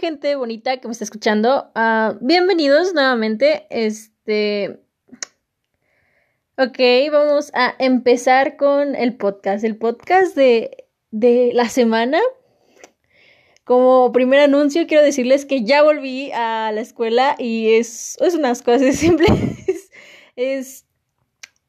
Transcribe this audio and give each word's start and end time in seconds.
gente 0.00 0.36
bonita 0.36 0.78
que 0.78 0.88
me 0.88 0.92
está 0.92 1.04
escuchando? 1.04 1.70
Ah, 1.74 2.16
bienvenidos 2.20 2.94
nuevamente. 2.94 3.66
Este. 3.70 4.80
Ok, 6.56 6.78
vamos 7.10 7.50
a 7.54 7.74
empezar 7.78 8.56
con 8.56 8.94
el 8.94 9.16
podcast. 9.16 9.64
El 9.64 9.76
podcast 9.76 10.36
de, 10.36 10.86
de 11.10 11.50
la 11.54 11.68
semana. 11.68 12.18
Como 13.64 14.12
primer 14.12 14.40
anuncio, 14.40 14.86
quiero 14.86 15.02
decirles 15.02 15.46
que 15.46 15.64
ya 15.64 15.82
volví 15.82 16.32
a 16.32 16.72
la 16.72 16.80
escuela 16.80 17.36
y 17.38 17.74
es, 17.74 18.16
es 18.20 18.34
unas 18.34 18.62
cosas 18.62 18.96
simples. 18.96 19.30
es 20.36 20.84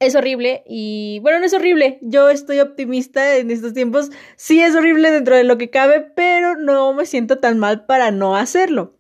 es 0.06 0.16
horrible 0.16 0.64
y 0.68 1.20
bueno, 1.22 1.40
no 1.40 1.46
es 1.46 1.54
horrible, 1.54 2.00
yo 2.02 2.30
estoy 2.30 2.60
optimista 2.60 3.38
en 3.38 3.52
estos 3.52 3.74
tiempos, 3.74 4.10
sí 4.36 4.62
es 4.62 4.76
horrible 4.76 5.12
dentro 5.12 5.36
de 5.36 5.44
lo 5.44 5.58
que 5.58 5.70
cabe, 5.70 6.02
pero 6.16 6.56
no 6.56 6.94
me 6.94 7.06
siento 7.06 7.40
tan 7.40 7.60
mal 7.60 7.86
para 7.86 8.12
no 8.12 8.36
hacerlo. 8.36 8.98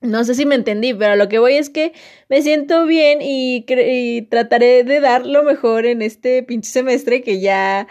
No 0.00 0.22
sé 0.24 0.34
si 0.34 0.44
me 0.44 0.54
entendí, 0.54 0.92
pero 0.92 1.16
lo 1.16 1.28
que 1.28 1.38
voy 1.38 1.54
es 1.54 1.70
que 1.70 1.92
me 2.28 2.42
siento 2.42 2.84
bien 2.84 3.22
y, 3.22 3.64
y 3.66 4.22
trataré 4.22 4.84
de 4.84 5.00
dar 5.00 5.24
lo 5.24 5.42
mejor 5.44 5.86
en 5.86 6.02
este 6.02 6.42
pinche 6.42 6.70
semestre 6.70 7.22
que 7.22 7.40
ya 7.40 7.88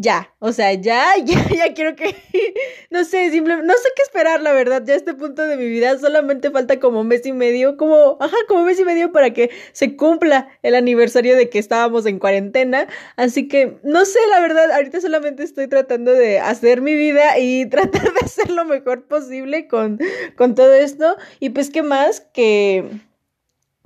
ya, 0.00 0.32
o 0.38 0.52
sea, 0.52 0.72
ya, 0.74 1.16
ya, 1.24 1.48
ya 1.48 1.74
quiero 1.74 1.96
que, 1.96 2.14
no 2.90 3.04
sé, 3.04 3.30
simplemente, 3.30 3.66
no 3.66 3.74
sé 3.74 3.88
qué 3.96 4.02
esperar, 4.02 4.40
la 4.40 4.52
verdad, 4.52 4.82
ya 4.86 4.94
a 4.94 4.96
este 4.96 5.12
punto 5.14 5.42
de 5.42 5.56
mi 5.56 5.68
vida 5.68 5.98
solamente 5.98 6.50
falta 6.50 6.78
como 6.78 7.00
un 7.00 7.08
mes 7.08 7.26
y 7.26 7.32
medio, 7.32 7.76
como, 7.76 8.16
ajá, 8.20 8.36
como 8.46 8.60
un 8.60 8.66
mes 8.66 8.78
y 8.78 8.84
medio 8.84 9.10
para 9.10 9.34
que 9.34 9.50
se 9.72 9.96
cumpla 9.96 10.48
el 10.62 10.76
aniversario 10.76 11.36
de 11.36 11.50
que 11.50 11.58
estábamos 11.58 12.06
en 12.06 12.20
cuarentena, 12.20 12.86
así 13.16 13.48
que, 13.48 13.78
no 13.82 14.04
sé, 14.04 14.20
la 14.30 14.40
verdad, 14.40 14.70
ahorita 14.70 15.00
solamente 15.00 15.42
estoy 15.42 15.66
tratando 15.66 16.12
de 16.12 16.38
hacer 16.38 16.80
mi 16.80 16.94
vida 16.94 17.38
y 17.38 17.66
tratar 17.70 18.12
de 18.12 18.20
hacer 18.24 18.50
lo 18.50 18.64
mejor 18.64 19.06
posible 19.06 19.66
con, 19.66 19.98
con 20.36 20.54
todo 20.54 20.72
esto, 20.74 21.16
y 21.40 21.50
pues, 21.50 21.70
¿qué 21.70 21.82
más? 21.82 22.20
Que 22.32 22.84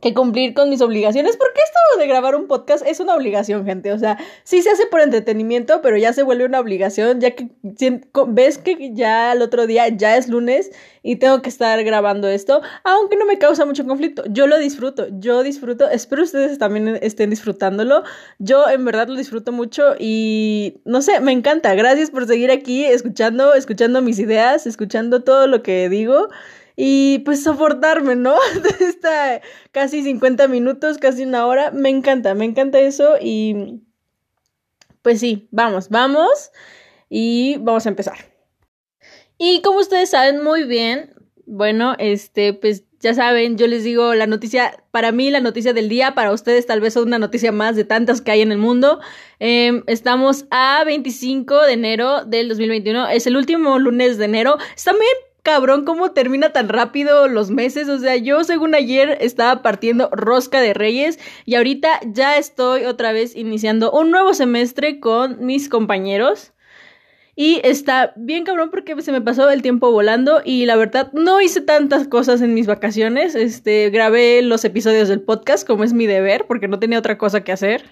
que 0.02 0.14
cumplir 0.14 0.52
con 0.52 0.68
mis 0.68 0.80
obligaciones, 0.80 1.36
porque 1.36 1.60
esto 1.64 2.00
de 2.00 2.08
grabar 2.08 2.34
un 2.34 2.48
podcast 2.48 2.84
es 2.84 2.98
una 2.98 3.14
obligación, 3.14 3.64
gente. 3.64 3.92
O 3.92 3.98
sea, 3.98 4.18
sí 4.42 4.60
se 4.60 4.70
hace 4.70 4.86
por 4.86 5.00
entretenimiento, 5.00 5.80
pero 5.80 5.96
ya 5.96 6.12
se 6.12 6.24
vuelve 6.24 6.44
una 6.44 6.58
obligación, 6.58 7.20
ya 7.20 7.30
que 7.30 7.48
ves 8.26 8.58
que 8.58 8.90
ya 8.94 9.32
el 9.32 9.42
otro 9.42 9.68
día 9.68 9.86
ya 9.88 10.16
es 10.16 10.28
lunes 10.28 10.72
y 11.04 11.16
tengo 11.16 11.40
que 11.40 11.48
estar 11.48 11.82
grabando 11.84 12.26
esto, 12.26 12.62
aunque 12.82 13.16
no 13.16 13.26
me 13.26 13.38
causa 13.38 13.64
mucho 13.64 13.86
conflicto. 13.86 14.24
Yo 14.28 14.48
lo 14.48 14.58
disfruto, 14.58 15.06
yo 15.20 15.44
disfruto, 15.44 15.88
espero 15.88 16.24
ustedes 16.24 16.58
también 16.58 16.98
estén 17.00 17.30
disfrutándolo. 17.30 18.02
Yo 18.40 18.68
en 18.68 18.84
verdad 18.84 19.06
lo 19.06 19.14
disfruto 19.14 19.52
mucho 19.52 19.94
y 20.00 20.80
no 20.84 21.00
sé, 21.00 21.20
me 21.20 21.30
encanta. 21.30 21.76
Gracias 21.76 22.10
por 22.10 22.26
seguir 22.26 22.50
aquí 22.50 22.84
escuchando, 22.84 23.54
escuchando 23.54 24.02
mis 24.02 24.18
ideas, 24.18 24.66
escuchando 24.66 25.22
todo 25.22 25.46
lo 25.46 25.62
que 25.62 25.88
digo 25.88 26.28
y 26.76 27.20
pues 27.20 27.42
soportarme, 27.42 28.16
¿no? 28.16 28.36
Está 28.80 29.40
casi 29.70 30.02
50 30.02 30.48
minutos, 30.48 30.98
casi 30.98 31.24
una 31.24 31.46
hora. 31.46 31.70
Me 31.70 31.88
encanta, 31.88 32.34
me 32.34 32.44
encanta 32.44 32.80
eso 32.80 33.16
y 33.20 33.82
pues 35.02 35.20
sí, 35.20 35.48
vamos, 35.50 35.88
vamos 35.88 36.52
y 37.08 37.56
vamos 37.58 37.86
a 37.86 37.88
empezar. 37.88 38.16
Y 39.38 39.60
como 39.62 39.80
ustedes 39.80 40.10
saben 40.10 40.42
muy 40.42 40.64
bien, 40.64 41.14
bueno, 41.46 41.96
este, 41.98 42.54
pues 42.54 42.84
ya 43.00 43.14
saben, 43.14 43.58
yo 43.58 43.66
les 43.66 43.82
digo 43.82 44.14
la 44.14 44.28
noticia, 44.28 44.84
para 44.92 45.10
mí 45.10 45.28
la 45.30 45.40
noticia 45.40 45.72
del 45.72 45.88
día, 45.88 46.14
para 46.14 46.32
ustedes 46.32 46.66
tal 46.66 46.80
vez 46.80 46.94
una 46.94 47.18
noticia 47.18 47.50
más 47.50 47.74
de 47.74 47.84
tantas 47.84 48.20
que 48.20 48.30
hay 48.30 48.42
en 48.42 48.52
el 48.52 48.58
mundo. 48.58 49.00
Em, 49.40 49.82
estamos 49.88 50.46
a 50.50 50.84
25 50.84 51.62
de 51.62 51.72
enero 51.72 52.24
del 52.24 52.48
2021, 52.48 53.08
es 53.08 53.26
el 53.26 53.36
último 53.36 53.80
lunes 53.80 54.18
de 54.18 54.26
enero. 54.26 54.56
Está 54.76 54.92
bien 54.92 55.31
cabrón 55.42 55.84
cómo 55.84 56.12
termina 56.12 56.50
tan 56.50 56.68
rápido 56.68 57.28
los 57.28 57.50
meses. 57.50 57.88
O 57.88 57.98
sea, 57.98 58.16
yo 58.16 58.44
según 58.44 58.74
ayer 58.74 59.18
estaba 59.20 59.62
partiendo 59.62 60.08
rosca 60.12 60.60
de 60.60 60.74
reyes 60.74 61.18
y 61.44 61.56
ahorita 61.56 62.00
ya 62.06 62.38
estoy 62.38 62.84
otra 62.84 63.12
vez 63.12 63.36
iniciando 63.36 63.90
un 63.92 64.10
nuevo 64.10 64.34
semestre 64.34 65.00
con 65.00 65.44
mis 65.44 65.68
compañeros. 65.68 66.52
Y 67.34 67.60
está 67.64 68.12
bien 68.16 68.44
cabrón 68.44 68.70
porque 68.70 69.00
se 69.00 69.10
me 69.10 69.22
pasó 69.22 69.48
el 69.48 69.62
tiempo 69.62 69.90
volando 69.90 70.42
y 70.44 70.66
la 70.66 70.76
verdad 70.76 71.10
no 71.14 71.40
hice 71.40 71.62
tantas 71.62 72.06
cosas 72.06 72.42
en 72.42 72.52
mis 72.52 72.66
vacaciones. 72.66 73.34
Este, 73.34 73.88
grabé 73.90 74.42
los 74.42 74.64
episodios 74.64 75.08
del 75.08 75.22
podcast 75.22 75.66
como 75.66 75.82
es 75.82 75.94
mi 75.94 76.06
deber 76.06 76.44
porque 76.46 76.68
no 76.68 76.78
tenía 76.78 76.98
otra 76.98 77.16
cosa 77.16 77.42
que 77.42 77.52
hacer. 77.52 77.84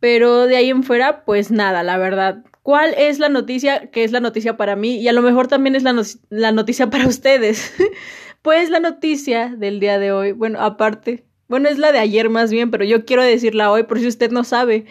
Pero 0.00 0.46
de 0.46 0.56
ahí 0.56 0.70
en 0.70 0.82
fuera, 0.82 1.24
pues 1.24 1.50
nada, 1.50 1.82
la 1.82 1.98
verdad. 1.98 2.44
¿Cuál 2.68 2.92
es 2.98 3.18
la 3.18 3.30
noticia 3.30 3.86
que 3.90 4.04
es 4.04 4.12
la 4.12 4.20
noticia 4.20 4.58
para 4.58 4.76
mí? 4.76 4.96
Y 4.96 5.08
a 5.08 5.14
lo 5.14 5.22
mejor 5.22 5.46
también 5.46 5.74
es 5.74 5.84
la, 5.84 5.94
la 6.28 6.52
noticia 6.52 6.90
para 6.90 7.06
ustedes. 7.06 7.72
pues 8.42 8.68
la 8.68 8.78
noticia 8.78 9.54
del 9.56 9.80
día 9.80 9.98
de 9.98 10.12
hoy, 10.12 10.32
bueno, 10.32 10.60
aparte, 10.60 11.24
bueno, 11.48 11.70
es 11.70 11.78
la 11.78 11.92
de 11.92 11.98
ayer 11.98 12.28
más 12.28 12.50
bien, 12.50 12.70
pero 12.70 12.84
yo 12.84 13.06
quiero 13.06 13.22
decirla 13.22 13.72
hoy 13.72 13.84
por 13.84 13.98
si 14.00 14.06
usted 14.06 14.30
no 14.32 14.44
sabe. 14.44 14.84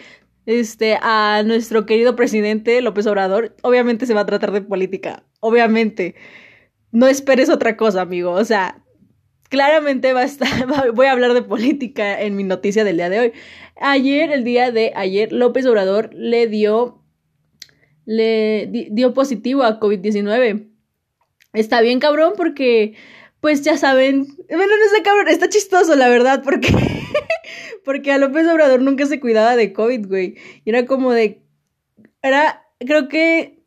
Este, 0.44 0.98
a 1.00 1.44
nuestro 1.46 1.86
querido 1.86 2.16
presidente 2.16 2.80
López 2.82 3.06
Obrador, 3.06 3.54
obviamente 3.62 4.06
se 4.06 4.14
va 4.14 4.22
a 4.22 4.26
tratar 4.26 4.50
de 4.50 4.62
política, 4.62 5.22
obviamente. 5.38 6.16
No 6.90 7.06
esperes 7.06 7.48
otra 7.48 7.76
cosa, 7.76 8.00
amigo. 8.00 8.32
O 8.32 8.44
sea, 8.44 8.82
claramente 9.50 10.12
va 10.12 10.22
a 10.22 10.24
estar, 10.24 10.48
voy 10.94 11.06
a 11.06 11.12
hablar 11.12 11.32
de 11.32 11.42
política 11.42 12.20
en 12.20 12.34
mi 12.34 12.42
noticia 12.42 12.82
del 12.82 12.96
día 12.96 13.08
de 13.08 13.20
hoy. 13.20 13.32
Ayer, 13.80 14.32
el 14.32 14.42
día 14.42 14.72
de 14.72 14.92
ayer, 14.96 15.32
López 15.32 15.64
Obrador 15.64 16.12
le 16.12 16.48
dio, 16.48 16.97
le 18.08 18.88
dio 18.90 19.12
positivo 19.12 19.64
a 19.64 19.78
COVID-19. 19.78 20.66
Está 21.52 21.82
bien 21.82 22.00
cabrón 22.00 22.32
porque, 22.38 22.94
pues 23.40 23.60
ya 23.60 23.76
saben, 23.76 24.26
bueno, 24.48 24.66
no 24.78 24.84
está 24.86 25.02
cabrón, 25.04 25.28
está 25.28 25.50
chistoso 25.50 25.94
la 25.94 26.08
verdad 26.08 26.42
porque, 26.42 26.68
porque 27.84 28.10
a 28.10 28.16
López 28.16 28.48
Obrador 28.48 28.80
nunca 28.80 29.04
se 29.04 29.20
cuidaba 29.20 29.56
de 29.56 29.74
COVID, 29.74 30.06
güey. 30.06 30.36
Y 30.64 30.70
era 30.70 30.86
como 30.86 31.12
de, 31.12 31.42
era, 32.22 32.64
creo 32.78 33.08
que 33.10 33.62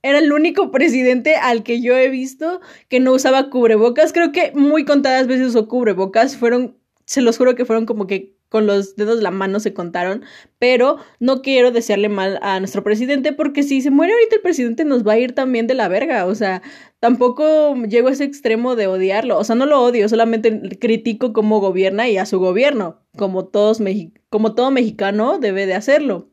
era 0.00 0.18
el 0.18 0.32
único 0.32 0.70
presidente 0.70 1.36
al 1.36 1.62
que 1.62 1.82
yo 1.82 1.94
he 1.94 2.08
visto 2.08 2.62
que 2.88 3.00
no 3.00 3.12
usaba 3.12 3.50
cubrebocas. 3.50 4.14
Creo 4.14 4.32
que 4.32 4.52
muy 4.54 4.86
contadas 4.86 5.26
veces 5.26 5.48
usó 5.48 5.68
cubrebocas. 5.68 6.38
Fueron, 6.38 6.78
se 7.04 7.20
los 7.20 7.36
juro 7.36 7.54
que 7.54 7.66
fueron 7.66 7.84
como 7.84 8.06
que 8.06 8.37
con 8.48 8.66
los 8.66 8.96
dedos 8.96 9.18
de 9.18 9.22
la 9.22 9.30
mano 9.30 9.60
se 9.60 9.74
contaron. 9.74 10.24
Pero 10.58 10.98
no 11.20 11.42
quiero 11.42 11.70
desearle 11.70 12.08
mal 12.08 12.38
a 12.42 12.58
nuestro 12.60 12.82
presidente 12.82 13.32
porque 13.32 13.62
si 13.62 13.80
se 13.80 13.90
muere 13.90 14.12
ahorita 14.12 14.36
el 14.36 14.42
presidente 14.42 14.84
nos 14.84 15.06
va 15.06 15.12
a 15.12 15.18
ir 15.18 15.34
también 15.34 15.66
de 15.66 15.74
la 15.74 15.88
verga. 15.88 16.26
O 16.26 16.34
sea, 16.34 16.62
tampoco 17.00 17.74
llego 17.86 18.08
a 18.08 18.12
ese 18.12 18.24
extremo 18.24 18.76
de 18.76 18.86
odiarlo. 18.86 19.38
O 19.38 19.44
sea, 19.44 19.54
no 19.54 19.66
lo 19.66 19.80
odio, 19.82 20.08
solamente 20.08 20.78
critico 20.78 21.32
cómo 21.32 21.60
gobierna 21.60 22.08
y 22.08 22.18
a 22.18 22.26
su 22.26 22.38
gobierno. 22.38 23.02
Como, 23.16 23.46
todos 23.46 23.80
como 24.30 24.54
todo 24.54 24.70
mexicano 24.70 25.38
debe 25.38 25.66
de 25.66 25.74
hacerlo. 25.74 26.30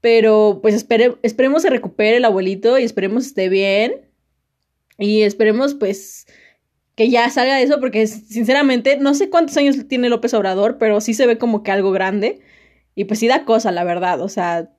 Pero 0.00 0.60
pues 0.62 0.74
esperemos 0.74 1.62
se 1.62 1.70
recupere 1.70 2.18
el 2.18 2.24
abuelito 2.24 2.78
y 2.78 2.84
esperemos 2.84 3.26
esté 3.26 3.48
bien. 3.48 4.02
Y 4.98 5.22
esperemos 5.22 5.74
pues 5.74 6.26
que 6.96 7.10
ya 7.10 7.28
salga 7.30 7.60
eso 7.60 7.78
porque 7.78 8.06
sinceramente 8.06 8.96
no 8.96 9.14
sé 9.14 9.30
cuántos 9.30 9.56
años 9.58 9.76
tiene 9.86 10.08
López 10.08 10.34
Obrador, 10.34 10.78
pero 10.78 11.00
sí 11.00 11.14
se 11.14 11.26
ve 11.26 11.38
como 11.38 11.62
que 11.62 11.70
algo 11.70 11.92
grande. 11.92 12.40
Y 12.94 13.04
pues 13.04 13.20
sí 13.20 13.28
da 13.28 13.44
cosa, 13.44 13.70
la 13.70 13.84
verdad. 13.84 14.22
O 14.22 14.28
sea, 14.28 14.72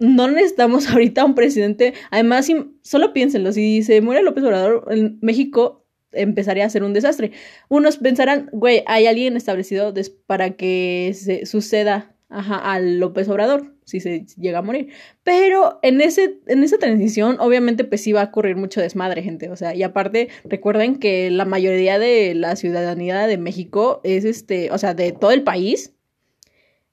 no 0.00 0.28
necesitamos 0.28 0.88
ahorita 0.90 1.24
un 1.24 1.34
presidente. 1.34 1.94
Además, 2.10 2.48
solo 2.82 3.12
piénsenlo, 3.12 3.52
si 3.52 3.82
se 3.84 4.00
muere 4.00 4.22
López 4.22 4.44
Obrador, 4.44 4.86
en 4.90 5.18
México 5.22 5.86
empezaría 6.10 6.66
a 6.66 6.70
ser 6.70 6.82
un 6.82 6.92
desastre. 6.92 7.30
Unos 7.68 7.96
pensarán, 7.96 8.50
güey, 8.52 8.82
hay 8.86 9.06
alguien 9.06 9.36
establecido 9.36 9.94
para 10.26 10.56
que 10.56 11.12
se 11.14 11.46
suceda 11.46 12.14
ajá, 12.32 12.56
al 12.56 12.98
López 12.98 13.28
Obrador 13.28 13.72
si 13.84 14.00
se 14.00 14.24
llega 14.38 14.58
a 14.58 14.62
morir. 14.62 14.88
Pero 15.22 15.78
en, 15.82 16.00
ese, 16.00 16.38
en 16.46 16.64
esa 16.64 16.78
transición, 16.78 17.36
obviamente, 17.40 17.84
pues 17.84 18.02
sí 18.02 18.12
va 18.12 18.22
a 18.22 18.26
ocurrir 18.26 18.56
mucho 18.56 18.80
desmadre, 18.80 19.22
gente. 19.22 19.50
O 19.50 19.56
sea, 19.56 19.74
y 19.74 19.82
aparte, 19.82 20.28
recuerden 20.44 20.96
que 20.96 21.30
la 21.30 21.44
mayoría 21.44 21.98
de 21.98 22.34
la 22.34 22.56
ciudadanía 22.56 23.26
de 23.26 23.38
México 23.38 24.00
es 24.04 24.24
este, 24.24 24.70
o 24.70 24.78
sea, 24.78 24.94
de 24.94 25.12
todo 25.12 25.30
el 25.32 25.42
país, 25.42 25.92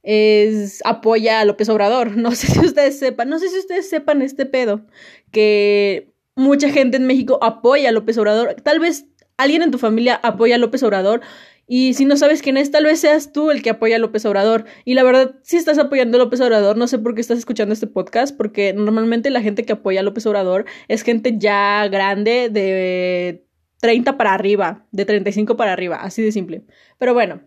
es 0.04 0.82
apoya 0.86 1.40
a 1.40 1.46
López 1.46 1.70
Obrador. 1.70 2.18
No 2.18 2.32
sé 2.32 2.48
si 2.48 2.60
ustedes 2.60 3.00
sepan, 3.00 3.30
no 3.30 3.40
sé 3.40 3.50
si 3.50 3.60
ustedes 3.60 3.90
sepan 3.90 4.22
este 4.22 4.46
pedo, 4.46 4.86
que 5.32 6.12
mucha 6.36 6.70
gente 6.70 6.98
en 6.98 7.08
México 7.08 7.40
apoya 7.42 7.90
a 7.90 7.92
López 7.92 8.18
Obrador. 8.18 8.56
Tal 8.64 8.80
vez 8.80 9.06
alguien 9.38 9.62
en 9.62 9.72
tu 9.72 9.78
familia 9.78 10.20
apoya 10.22 10.56
a 10.56 10.58
López 10.58 10.84
Obrador 10.84 11.22
y 11.72 11.94
si 11.94 12.06
no 12.06 12.18
sabes 12.18 12.42
quién 12.42 12.58
es, 12.58 12.72
tal 12.72 12.86
vez 12.86 13.00
seas 13.00 13.32
tú 13.32 13.52
el 13.52 13.62
que 13.62 13.70
apoya 13.70 13.98
a 13.98 14.00
López 14.00 14.26
Obrador. 14.26 14.66
Y 14.86 14.96
la 14.96 15.04
verdad, 15.04 15.36
si 15.44 15.56
estás 15.56 15.78
apoyando 15.78 16.18
a 16.18 16.20
López 16.20 16.42
Obrador, 16.42 16.76
no 16.78 16.88
sé 16.88 16.98
por 16.98 17.14
qué 17.14 17.22
estás 17.22 17.38
escuchando 17.38 17.74
este 17.74 17.86
podcast, 17.86 18.36
porque 18.36 18.74
normalmente 18.74 19.30
la 19.30 19.40
gente 19.40 19.64
que 19.64 19.74
apoya 19.74 20.00
a 20.00 20.04
López 20.04 20.26
Obrador 20.26 20.66
es 20.88 21.04
gente 21.04 21.36
ya 21.38 21.88
grande 21.88 22.50
de 22.50 23.46
30 23.82 24.18
para 24.18 24.34
arriba, 24.34 24.88
de 24.92 25.06
35 25.06 25.58
para 25.58 25.72
arriba, 25.72 25.98
así 25.98 26.24
de 26.24 26.32
simple. 26.32 26.64
Pero 26.98 27.14
bueno. 27.14 27.42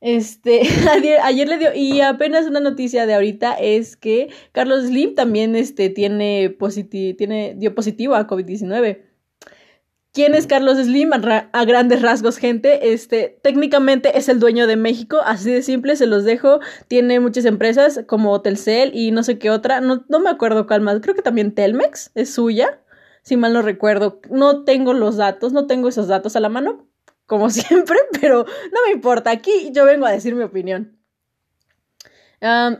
Este, 0.00 0.62
ayer, 1.22 1.46
le 1.46 1.58
dio, 1.58 1.74
y 1.74 2.00
apenas 2.00 2.46
una 2.46 2.60
noticia 2.60 3.04
de 3.04 3.12
ahorita 3.12 3.52
es 3.52 3.98
que 3.98 4.30
Carlos 4.52 4.86
Slim 4.86 5.14
también 5.14 5.54
este, 5.56 5.90
tiene, 5.90 6.56
tiene 7.18 7.54
dio 7.58 7.74
positivo 7.74 8.14
a 8.14 8.26
COVID-19. 8.26 9.09
¿Quién 10.12 10.34
es 10.34 10.48
Carlos 10.48 10.76
Slim? 10.76 11.12
A, 11.12 11.64
grandes 11.64 12.02
rasgos, 12.02 12.36
gente. 12.36 12.92
Este, 12.92 13.38
técnicamente 13.42 14.18
es 14.18 14.28
el 14.28 14.40
dueño 14.40 14.66
de 14.66 14.74
México, 14.74 15.20
así 15.24 15.52
de 15.52 15.62
simple, 15.62 15.94
se 15.94 16.06
los 16.06 16.24
dejo. 16.24 16.58
Tiene 16.88 17.20
muchas 17.20 17.44
empresas 17.44 18.00
como 18.08 18.40
Telcel 18.42 18.90
y 18.92 19.12
no 19.12 19.22
sé 19.22 19.38
qué 19.38 19.50
otra. 19.50 19.80
No, 19.80 20.04
no 20.08 20.18
me 20.18 20.28
acuerdo 20.28 20.66
cuál 20.66 20.80
más. 20.80 20.98
Creo 21.00 21.14
que 21.14 21.22
también 21.22 21.54
Telmex 21.54 22.10
es 22.16 22.34
suya, 22.34 22.80
si 23.22 23.36
mal 23.36 23.52
no 23.52 23.62
recuerdo. 23.62 24.20
No 24.30 24.64
tengo 24.64 24.94
los 24.94 25.16
datos, 25.16 25.52
no 25.52 25.68
tengo 25.68 25.88
esos 25.88 26.08
datos 26.08 26.34
a 26.34 26.40
la 26.40 26.48
mano, 26.48 26.88
como 27.26 27.48
siempre, 27.50 27.98
pero 28.20 28.44
no 28.44 28.78
me 28.86 28.92
importa. 28.92 29.30
Aquí 29.30 29.70
yo 29.72 29.84
vengo 29.84 30.06
a 30.06 30.12
decir 30.12 30.34
mi 30.34 30.42
opinión. 30.42 30.98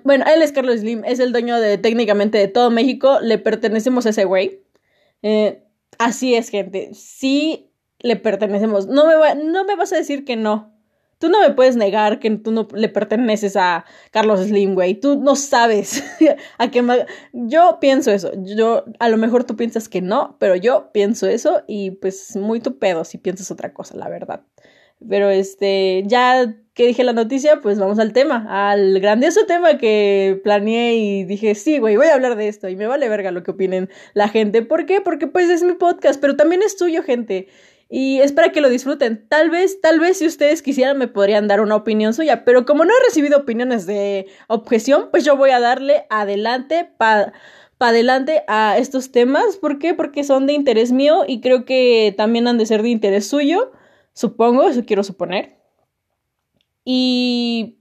bueno, 0.03 0.25
él 0.35 0.43
es 0.43 0.51
Carlos 0.51 0.81
Slim, 0.81 1.05
es 1.05 1.21
el 1.21 1.31
dueño 1.31 1.61
de 1.61 1.79
técnicamente 1.79 2.39
de 2.39 2.49
todo 2.49 2.73
México. 2.73 3.21
Le 3.23 3.39
pertenecemos 3.39 4.05
a 4.07 4.11
ese 4.11 4.25
güey. 4.25 4.65
Eh, 5.23 5.63
así 6.01 6.35
es, 6.35 6.49
gente. 6.49 6.91
Sí 6.95 7.71
le 8.01 8.17
pertenecemos. 8.17 8.87
No 8.89 9.07
me, 9.07 9.45
no 9.45 9.65
me 9.65 9.77
vas 9.77 9.93
a 9.93 9.97
decir 9.97 10.25
que 10.25 10.37
no. 10.37 10.75
Tú 11.19 11.29
no 11.29 11.39
me 11.41 11.51
puedes 11.51 11.77
negar 11.77 12.19
que 12.19 12.31
tú 12.31 12.51
no 12.51 12.67
le 12.73 12.89
perteneces 12.89 13.55
a 13.55 13.85
Carlos 14.11 14.41
Slim, 14.41 14.75
güey. 14.75 14.95
Tú 14.95 15.21
no 15.21 15.37
sabes 15.37 16.03
a 16.59 16.71
qué 16.71 16.83
Yo 17.35 17.77
pienso 17.79 18.11
eso. 18.11 18.33
Yo, 18.39 18.85
a 18.99 19.09
lo 19.11 19.19
mejor 19.19 19.45
tú 19.45 19.55
piensas 19.55 19.91
que 19.91 20.01
no, 20.01 20.37
pero 20.41 20.57
yo 20.57 20.91
pienso 20.93 21.29
eso 21.29 21.63
y 21.69 21.91
pues 21.91 22.37
muy 22.37 22.61
tu 22.61 22.79
pedo 22.79 23.05
si 23.05 23.19
piensas 23.19 23.51
otra 23.51 23.75
cosa, 23.75 23.97
la 23.97 24.09
verdad. 24.09 24.45
Pero 25.09 25.31
este, 25.31 26.05
ya 26.07 26.55
que 26.75 26.87
dije 26.87 27.05
la 27.05 27.13
noticia, 27.13 27.61
pues 27.61 27.79
vamos 27.79 27.99
al 27.99 28.13
tema, 28.13 28.47
al 28.49 29.01
grandioso 29.01 29.45
tema 29.47 29.79
que 29.79 30.41
planeé 30.45 30.95
y 30.97 31.25
dije, 31.25 31.55
sí, 31.55 31.79
güey, 31.79 31.97
voy 31.97 32.07
a 32.07 32.15
hablar 32.15 32.37
de 32.37 32.49
esto 32.49 32.69
y 32.69 32.77
me 32.77 32.87
vale 32.87 33.09
verga 33.09 33.31
lo 33.31 33.43
que 33.43 33.51
opinen 33.51 33.91
la 34.15 34.29
gente. 34.29 34.63
¿Por 34.63 34.87
qué? 34.87 35.01
Porque 35.01 35.27
pues 35.27 35.51
es 35.51 35.63
mi 35.63 35.73
podcast, 35.73 36.21
pero 36.21 36.37
también 36.37 36.63
es 36.63 36.77
tuyo, 36.77 37.03
gente 37.03 37.49
y 37.91 38.21
es 38.21 38.33
para 38.33 38.53
que 38.53 38.61
lo 38.61 38.71
disfruten. 38.71 39.27
Tal 39.29 39.51
vez, 39.51 39.81
tal 39.81 39.99
vez 39.99 40.19
si 40.19 40.27
ustedes 40.27 40.63
quisieran 40.63 40.97
me 40.97 41.09
podrían 41.09 41.49
dar 41.49 41.61
una 41.61 41.75
opinión 41.75 42.15
suya, 42.15 42.45
pero 42.45 42.65
como 42.65 42.85
no 42.85 42.93
he 42.93 43.05
recibido 43.05 43.39
opiniones 43.39 43.85
de 43.85 44.29
objeción, 44.47 45.09
pues 45.11 45.25
yo 45.25 45.37
voy 45.37 45.51
a 45.51 45.61
darle 45.61 46.07
adelante 46.09 46.89
para 46.97 47.33
adelante 47.81 48.45
a 48.47 48.79
estos 48.79 49.11
temas. 49.11 49.57
¿Por 49.57 49.81
qué? 49.81 49.93
Porque 49.93 50.23
son 50.23 50.47
de 50.47 50.53
interés 50.53 50.93
mío 50.93 51.25
y 51.27 51.41
creo 51.41 51.65
que 51.65 52.15
también 52.17 52.47
han 52.47 52.59
de 52.59 52.67
ser 52.67 52.83
de 52.83 52.91
interés 52.91 53.27
suyo, 53.27 53.73
supongo, 54.13 54.69
eso 54.69 54.85
quiero 54.85 55.03
suponer. 55.03 55.59
Y 56.85 57.79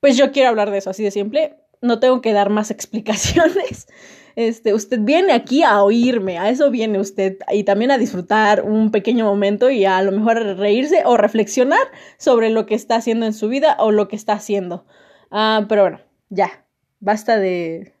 pues 0.00 0.16
yo 0.16 0.32
quiero 0.32 0.48
hablar 0.48 0.70
de 0.70 0.78
eso 0.78 0.90
así 0.90 1.02
de 1.02 1.10
simple. 1.10 1.56
No 1.80 2.00
tengo 2.00 2.20
que 2.20 2.32
dar 2.32 2.50
más 2.50 2.70
explicaciones. 2.72 3.88
Este, 4.34 4.72
usted 4.72 5.00
viene 5.00 5.32
aquí 5.32 5.62
a 5.62 5.82
oírme, 5.82 6.38
a 6.38 6.48
eso 6.48 6.70
viene 6.70 6.98
usted 6.98 7.38
y 7.52 7.64
también 7.64 7.90
a 7.90 7.98
disfrutar 7.98 8.62
un 8.62 8.90
pequeño 8.90 9.26
momento 9.26 9.68
y 9.68 9.84
a 9.84 10.02
lo 10.02 10.10
mejor 10.10 10.38
reírse 10.56 11.02
o 11.04 11.18
reflexionar 11.18 11.86
sobre 12.16 12.48
lo 12.48 12.64
que 12.64 12.74
está 12.74 12.96
haciendo 12.96 13.26
en 13.26 13.34
su 13.34 13.48
vida 13.48 13.76
o 13.78 13.90
lo 13.90 14.08
que 14.08 14.16
está 14.16 14.32
haciendo. 14.32 14.86
Ah, 15.30 15.66
pero 15.68 15.82
bueno, 15.82 16.00
ya, 16.30 16.64
basta 16.98 17.38
de, 17.38 17.94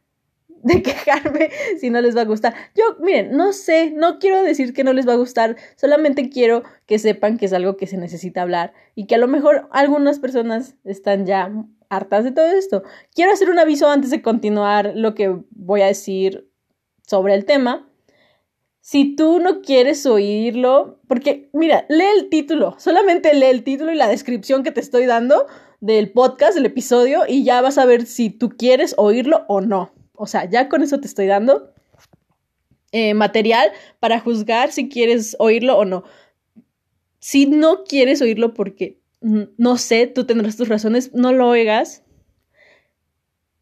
de 0.62 0.82
quejarme 0.82 1.50
si 1.80 1.90
no 1.90 2.00
les 2.00 2.16
va 2.16 2.22
a 2.22 2.26
gustar. 2.26 2.54
Yo, 2.74 2.96
miren, 3.00 3.36
no 3.36 3.52
sé, 3.52 3.90
no 3.90 4.18
quiero 4.18 4.42
decir 4.42 4.72
que 4.72 4.84
no 4.84 4.92
les 4.92 5.06
va 5.06 5.14
a 5.14 5.16
gustar, 5.16 5.56
solamente 5.76 6.30
quiero 6.30 6.62
que 6.86 6.98
sepan 6.98 7.38
que 7.38 7.46
es 7.46 7.52
algo 7.52 7.76
que 7.76 7.86
se 7.86 7.96
necesita 7.96 8.42
hablar 8.42 8.72
y 8.94 9.06
que 9.06 9.16
a 9.16 9.18
lo 9.18 9.28
mejor 9.28 9.68
algunas 9.72 10.18
personas 10.18 10.76
están 10.84 11.26
ya 11.26 11.52
hartas 11.88 12.24
de 12.24 12.32
todo 12.32 12.46
esto. 12.46 12.82
Quiero 13.14 13.32
hacer 13.32 13.50
un 13.50 13.58
aviso 13.58 13.90
antes 13.90 14.10
de 14.10 14.22
continuar 14.22 14.92
lo 14.94 15.14
que 15.14 15.36
voy 15.50 15.82
a 15.82 15.86
decir 15.86 16.48
sobre 17.06 17.34
el 17.34 17.44
tema. 17.44 17.88
Si 18.80 19.14
tú 19.14 19.38
no 19.38 19.60
quieres 19.60 20.06
oírlo, 20.06 21.00
porque 21.06 21.50
mira, 21.52 21.86
lee 21.88 22.04
el 22.18 22.28
título, 22.30 22.74
solamente 22.78 23.32
lee 23.34 23.46
el 23.46 23.62
título 23.62 23.92
y 23.92 23.96
la 23.96 24.08
descripción 24.08 24.64
que 24.64 24.72
te 24.72 24.80
estoy 24.80 25.06
dando 25.06 25.46
del 25.80 26.10
podcast, 26.10 26.54
del 26.54 26.66
episodio, 26.66 27.22
y 27.28 27.44
ya 27.44 27.60
vas 27.60 27.78
a 27.78 27.84
ver 27.84 28.06
si 28.06 28.30
tú 28.30 28.50
quieres 28.50 28.94
oírlo 28.96 29.44
o 29.48 29.60
no. 29.60 29.92
O 30.22 30.26
sea, 30.28 30.48
ya 30.48 30.68
con 30.68 30.84
eso 30.84 31.00
te 31.00 31.08
estoy 31.08 31.26
dando 31.26 31.74
eh, 32.92 33.12
material 33.12 33.72
para 33.98 34.20
juzgar 34.20 34.70
si 34.70 34.88
quieres 34.88 35.34
oírlo 35.40 35.76
o 35.76 35.84
no. 35.84 36.04
Si 37.18 37.46
no 37.46 37.82
quieres 37.82 38.22
oírlo 38.22 38.54
porque 38.54 39.00
no 39.20 39.78
sé, 39.78 40.06
tú 40.06 40.24
tendrás 40.24 40.56
tus 40.56 40.68
razones, 40.68 41.12
no 41.12 41.32
lo 41.32 41.48
oigas, 41.48 42.04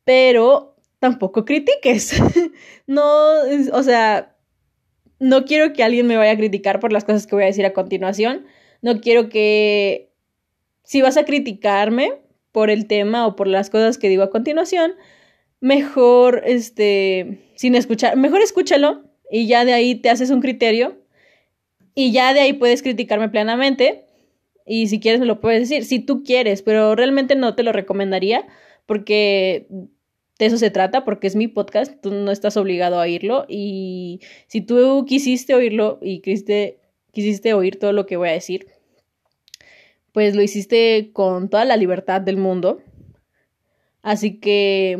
pero 0.05 0.77
tampoco 0.99 1.47
critiques. 1.47 2.21
no, 2.87 3.07
o 3.73 3.83
sea, 3.83 4.37
no 5.19 5.47
quiero 5.47 5.73
que 5.73 5.83
alguien 5.83 6.07
me 6.07 6.19
vaya 6.19 6.33
a 6.33 6.37
criticar 6.37 6.79
por 6.79 6.93
las 6.93 7.05
cosas 7.05 7.27
que 7.27 7.37
voy 7.37 7.45
a 7.45 7.47
decir 7.47 7.65
a 7.65 7.73
continuación. 7.73 8.45
No 8.83 9.01
quiero 9.01 9.31
que, 9.31 10.13
si 10.85 11.01
vas 11.01 11.17
a 11.17 11.25
criticarme 11.25 12.21
por 12.53 12.69
el 12.69 12.87
tema 12.87 13.27
o 13.27 13.35
por 13.35 13.47
las 13.47 13.71
cosas 13.71 13.97
que 13.97 14.11
digo 14.11 14.25
a 14.25 14.31
continuación, 14.31 14.93
mejor, 15.61 16.43
este, 16.47 17.53
sin 17.55 17.75
escuchar, 17.75 18.17
mejor 18.17 18.41
escúchalo 18.41 19.03
y 19.31 19.47
ya 19.47 19.65
de 19.65 19.73
ahí 19.73 19.95
te 19.95 20.11
haces 20.11 20.31
un 20.31 20.41
criterio 20.41 20.99
y 21.95 22.13
ya 22.13 22.33
de 22.35 22.41
ahí 22.41 22.53
puedes 22.55 22.83
criticarme 22.83 23.29
plenamente 23.29 24.07
y 24.67 24.89
si 24.89 25.01
quieres 25.01 25.21
me 25.21 25.27
lo 25.27 25.41
puedes 25.41 25.69
decir, 25.69 25.85
si 25.85 25.99
tú 25.99 26.23
quieres, 26.23 26.63
pero 26.63 26.95
realmente 26.95 27.35
no 27.35 27.55
te 27.55 27.63
lo 27.63 27.73
recomendaría 27.73 28.47
porque 28.87 29.67
de 30.39 30.47
eso 30.47 30.57
se 30.57 30.71
trata, 30.71 31.05
porque 31.05 31.27
es 31.27 31.37
mi 31.37 31.49
podcast, 31.49 32.01
tú 32.01 32.11
no 32.11 32.31
estás 32.31 32.57
obligado 32.57 32.97
a 32.97 33.03
oírlo 33.03 33.45
y 33.49 34.21
si 34.47 34.63
tú 34.63 35.05
quisiste 35.07 35.55
oírlo 35.55 35.99
y 36.01 36.21
quisiste, 36.21 36.81
quisiste 37.13 37.53
oír 37.53 37.79
todo 37.79 37.93
lo 37.93 38.07
que 38.07 38.17
voy 38.17 38.31
a 38.31 38.33
decir, 38.33 38.67
pues 40.13 40.35
lo 40.35 40.43
hiciste 40.43 41.11
con 41.13 41.51
toda 41.51 41.65
la 41.65 41.77
libertad 41.77 42.21
del 42.21 42.37
mundo. 42.37 42.81
Así 44.03 44.41
que 44.41 44.97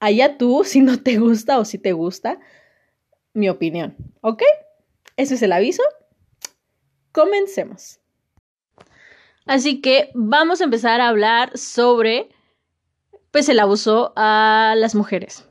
allá 0.00 0.38
tú, 0.38 0.62
si 0.64 0.80
no 0.80 1.00
te 1.02 1.18
gusta 1.18 1.58
o 1.58 1.64
si 1.64 1.78
te 1.78 1.92
gusta, 1.92 2.38
mi 3.32 3.48
opinión, 3.48 3.96
¿ok? 4.20 4.42
Ese 5.16 5.34
es 5.34 5.42
el 5.42 5.52
aviso. 5.52 5.82
Comencemos. 7.12 8.00
Así 9.46 9.80
que 9.80 10.10
vamos 10.14 10.60
a 10.60 10.64
empezar 10.64 11.00
a 11.00 11.08
hablar 11.08 11.56
sobre 11.56 12.28
pues 13.30 13.48
el 13.48 13.60
abuso 13.60 14.12
a 14.16 14.74
las 14.76 14.94
mujeres. 14.94 15.46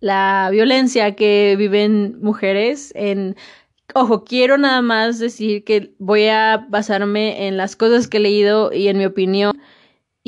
La 0.00 0.48
violencia 0.50 1.16
que 1.16 1.56
viven 1.58 2.20
mujeres 2.20 2.92
en 2.94 3.36
Ojo, 3.94 4.24
quiero 4.24 4.58
nada 4.58 4.82
más 4.82 5.18
decir 5.18 5.64
que 5.64 5.94
voy 5.98 6.26
a 6.26 6.66
basarme 6.68 7.48
en 7.48 7.56
las 7.56 7.74
cosas 7.74 8.06
que 8.06 8.18
he 8.18 8.20
leído 8.20 8.70
y 8.72 8.88
en 8.88 8.98
mi 8.98 9.06
opinión 9.06 9.58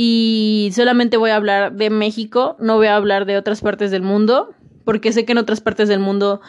y 0.02 0.70
solamente 0.72 1.18
voy 1.18 1.28
a 1.28 1.36
hablar 1.36 1.74
de 1.74 1.90
México, 1.90 2.56
no 2.58 2.76
voy 2.76 2.86
a 2.86 2.96
hablar 2.96 3.26
de 3.26 3.36
otras 3.36 3.60
partes 3.60 3.90
del 3.90 4.00
mundo, 4.00 4.54
porque 4.86 5.12
sé 5.12 5.26
que 5.26 5.32
en 5.32 5.36
otras 5.36 5.60
partes 5.60 5.90
del 5.90 6.00
mundo, 6.00 6.40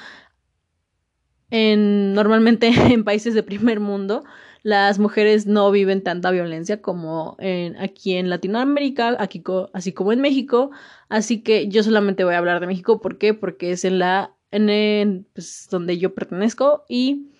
en, 1.50 2.14
normalmente 2.14 2.68
en 2.94 3.04
países 3.04 3.34
de 3.34 3.44
primer 3.44 3.82
mundo, 3.82 4.24
las 4.64 5.00
mujeres 5.00 5.48
no 5.48 5.70
viven 5.70 6.02
tanta 6.02 6.32
violencia 6.32 6.82
como 6.82 7.36
en, 7.40 7.76
aquí 7.76 8.16
en 8.16 8.30
Latinoamérica, 8.30 9.18
aquí 9.20 9.44
así 9.74 9.92
como 9.92 10.14
en 10.14 10.22
México. 10.22 10.72
Así 11.10 11.44
que 11.44 11.68
yo 11.68 11.84
solamente 11.84 12.24
voy 12.24 12.36
a 12.36 12.38
hablar 12.38 12.62
de 12.62 12.68
México. 12.68 13.02
¿Por 13.02 13.18
qué? 13.18 13.34
Porque 13.34 13.72
es 13.74 13.84
en 13.84 14.00
la, 14.00 14.34
en 14.52 15.28
pues, 15.34 15.68
donde 15.70 15.98
yo 15.98 16.16
pertenezco 16.16 16.86
y 16.88 17.31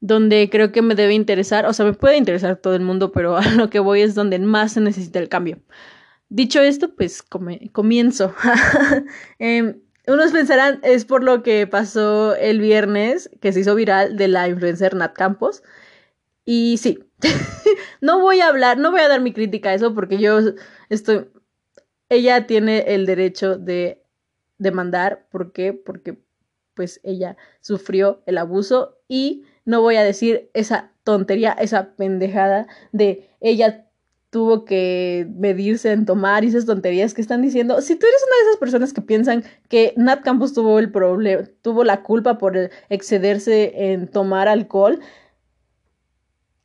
donde 0.00 0.48
creo 0.50 0.72
que 0.72 0.82
me 0.82 0.94
debe 0.94 1.14
interesar, 1.14 1.66
o 1.66 1.72
sea, 1.72 1.84
me 1.84 1.92
puede 1.92 2.16
interesar 2.16 2.56
todo 2.56 2.74
el 2.74 2.82
mundo, 2.82 3.12
pero 3.12 3.36
a 3.38 3.50
lo 3.50 3.70
que 3.70 3.80
voy 3.80 4.02
es 4.02 4.14
donde 4.14 4.38
más 4.38 4.72
se 4.72 4.80
necesita 4.80 5.18
el 5.18 5.28
cambio. 5.28 5.58
Dicho 6.28 6.60
esto, 6.60 6.94
pues 6.94 7.22
comienzo. 7.22 8.34
Em, 9.38 9.80
unos 10.06 10.32
pensarán, 10.32 10.80
es 10.82 11.04
por 11.04 11.24
lo 11.24 11.42
que 11.42 11.66
pasó 11.66 12.34
el 12.36 12.60
viernes, 12.60 13.30
que 13.40 13.52
se 13.52 13.60
hizo 13.60 13.74
viral 13.74 14.16
de 14.16 14.28
la 14.28 14.48
influencer 14.48 14.94
Nat 14.94 15.14
Campos, 15.14 15.62
y 16.44 16.78
sí, 16.78 16.98
no 18.00 18.20
voy 18.20 18.40
a 18.40 18.48
hablar, 18.48 18.78
no 18.78 18.90
voy 18.90 19.00
a 19.00 19.08
dar 19.08 19.20
mi 19.20 19.32
crítica 19.32 19.70
a 19.70 19.74
eso 19.74 19.94
porque 19.94 20.18
yo 20.18 20.38
estoy, 20.88 21.28
ella 22.08 22.46
tiene 22.46 22.94
el 22.94 23.04
derecho 23.04 23.58
de 23.58 24.02
demandar, 24.56 25.26
¿por 25.30 25.52
qué? 25.52 25.74
Porque 25.74 26.18
pues 26.72 27.00
ella 27.02 27.36
sufrió 27.60 28.22
el 28.24 28.38
abuso 28.38 28.98
y 29.08 29.44
no 29.68 29.82
voy 29.82 29.96
a 29.96 30.02
decir 30.02 30.48
esa 30.54 30.92
tontería, 31.04 31.52
esa 31.52 31.94
pendejada 31.94 32.66
de 32.92 33.28
ella 33.38 33.86
tuvo 34.30 34.64
que 34.64 35.26
medirse 35.36 35.92
en 35.92 36.06
tomar 36.06 36.42
y 36.42 36.48
esas 36.48 36.64
tonterías 36.64 37.12
que 37.12 37.20
están 37.20 37.42
diciendo. 37.42 37.82
Si 37.82 37.94
tú 37.94 38.06
eres 38.06 38.24
una 38.26 38.36
de 38.36 38.42
esas 38.44 38.56
personas 38.56 38.94
que 38.94 39.02
piensan 39.02 39.44
que 39.68 39.92
Nat 39.98 40.22
Campos 40.22 40.54
tuvo 40.54 40.78
el 40.78 40.90
problema, 40.90 41.44
tuvo 41.60 41.84
la 41.84 42.02
culpa 42.02 42.38
por 42.38 42.70
excederse 42.88 43.92
en 43.92 44.08
tomar 44.08 44.48
alcohol, 44.48 45.00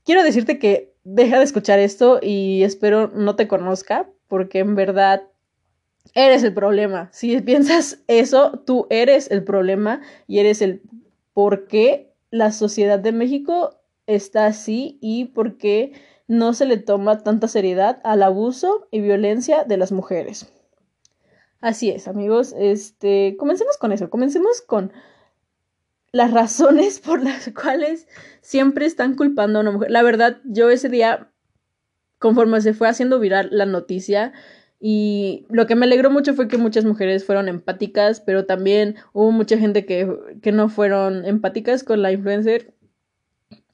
quiero 0.05 0.23
decirte 0.23 0.57
que 0.57 0.95
deja 1.03 1.39
de 1.39 1.43
escuchar 1.43 1.79
esto 1.79 2.21
y 2.21 2.63
espero 2.63 3.09
no 3.09 3.35
te 3.35 3.49
conozca, 3.49 4.09
porque 4.29 4.59
en 4.59 4.75
verdad 4.75 5.23
eres 6.15 6.41
el 6.43 6.53
problema. 6.53 7.09
Si 7.11 7.41
piensas 7.41 7.99
eso, 8.07 8.63
tú 8.65 8.87
eres 8.89 9.29
el 9.29 9.43
problema 9.43 9.99
y 10.25 10.39
eres 10.39 10.61
el 10.61 10.83
por 11.33 11.67
qué 11.67 12.12
la 12.33 12.51
sociedad 12.51 12.97
de 12.97 13.11
México 13.11 13.79
está 14.07 14.47
así 14.47 14.97
y 15.01 15.25
por 15.25 15.59
qué 15.59 15.93
no 16.27 16.55
se 16.55 16.65
le 16.65 16.77
toma 16.77 17.19
tanta 17.19 17.47
seriedad 17.47 18.01
al 18.03 18.23
abuso 18.23 18.87
y 18.89 19.01
violencia 19.01 19.65
de 19.65 19.77
las 19.77 19.91
mujeres. 19.91 20.51
Así 21.61 21.91
es, 21.91 22.07
amigos. 22.07 22.55
Este, 22.57 23.35
comencemos 23.37 23.77
con 23.77 23.91
eso. 23.91 24.09
Comencemos 24.09 24.61
con 24.61 24.91
las 26.11 26.31
razones 26.31 26.99
por 26.99 27.21
las 27.23 27.51
cuales 27.53 28.07
siempre 28.41 28.87
están 28.87 29.13
culpando 29.15 29.59
a 29.59 29.61
una 29.61 29.71
mujer. 29.71 29.91
La 29.91 30.01
verdad, 30.01 30.41
yo 30.43 30.71
ese 30.71 30.89
día, 30.89 31.31
conforme 32.17 32.61
se 32.61 32.73
fue 32.73 32.89
haciendo 32.89 33.19
viral 33.19 33.49
la 33.51 33.67
noticia, 33.67 34.33
y 34.85 35.45
lo 35.49 35.65
que 35.65 35.77
me 35.77 35.85
alegró 35.85 36.11
mucho 36.11 36.33
fue 36.33 36.49
que 36.49 36.57
muchas 36.57 36.83
mujeres 36.83 37.23
fueron 37.23 37.47
empáticas, 37.47 38.19
pero 38.19 38.45
también 38.45 38.97
hubo 39.13 39.31
mucha 39.31 39.57
gente 39.57 39.85
que, 39.85 40.13
que 40.41 40.51
no 40.51 40.67
fueron 40.67 41.23
empáticas 41.23 41.85
con 41.85 42.01
la 42.01 42.11
influencer. 42.11 42.73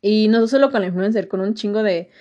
Y 0.03 0.27
no 0.27 0.45
solo 0.45 0.69
con 0.69 0.81
la 0.81 0.87
influencer, 0.89 1.27
con 1.27 1.41
un 1.41 1.55
chingo 1.55 1.81
de... 1.81 2.11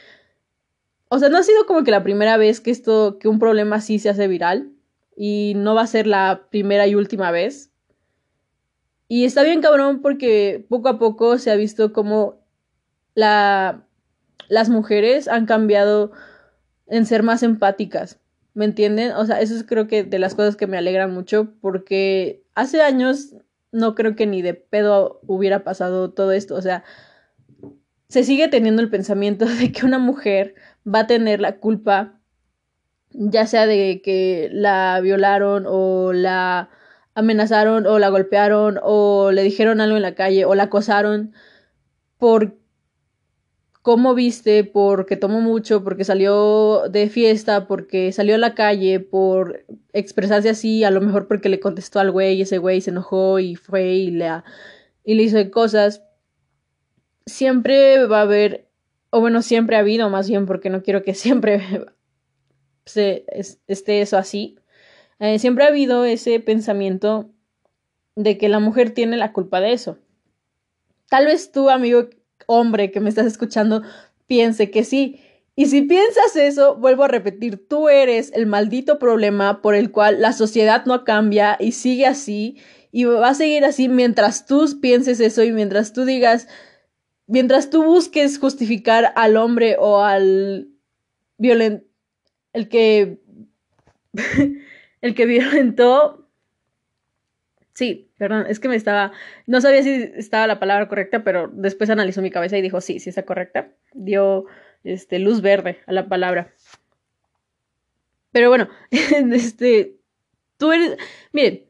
O 1.10 1.18
sea, 1.18 1.28
no 1.28 1.36
ha 1.36 1.42
sido 1.42 1.66
como 1.66 1.84
que 1.84 1.90
la 1.90 2.02
primera 2.02 2.38
vez 2.38 2.62
que 2.62 2.70
esto, 2.70 3.18
que 3.18 3.28
un 3.28 3.38
problema 3.38 3.76
así 3.76 3.98
se 3.98 4.08
hace 4.08 4.26
viral. 4.26 4.72
Y 5.14 5.52
no 5.54 5.74
va 5.74 5.82
a 5.82 5.86
ser 5.86 6.06
la 6.06 6.46
primera 6.50 6.86
y 6.86 6.94
última 6.94 7.30
vez. 7.30 7.70
Y 9.06 9.26
está 9.26 9.42
bien 9.42 9.60
cabrón 9.60 10.00
porque 10.00 10.64
poco 10.66 10.88
a 10.88 10.98
poco 10.98 11.36
se 11.36 11.50
ha 11.50 11.56
visto 11.56 11.92
como 11.92 12.40
la, 13.14 13.86
las 14.48 14.70
mujeres 14.70 15.28
han 15.28 15.44
cambiado 15.44 16.10
en 16.86 17.04
ser 17.04 17.22
más 17.22 17.42
empáticas. 17.42 18.18
¿Me 18.54 18.64
entienden? 18.64 19.12
O 19.12 19.24
sea, 19.26 19.40
eso 19.40 19.54
es 19.54 19.64
creo 19.64 19.86
que 19.86 20.04
de 20.04 20.18
las 20.18 20.34
cosas 20.34 20.56
que 20.56 20.66
me 20.66 20.78
alegran 20.78 21.12
mucho 21.12 21.54
porque 21.60 22.42
hace 22.54 22.82
años 22.82 23.34
no 23.72 23.94
creo 23.94 24.16
que 24.16 24.26
ni 24.26 24.42
de 24.42 24.54
pedo 24.54 25.20
hubiera 25.26 25.64
pasado 25.64 26.10
todo 26.10 26.32
esto. 26.32 26.54
O 26.54 26.62
sea, 26.62 26.84
se 28.08 28.24
sigue 28.24 28.48
teniendo 28.48 28.82
el 28.82 28.90
pensamiento 28.90 29.46
de 29.60 29.72
que 29.72 29.86
una 29.86 29.98
mujer 29.98 30.54
va 30.86 31.00
a 31.00 31.06
tener 31.06 31.40
la 31.40 31.58
culpa, 31.58 32.20
ya 33.10 33.46
sea 33.46 33.66
de 33.66 34.00
que 34.02 34.48
la 34.52 35.00
violaron 35.02 35.64
o 35.66 36.12
la 36.12 36.70
amenazaron 37.14 37.86
o 37.86 37.98
la 37.98 38.10
golpearon 38.10 38.78
o 38.82 39.32
le 39.32 39.42
dijeron 39.42 39.80
algo 39.80 39.96
en 39.96 40.02
la 40.02 40.14
calle 40.14 40.44
o 40.44 40.54
la 40.54 40.64
acosaron 40.64 41.32
por 42.16 42.56
cómo 43.88 44.14
viste, 44.14 44.64
porque 44.64 45.16
tomó 45.16 45.40
mucho, 45.40 45.82
porque 45.82 46.04
salió 46.04 46.90
de 46.90 47.08
fiesta, 47.08 47.66
porque 47.66 48.12
salió 48.12 48.34
a 48.34 48.38
la 48.38 48.54
calle, 48.54 49.00
por 49.00 49.64
expresarse 49.94 50.50
así, 50.50 50.84
a 50.84 50.90
lo 50.90 51.00
mejor 51.00 51.26
porque 51.26 51.48
le 51.48 51.58
contestó 51.58 51.98
al 51.98 52.10
güey 52.10 52.36
y 52.36 52.42
ese 52.42 52.58
güey 52.58 52.82
se 52.82 52.90
enojó 52.90 53.38
y 53.38 53.54
fue 53.54 53.94
y 53.94 54.10
le, 54.10 54.28
y 55.04 55.14
le 55.14 55.22
hizo 55.22 55.50
cosas. 55.50 56.02
Siempre 57.24 58.04
va 58.04 58.18
a 58.18 58.22
haber, 58.24 58.68
o 59.08 59.20
bueno, 59.20 59.40
siempre 59.40 59.76
ha 59.76 59.78
habido 59.78 60.10
más 60.10 60.28
bien, 60.28 60.44
porque 60.44 60.68
no 60.68 60.82
quiero 60.82 61.02
que 61.02 61.14
siempre 61.14 61.86
se, 62.84 63.24
esté 63.66 64.02
eso 64.02 64.18
así. 64.18 64.58
Eh, 65.18 65.38
siempre 65.38 65.64
ha 65.64 65.68
habido 65.68 66.04
ese 66.04 66.40
pensamiento 66.40 67.30
de 68.16 68.36
que 68.36 68.50
la 68.50 68.58
mujer 68.58 68.90
tiene 68.90 69.16
la 69.16 69.32
culpa 69.32 69.62
de 69.62 69.72
eso. 69.72 69.96
Tal 71.08 71.24
vez 71.24 71.52
tú, 71.52 71.70
amigo 71.70 72.10
hombre 72.46 72.90
que 72.90 73.00
me 73.00 73.08
estás 73.08 73.26
escuchando 73.26 73.82
piense 74.26 74.70
que 74.70 74.84
sí. 74.84 75.20
Y 75.56 75.66
si 75.66 75.82
piensas 75.82 76.36
eso, 76.36 76.76
vuelvo 76.76 77.04
a 77.04 77.08
repetir, 77.08 77.66
tú 77.66 77.88
eres 77.88 78.30
el 78.32 78.46
maldito 78.46 78.98
problema 78.98 79.60
por 79.60 79.74
el 79.74 79.90
cual 79.90 80.20
la 80.20 80.32
sociedad 80.32 80.84
no 80.86 81.04
cambia 81.04 81.56
y 81.58 81.72
sigue 81.72 82.06
así 82.06 82.58
y 82.92 83.04
va 83.04 83.30
a 83.30 83.34
seguir 83.34 83.64
así 83.64 83.88
mientras 83.88 84.46
tú 84.46 84.78
pienses 84.80 85.20
eso 85.20 85.42
y 85.42 85.52
mientras 85.52 85.92
tú 85.92 86.04
digas, 86.04 86.46
mientras 87.26 87.70
tú 87.70 87.82
busques 87.82 88.38
justificar 88.38 89.12
al 89.16 89.36
hombre 89.36 89.76
o 89.78 90.00
al 90.00 90.68
violent 91.38 91.82
el 92.52 92.68
que 92.68 93.20
el 95.00 95.14
que 95.14 95.26
violentó 95.26 96.27
Sí, 97.78 98.10
perdón, 98.18 98.46
es 98.48 98.58
que 98.58 98.66
me 98.66 98.74
estaba, 98.74 99.12
no 99.46 99.60
sabía 99.60 99.84
si 99.84 100.10
estaba 100.16 100.48
la 100.48 100.58
palabra 100.58 100.88
correcta, 100.88 101.22
pero 101.22 101.48
después 101.54 101.88
analizó 101.88 102.20
mi 102.20 102.32
cabeza 102.32 102.58
y 102.58 102.60
dijo, 102.60 102.80
sí, 102.80 102.98
sí 102.98 103.08
está 103.08 103.24
correcta. 103.24 103.70
Dio 103.94 104.46
este, 104.82 105.20
luz 105.20 105.42
verde 105.42 105.78
a 105.86 105.92
la 105.92 106.08
palabra. 106.08 106.52
Pero 108.32 108.48
bueno, 108.48 108.68
este, 108.90 109.94
tú 110.56 110.72
eres, 110.72 110.96
miren, 111.30 111.66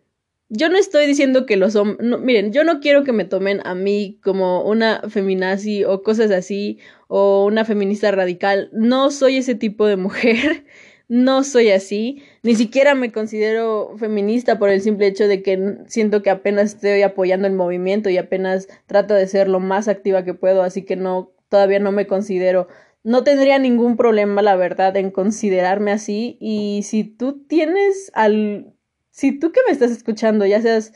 yo 0.48 0.70
no 0.70 0.78
estoy 0.78 1.06
diciendo 1.06 1.44
que 1.44 1.58
los 1.58 1.76
hombres, 1.76 2.18
miren, 2.20 2.54
yo 2.54 2.64
no 2.64 2.80
quiero 2.80 3.04
que 3.04 3.12
me 3.12 3.26
tomen 3.26 3.60
a 3.66 3.74
mí 3.74 4.18
como 4.22 4.62
una 4.62 5.02
feminazi 5.10 5.84
o 5.84 6.02
cosas 6.02 6.30
así, 6.30 6.78
o 7.08 7.44
una 7.44 7.66
feminista 7.66 8.10
radical. 8.12 8.70
No 8.72 9.10
soy 9.10 9.36
ese 9.36 9.54
tipo 9.54 9.86
de 9.86 9.98
mujer. 9.98 10.64
No 11.08 11.42
soy 11.42 11.70
así, 11.70 12.22
ni 12.42 12.54
siquiera 12.54 12.94
me 12.94 13.12
considero 13.12 13.96
feminista 13.98 14.58
por 14.58 14.68
el 14.68 14.82
simple 14.82 15.06
hecho 15.06 15.26
de 15.26 15.42
que 15.42 15.78
siento 15.86 16.22
que 16.22 16.30
apenas 16.30 16.74
estoy 16.74 17.02
apoyando 17.02 17.48
el 17.48 17.54
movimiento 17.54 18.10
y 18.10 18.18
apenas 18.18 18.68
trato 18.86 19.14
de 19.14 19.26
ser 19.26 19.48
lo 19.48 19.58
más 19.58 19.88
activa 19.88 20.24
que 20.24 20.34
puedo, 20.34 20.62
así 20.62 20.82
que 20.82 20.96
no, 20.96 21.32
todavía 21.48 21.78
no 21.80 21.92
me 21.92 22.06
considero, 22.06 22.68
no 23.04 23.24
tendría 23.24 23.58
ningún 23.58 23.96
problema, 23.96 24.42
la 24.42 24.56
verdad, 24.56 24.96
en 24.96 25.10
considerarme 25.10 25.92
así. 25.92 26.36
Y 26.40 26.82
si 26.84 27.04
tú 27.04 27.44
tienes 27.46 28.10
al, 28.14 28.74
si 29.10 29.38
tú 29.38 29.50
que 29.52 29.60
me 29.66 29.72
estás 29.72 29.90
escuchando, 29.90 30.44
ya 30.44 30.60
seas 30.60 30.92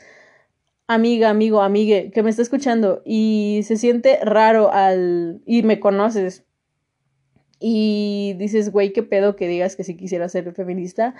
amiga, 0.87 1.29
amigo, 1.29 1.61
amigue, 1.61 2.11
que 2.13 2.23
me 2.23 2.29
está 2.29 2.41
escuchando 2.41 3.01
y 3.05 3.61
se 3.63 3.77
siente 3.77 4.19
raro 4.23 4.71
al, 4.71 5.41
y 5.45 5.63
me 5.63 5.79
conoces, 5.79 6.45
y 7.65 8.33
dices, 8.33 8.73
güey, 8.73 8.91
qué 8.91 9.03
pedo 9.03 9.37
que 9.37 9.47
digas 9.47 9.77
que 9.77 9.85
sí 9.85 9.95
quisiera 9.95 10.27
ser 10.27 10.51
feminista. 10.53 11.15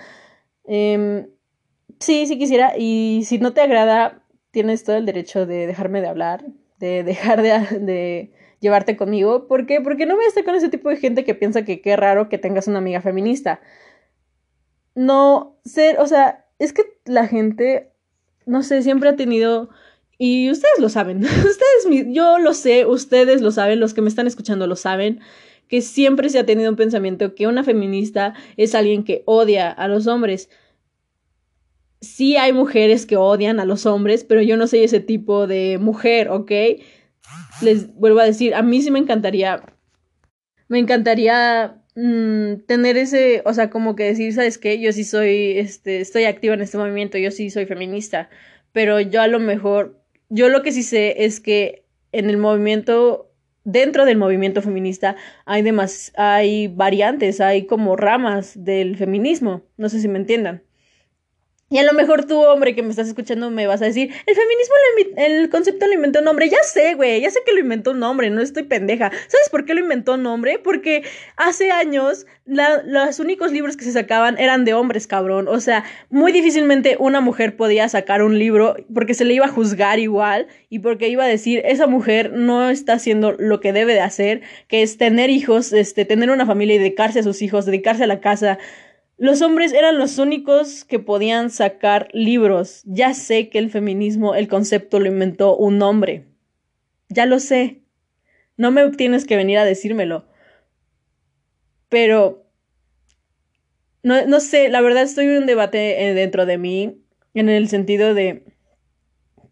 Em, 0.66 1.26
sí, 2.00 2.26
sí 2.26 2.36
quisiera. 2.36 2.74
Y 2.76 3.22
si 3.24 3.38
no 3.38 3.54
te 3.54 3.62
agrada, 3.62 4.22
tienes 4.50 4.84
todo 4.84 4.96
el 4.96 5.06
derecho 5.06 5.46
de 5.46 5.66
dejarme 5.66 6.02
de 6.02 6.08
hablar, 6.08 6.44
de 6.78 7.02
dejar 7.02 7.40
de, 7.40 7.78
de 7.80 8.32
llevarte 8.60 8.94
conmigo. 8.94 9.48
¿Por 9.48 9.64
qué? 9.64 9.80
Porque 9.80 10.04
no 10.04 10.16
voy 10.16 10.26
a 10.26 10.28
estar 10.28 10.44
con 10.44 10.54
ese 10.54 10.68
tipo 10.68 10.90
de 10.90 10.98
gente 10.98 11.24
que 11.24 11.34
piensa 11.34 11.64
que 11.64 11.80
qué 11.80 11.96
raro 11.96 12.28
que 12.28 12.36
tengas 12.36 12.68
una 12.68 12.76
amiga 12.76 13.00
feminista. 13.00 13.62
No 14.94 15.56
ser, 15.64 15.98
o 15.98 16.06
sea, 16.06 16.44
es 16.58 16.74
que 16.74 16.82
la 17.06 17.26
gente, 17.26 17.90
no 18.44 18.62
sé, 18.62 18.82
siempre 18.82 19.08
ha 19.08 19.16
tenido... 19.16 19.70
Y 20.18 20.50
ustedes 20.50 20.78
lo 20.78 20.90
saben, 20.90 21.24
ustedes, 21.24 22.06
yo 22.08 22.38
lo 22.38 22.52
sé, 22.52 22.84
ustedes 22.84 23.40
lo 23.40 23.50
saben, 23.50 23.80
los 23.80 23.94
que 23.94 24.02
me 24.02 24.10
están 24.10 24.26
escuchando 24.26 24.66
lo 24.66 24.76
saben 24.76 25.20
que 25.68 25.80
siempre 25.80 26.28
se 26.28 26.38
ha 26.38 26.46
tenido 26.46 26.70
un 26.70 26.76
pensamiento 26.76 27.34
que 27.34 27.46
una 27.46 27.64
feminista 27.64 28.34
es 28.56 28.74
alguien 28.74 29.04
que 29.04 29.22
odia 29.26 29.70
a 29.70 29.88
los 29.88 30.06
hombres. 30.06 30.50
Sí 32.00 32.36
hay 32.36 32.52
mujeres 32.52 33.06
que 33.06 33.16
odian 33.16 33.60
a 33.60 33.64
los 33.64 33.86
hombres, 33.86 34.24
pero 34.24 34.42
yo 34.42 34.56
no 34.56 34.66
soy 34.66 34.80
ese 34.80 35.00
tipo 35.00 35.46
de 35.46 35.78
mujer, 35.78 36.28
¿ok? 36.28 36.52
Les 37.62 37.94
vuelvo 37.94 38.20
a 38.20 38.24
decir, 38.24 38.54
a 38.54 38.62
mí 38.62 38.82
sí 38.82 38.90
me 38.90 38.98
encantaría, 38.98 39.62
me 40.68 40.78
encantaría 40.78 41.82
mm, 41.94 42.56
tener 42.66 42.98
ese, 42.98 43.42
o 43.46 43.54
sea, 43.54 43.70
como 43.70 43.96
que 43.96 44.04
decir, 44.04 44.34
¿sabes 44.34 44.58
qué? 44.58 44.78
Yo 44.80 44.92
sí 44.92 45.04
soy, 45.04 45.58
este, 45.58 46.00
estoy 46.00 46.24
activa 46.24 46.54
en 46.54 46.60
este 46.60 46.76
movimiento, 46.76 47.16
yo 47.16 47.30
sí 47.30 47.48
soy 47.48 47.64
feminista, 47.64 48.28
pero 48.72 49.00
yo 49.00 49.22
a 49.22 49.28
lo 49.28 49.40
mejor, 49.40 50.02
yo 50.28 50.50
lo 50.50 50.62
que 50.62 50.72
sí 50.72 50.82
sé 50.82 51.24
es 51.24 51.40
que 51.40 51.84
en 52.12 52.28
el 52.28 52.36
movimiento 52.36 53.33
dentro 53.64 54.04
del 54.04 54.18
movimiento 54.18 54.62
feminista 54.62 55.16
hay 55.44 55.62
demas, 55.62 56.12
hay 56.16 56.68
variantes, 56.68 57.40
hay 57.40 57.66
como 57.66 57.96
ramas 57.96 58.52
del 58.62 58.96
feminismo, 58.96 59.62
no 59.76 59.88
sé 59.88 60.00
si 60.00 60.08
me 60.08 60.18
entiendan. 60.18 60.62
Y 61.70 61.78
a 61.78 61.82
lo 61.82 61.94
mejor 61.94 62.26
tú, 62.26 62.40
hombre, 62.42 62.74
que 62.74 62.82
me 62.82 62.90
estás 62.90 63.08
escuchando, 63.08 63.50
me 63.50 63.66
vas 63.66 63.80
a 63.80 63.86
decir, 63.86 64.12
el 64.26 64.34
feminismo, 64.36 64.74
el 65.16 65.50
concepto 65.50 65.86
lo 65.86 65.94
inventó 65.94 66.20
un 66.20 66.28
hombre. 66.28 66.48
Ya 66.48 66.62
sé, 66.62 66.94
güey, 66.94 67.22
ya 67.22 67.30
sé 67.30 67.40
que 67.44 67.52
lo 67.52 67.58
inventó 67.58 67.92
un 67.92 68.02
hombre, 68.02 68.28
no 68.30 68.42
estoy 68.42 68.64
pendeja. 68.64 69.10
¿Sabes 69.10 69.48
por 69.50 69.64
qué 69.64 69.74
lo 69.74 69.80
inventó 69.80 70.14
un 70.14 70.26
hombre? 70.26 70.60
Porque 70.62 71.04
hace 71.36 71.70
años 71.70 72.26
los 72.44 73.18
únicos 73.18 73.50
libros 73.50 73.76
que 73.76 73.84
se 73.84 73.92
sacaban 73.92 74.38
eran 74.38 74.66
de 74.66 74.74
hombres, 74.74 75.06
cabrón. 75.06 75.48
O 75.48 75.58
sea, 75.58 75.84
muy 76.10 76.32
difícilmente 76.32 76.96
una 77.00 77.22
mujer 77.22 77.56
podía 77.56 77.88
sacar 77.88 78.22
un 78.22 78.38
libro 78.38 78.76
porque 78.92 79.14
se 79.14 79.24
le 79.24 79.32
iba 79.32 79.46
a 79.46 79.48
juzgar 79.48 79.98
igual 79.98 80.46
y 80.68 80.80
porque 80.80 81.08
iba 81.08 81.24
a 81.24 81.28
decir, 81.28 81.62
esa 81.64 81.86
mujer 81.86 82.32
no 82.32 82.68
está 82.68 82.94
haciendo 82.94 83.32
lo 83.32 83.60
que 83.60 83.72
debe 83.72 83.94
de 83.94 84.00
hacer, 84.00 84.42
que 84.68 84.82
es 84.82 84.98
tener 84.98 85.30
hijos, 85.30 85.72
este, 85.72 86.04
tener 86.04 86.30
una 86.30 86.44
familia 86.44 86.76
y 86.76 86.78
dedicarse 86.78 87.20
a 87.20 87.22
sus 87.22 87.40
hijos, 87.40 87.64
dedicarse 87.64 88.04
a 88.04 88.08
la 88.08 88.20
casa 88.20 88.58
los 89.16 89.42
hombres 89.42 89.72
eran 89.72 89.98
los 89.98 90.18
únicos 90.18 90.84
que 90.84 90.98
podían 90.98 91.50
sacar 91.50 92.08
libros. 92.12 92.82
Ya 92.84 93.14
sé 93.14 93.48
que 93.48 93.58
el 93.58 93.70
feminismo, 93.70 94.34
el 94.34 94.48
concepto 94.48 94.98
lo 95.00 95.06
inventó 95.06 95.56
un 95.56 95.80
hombre. 95.82 96.26
Ya 97.08 97.26
lo 97.26 97.38
sé. 97.38 97.82
No 98.56 98.70
me 98.70 98.88
tienes 98.90 99.24
que 99.24 99.36
venir 99.36 99.58
a 99.58 99.64
decírmelo. 99.64 100.26
pero 101.88 102.44
no, 104.02 104.26
no 104.26 104.40
sé, 104.40 104.68
la 104.68 104.80
verdad 104.82 105.04
estoy 105.04 105.26
en 105.26 105.38
un 105.38 105.46
debate 105.46 106.08
eh, 106.08 106.14
dentro 106.14 106.44
de 106.44 106.58
mí 106.58 107.00
en 107.34 107.48
el 107.48 107.68
sentido 107.68 108.14
de 108.14 108.44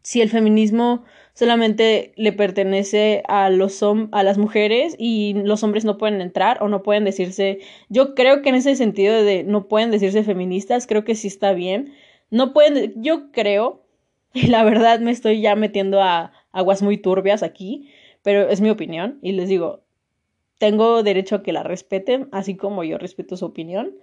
si 0.02 0.20
el 0.20 0.30
feminismo 0.30 1.04
solamente 1.34 2.12
le 2.16 2.32
pertenece 2.32 3.22
a 3.26 3.48
los 3.50 3.82
a 3.82 4.22
las 4.22 4.38
mujeres 4.38 4.94
y 4.98 5.34
los 5.34 5.62
hombres 5.62 5.84
no 5.84 5.98
pueden 5.98 6.20
entrar 6.20 6.62
o 6.62 6.68
no 6.68 6.82
pueden 6.82 7.04
decirse 7.04 7.60
yo 7.88 8.14
creo 8.14 8.42
que 8.42 8.50
en 8.50 8.56
ese 8.56 8.76
sentido 8.76 9.22
de 9.22 9.44
no 9.44 9.68
pueden 9.68 9.90
decirse 9.90 10.24
feministas 10.24 10.86
creo 10.86 11.04
que 11.04 11.14
sí 11.14 11.28
está 11.28 11.52
bien. 11.52 11.94
No 12.30 12.52
pueden 12.52 13.02
yo 13.02 13.30
creo 13.32 13.82
y 14.34 14.46
la 14.48 14.64
verdad 14.64 15.00
me 15.00 15.10
estoy 15.10 15.40
ya 15.40 15.56
metiendo 15.56 16.02
a 16.02 16.32
aguas 16.52 16.82
muy 16.82 16.98
turbias 16.98 17.42
aquí 17.42 17.88
pero 18.22 18.48
es 18.48 18.60
mi 18.60 18.70
opinión 18.70 19.18
y 19.22 19.32
les 19.32 19.48
digo 19.48 19.80
tengo 20.58 21.02
derecho 21.02 21.36
a 21.36 21.42
que 21.42 21.52
la 21.52 21.62
respeten 21.62 22.28
así 22.30 22.56
como 22.56 22.84
yo 22.84 22.98
respeto 22.98 23.36
su 23.36 23.46
opinión 23.46 23.96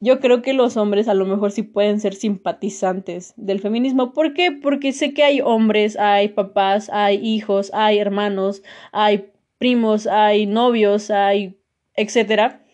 yo 0.00 0.20
creo 0.20 0.42
que 0.42 0.52
los 0.52 0.76
hombres 0.76 1.08
a 1.08 1.14
lo 1.14 1.26
mejor 1.26 1.50
sí 1.50 1.62
pueden 1.62 2.00
ser 2.00 2.14
simpatizantes 2.14 3.34
del 3.36 3.60
feminismo. 3.60 4.12
¿Por 4.12 4.32
qué? 4.32 4.52
Porque 4.52 4.92
sé 4.92 5.12
que 5.12 5.24
hay 5.24 5.40
hombres, 5.40 5.96
hay 5.98 6.28
papás, 6.28 6.88
hay 6.92 7.16
hijos, 7.16 7.70
hay 7.74 7.98
hermanos, 7.98 8.62
hay 8.92 9.30
primos, 9.58 10.06
hay 10.06 10.46
novios, 10.46 11.10
hay 11.10 11.58
etcétera, 11.96 12.64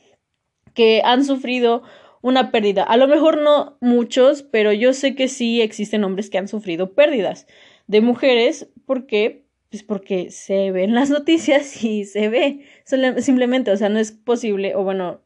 que 0.75 1.01
han 1.05 1.25
sufrido 1.25 1.83
una 2.21 2.51
pérdida. 2.51 2.83
A 2.83 2.97
lo 2.97 3.09
mejor 3.09 3.39
no 3.39 3.79
muchos, 3.81 4.43
pero 4.43 4.73
yo 4.73 4.93
sé 4.93 5.15
que 5.15 5.29
sí 5.29 5.63
existen 5.63 6.05
hombres 6.05 6.31
que 6.31 6.39
han 6.39 6.49
sufrido 6.49 6.95
pérdidas 6.95 7.47
de 7.87 8.01
mujeres. 8.03 8.69
¿Por 8.87 9.07
qué? 9.07 9.47
Pues 9.71 9.83
porque 9.83 10.31
se 10.31 10.71
ven 10.73 10.95
las 10.95 11.11
noticias 11.19 11.83
y 11.83 12.05
se 12.05 12.29
ve. 12.29 12.67
Simplemente, 12.85 13.71
o 13.71 13.77
sea, 13.77 13.89
no 13.89 13.99
es 13.99 14.13
posible, 14.13 14.75
o 14.77 14.85
bueno, 14.85 15.24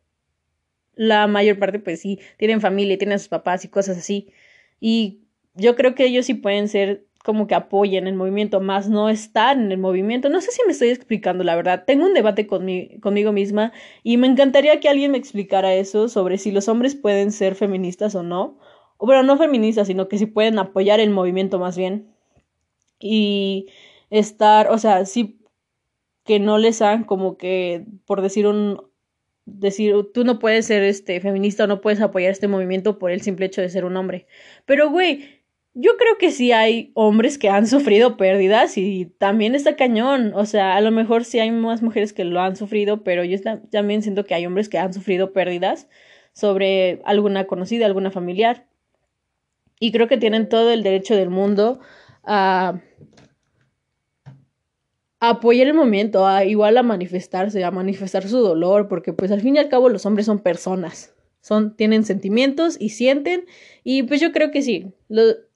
la 0.99 1.29
mayor 1.29 1.59
parte 1.59 1.79
pues 1.79 2.01
sí, 2.01 2.19
tienen 2.39 2.61
familia, 2.61 2.99
tienen 2.99 3.19
sus 3.19 3.29
papás 3.29 3.65
y 3.65 3.69
cosas 3.69 3.97
así. 3.97 4.31
Y 4.81 5.23
yo 5.55 5.77
creo 5.77 5.95
que 5.95 6.05
ellos 6.05 6.27
sí 6.27 6.35
pueden 6.35 6.69
ser 6.69 7.07
como 7.25 7.47
que 7.47 7.55
apoyen 7.55 8.07
el 8.07 8.15
movimiento, 8.15 8.61
más 8.61 8.89
no 8.89 9.09
están 9.09 9.67
en 9.67 9.73
el 9.73 9.79
movimiento. 9.79 10.29
No 10.29 10.41
sé 10.41 10.51
si 10.51 10.61
me 10.67 10.73
estoy 10.73 10.89
explicando, 10.89 11.45
la 11.45 11.57
verdad. 11.57 11.85
Tengo 11.87 12.05
un 12.05 12.15
debate 12.15 12.47
conmigo 12.47 13.33
misma 13.33 13.73
y 14.03 14.17
me 14.17 14.27
encantaría 14.27 14.81
que 14.81 14.89
alguien 14.89 15.13
me 15.13 15.19
explicara 15.19 15.75
eso 15.75 16.09
sobre 16.09 16.39
si 16.39 16.51
los 16.51 16.69
hombres 16.69 16.95
pueden 16.95 17.31
ser 17.33 17.55
feministas 17.55 18.15
o 18.15 18.23
no. 18.23 18.59
O 18.97 19.07
bueno, 19.07 19.23
no 19.23 19.37
feministas, 19.37 19.87
sino 19.87 20.09
que 20.09 20.19
si 20.19 20.27
pueden 20.27 20.59
apoyar 20.59 21.01
el 21.01 21.11
movimiento 21.11 21.59
más 21.59 21.77
bien. 21.77 22.13
Y 22.99 23.67
estar, 24.11 24.71
o 24.71 24.79
sea, 24.79 25.05
sí 25.07 25.41
que 26.25 26.41
no 26.41 26.59
les 26.59 26.83
hagan 26.83 27.05
como 27.05 27.37
que, 27.37 27.87
por 28.05 28.21
decir 28.23 28.47
un 28.49 28.88
decir, 29.55 29.95
tú 30.13 30.25
no 30.25 30.39
puedes 30.39 30.67
ser 30.67 30.83
este 30.83 31.21
feminista 31.21 31.65
o 31.65 31.67
no 31.67 31.81
puedes 31.81 32.01
apoyar 32.01 32.31
este 32.31 32.49
movimiento 32.49 32.99
por 32.99 33.11
el 33.11 33.21
simple 33.21 33.47
hecho 33.47 33.61
de 33.61 33.69
ser 33.69 33.85
un 33.85 33.97
hombre. 33.97 34.27
Pero, 34.67 34.91
güey, 34.91 35.39
yo 35.75 35.97
creo 35.97 36.19
que 36.19 36.31
sí 36.31 36.53
hay 36.53 36.91
hombres 36.95 37.39
que 37.39 37.49
han 37.49 37.67
sufrido 37.67 38.17
pérdidas 38.17 38.77
y 38.77 39.07
también 39.19 39.55
está 39.55 39.77
cañón. 39.77 40.33
O 40.35 40.45
sea, 40.45 40.77
a 40.77 40.81
lo 40.81 40.91
mejor 40.91 41.25
sí 41.25 41.39
hay 41.39 41.51
más 41.51 41.83
mujeres 41.83 42.13
que 42.13 42.25
lo 42.25 42.41
han 42.41 42.57
sufrido, 42.57 43.05
pero 43.05 43.25
yo 43.25 43.39
también 43.71 44.03
siento 44.03 44.25
que 44.25 44.35
hay 44.35 44.47
hombres 44.47 44.69
que 44.69 44.79
han 44.79 44.93
sufrido 44.93 45.33
pérdidas 45.33 45.89
sobre 46.33 47.01
alguna 47.05 47.47
conocida, 47.47 47.87
alguna 47.87 48.11
familiar. 48.11 48.67
Y 49.81 49.93
creo 49.93 50.09
que 50.09 50.17
tienen 50.17 50.49
todo 50.49 50.73
el 50.73 50.83
derecho 50.83 51.15
del 51.15 51.31
mundo 51.31 51.81
a 52.25 52.81
apoyar 55.21 55.67
el 55.67 55.75
momento, 55.75 56.27
a, 56.27 56.45
igual 56.45 56.77
a 56.77 56.83
manifestarse, 56.83 57.65
a 57.65 57.71
manifestar 57.71 58.29
su 58.29 58.39
dolor, 58.39 58.89
porque 58.89 59.13
pues 59.13 59.31
al 59.33 59.41
fin 59.41 59.57
y 59.57 59.59
al 59.59 59.69
cabo 59.69 59.89
los 59.89 60.07
hombres 60.07 60.27
son 60.27 60.39
personas, 60.39 61.15
son, 61.41 61.75
tienen 61.77 62.05
sentimientos 62.05 62.77
y 62.79 62.91
sienten, 62.91 63.45
y 63.85 64.05
pues 64.05 64.21
yo 64.21 64.33
creo 64.33 64.51
que 64.51 64.63
sí. 64.63 64.93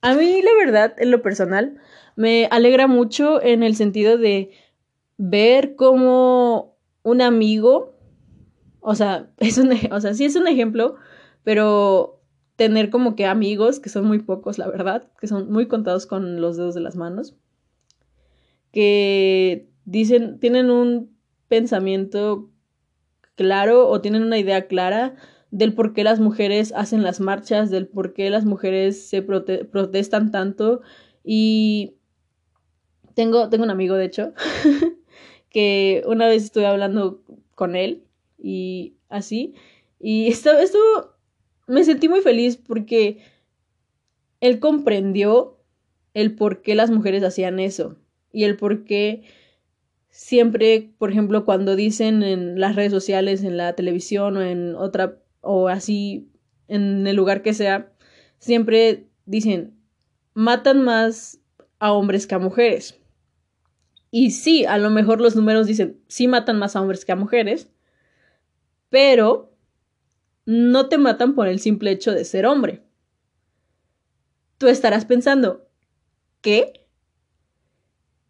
a 0.01 0.15
mí 0.15 0.43
la 0.43 0.65
verdad, 0.65 0.95
en 0.99 1.11
lo 1.11 1.23
personal, 1.23 1.77
me 2.17 2.49
alegra 2.51 2.87
mucho 2.87 3.43
en 3.43 3.63
el 3.63 3.77
sentido 3.77 4.19
de 4.19 4.51
ver 5.17 5.77
cómo 5.77 6.77
un 7.03 7.23
amigo, 7.23 7.97
o 8.81 8.95
sea, 8.95 9.31
es 9.39 9.59
un, 9.59 9.73
o 9.91 10.01
sea, 10.01 10.15
sí 10.15 10.25
es 10.25 10.37
un 10.37 10.49
ejemplo, 10.49 10.97
pero 11.45 12.21
tener 12.57 12.91
como 12.91 13.17
que 13.17 13.27
amigos, 13.27 13.81
que 13.81 13.89
son 13.89 14.07
muy 14.07 14.19
pocos, 14.19 14.59
la 14.59 14.69
verdad, 14.69 15.09
que 15.21 15.27
son 15.27 15.51
muy 15.51 15.67
contados 15.69 16.07
con 16.07 16.41
los 16.41 16.57
dedos 16.57 16.75
de 16.75 16.81
las 16.81 16.97
manos, 16.97 17.37
que 18.73 19.69
dicen, 19.85 20.41
tienen 20.41 20.71
un 20.71 21.17
pensamiento 21.49 22.51
claro 23.37 23.89
o 23.89 24.01
tienen 24.01 24.23
una 24.23 24.39
idea 24.39 24.67
clara 24.67 25.15
del 25.51 25.75
por 25.75 25.93
qué 25.93 26.03
las 26.03 26.19
mujeres 26.19 26.73
hacen 26.75 27.03
las 27.03 27.21
marchas, 27.21 27.71
del 27.71 27.87
por 27.87 28.15
qué 28.15 28.31
las 28.31 28.47
mujeres 28.47 29.07
se 29.07 29.21
protestan 29.23 30.31
tanto. 30.31 30.81
Y 31.23 31.97
tengo, 33.15 33.51
tengo 33.51 33.65
un 33.65 33.71
amigo, 33.71 33.97
de 33.97 34.07
hecho, 34.07 34.33
que 35.51 36.03
una 36.07 36.27
vez 36.27 36.45
estuve 36.45 36.67
hablando 36.67 37.23
con 37.55 37.77
él 37.77 38.05
y 38.39 38.97
así. 39.11 39.55
Y 40.01 40.29
esto, 40.29 40.53
esto 40.53 40.79
me 41.67 41.85
sentí 41.85 42.09
muy 42.09 42.23
feliz 42.23 42.57
porque 42.57 43.23
él 44.41 44.59
comprendió 44.59 45.59
el 46.15 46.35
por 46.35 46.63
qué 46.63 46.75
las 46.75 46.91
mujeres 46.91 47.23
hacían 47.23 47.61
eso 47.61 47.99
y 48.33 48.45
el 48.45 48.57
por 48.57 48.85
qué 48.85 49.23
siempre, 50.13 50.93
por 50.99 51.11
ejemplo, 51.11 51.45
cuando 51.45 51.75
dicen 51.75 52.23
en 52.23 52.61
las 52.61 52.77
redes 52.77 52.93
sociales, 52.93 53.43
en 53.43 53.57
la 53.57 53.75
televisión 53.75 54.37
o 54.37 54.43
en 54.43 54.77
otra, 54.77 55.19
o 55.41 55.69
así, 55.69 56.31
en 56.69 57.07
el 57.07 57.17
lugar 57.17 57.43
que 57.43 57.55
sea, 57.55 57.93
siempre 58.39 59.09
dicen, 59.27 59.75
matan 60.35 60.83
más 60.83 61.41
a 61.79 61.93
hombres 61.93 62.27
que 62.27 62.35
a 62.35 62.39
mujeres. 62.39 63.01
Y 64.11 64.33
sí, 64.33 64.67
a 64.67 64.77
lo 64.77 64.91
mejor 64.91 65.21
los 65.21 65.35
números 65.35 65.67
dicen, 65.67 65.99
sí 66.07 66.29
matan 66.29 66.59
más 66.59 66.77
a 66.77 66.83
hombres 66.83 67.05
que 67.07 67.13
a 67.13 67.17
mujeres, 67.17 67.71
pero 68.91 69.57
no 70.45 70.89
te 70.91 70.99
matan 70.99 71.35
por 71.35 71.49
el 71.49 71.59
simple 71.59 71.91
hecho 71.91 72.13
de 72.13 72.27
ser 72.27 72.45
hombre. 72.45 72.83
Tú 74.59 74.69
estarás 74.69 75.07
pensando, 75.07 75.67
¿qué? 76.43 76.82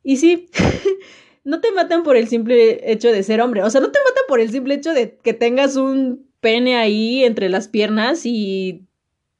Y 0.03 0.17
sí, 0.17 0.49
no 1.45 1.61
te 1.61 1.73
matan 1.73 2.03
por 2.03 2.17
el 2.17 2.29
simple 2.29 2.91
hecho 2.91 3.11
de 3.11 3.23
ser 3.23 3.41
hombre. 3.41 3.63
O 3.63 3.71
sea, 3.71 3.81
no 3.81 3.91
te 3.91 3.99
matan 4.01 4.25
por 4.29 4.41
el 4.41 4.51
simple 4.51 4.75
hecho 4.75 4.93
de 4.93 5.17
que 5.17 5.35
tengas 5.35 5.77
un 5.77 6.27
pene 6.41 6.77
ahí 6.77 7.25
entre 7.25 7.49
las 7.49 7.69
piernas 7.69 8.27
y 8.27 8.87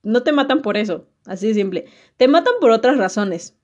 no 0.03 0.23
te 0.23 0.33
matan 0.33 0.63
por 0.63 0.77
eso. 0.77 1.07
Así 1.27 1.49
de 1.49 1.55
simple. 1.55 1.87
Te 2.17 2.29
matan 2.29 2.55
por 2.61 2.71
otras 2.71 2.97
razones. 2.97 3.57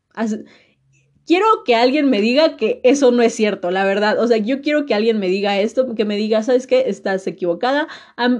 Quiero 1.27 1.47
que 1.65 1.75
alguien 1.75 2.09
me 2.09 2.21
diga 2.21 2.57
que 2.57 2.81
eso 2.85 3.11
no 3.11 3.23
es 3.23 3.35
cierto, 3.35 3.71
la 3.71 3.85
verdad. 3.85 4.19
O 4.19 4.27
sea, 4.27 4.39
yo 4.39 4.63
quiero 4.63 4.87
que 4.87 4.95
alguien 4.95 5.19
me 5.19 5.29
diga 5.29 5.61
esto, 5.61 5.95
que 5.95 6.05
me 6.05 6.17
diga, 6.17 6.43
¿sabes 6.43 6.67
qué? 6.67 6.85
Estás 6.87 7.27
equivocada. 7.27 7.89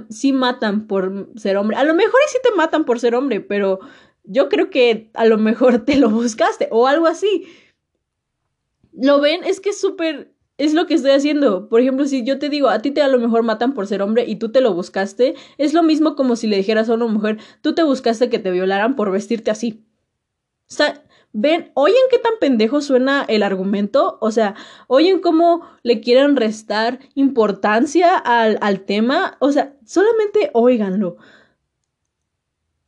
sí 0.09 0.33
matan 0.33 0.87
por 0.87 1.29
ser 1.35 1.57
hombre. 1.57 1.77
A 1.77 1.83
lo 1.83 1.93
mejor 1.93 2.19
sí 2.29 2.39
te 2.41 2.55
matan 2.55 2.85
por 2.85 2.99
ser 2.99 3.15
hombre, 3.15 3.41
pero 3.41 3.79
yo 4.23 4.49
creo 4.49 4.69
que 4.69 5.09
a 5.13 5.25
lo 5.25 5.37
mejor 5.37 5.85
te 5.85 5.97
lo 5.97 6.09
buscaste 6.09 6.67
o 6.71 6.87
algo 6.87 7.07
así. 7.07 7.45
¿Lo 8.93 9.19
ven? 9.21 9.43
Es 9.43 9.59
que 9.59 9.69
es 9.69 9.79
súper... 9.79 10.33
Es 10.57 10.73
lo 10.73 10.87
que 10.87 10.93
estoy 10.93 11.11
haciendo. 11.11 11.69
Por 11.69 11.79
ejemplo, 11.79 12.05
si 12.05 12.25
yo 12.25 12.37
te 12.37 12.49
digo, 12.49 12.67
a 12.67 12.81
ti 12.81 12.91
te 12.91 13.01
a 13.01 13.07
lo 13.07 13.17
mejor 13.17 13.43
matan 13.43 13.73
por 13.73 13.87
ser 13.87 14.01
hombre 14.01 14.25
y 14.27 14.35
tú 14.35 14.51
te 14.51 14.59
lo 14.59 14.73
buscaste, 14.73 15.35
es 15.57 15.73
lo 15.73 15.83
mismo 15.83 16.15
como 16.15 16.35
si 16.35 16.47
le 16.47 16.57
dijeras 16.57 16.89
a 16.89 16.95
una 16.95 17.05
mujer, 17.05 17.37
tú 17.61 17.73
te 17.73 17.83
buscaste 17.83 18.29
que 18.29 18.39
te 18.39 18.51
violaran 18.51 18.97
por 18.97 19.09
vestirte 19.09 19.51
así. 19.51 19.85
O 20.69 20.73
sea, 20.73 21.01
ven, 21.31 21.71
oyen 21.75 21.95
qué 22.11 22.19
tan 22.19 22.33
pendejo 22.41 22.81
suena 22.81 23.25
el 23.29 23.43
argumento, 23.43 24.17
o 24.19 24.31
sea, 24.31 24.55
oyen 24.87 25.21
cómo 25.21 25.61
le 25.83 26.01
quieren 26.01 26.35
restar 26.35 26.99
importancia 27.15 28.17
al, 28.17 28.57
al 28.61 28.81
tema, 28.81 29.37
o 29.39 29.53
sea, 29.53 29.77
solamente 29.85 30.49
óiganlo. 30.53 31.15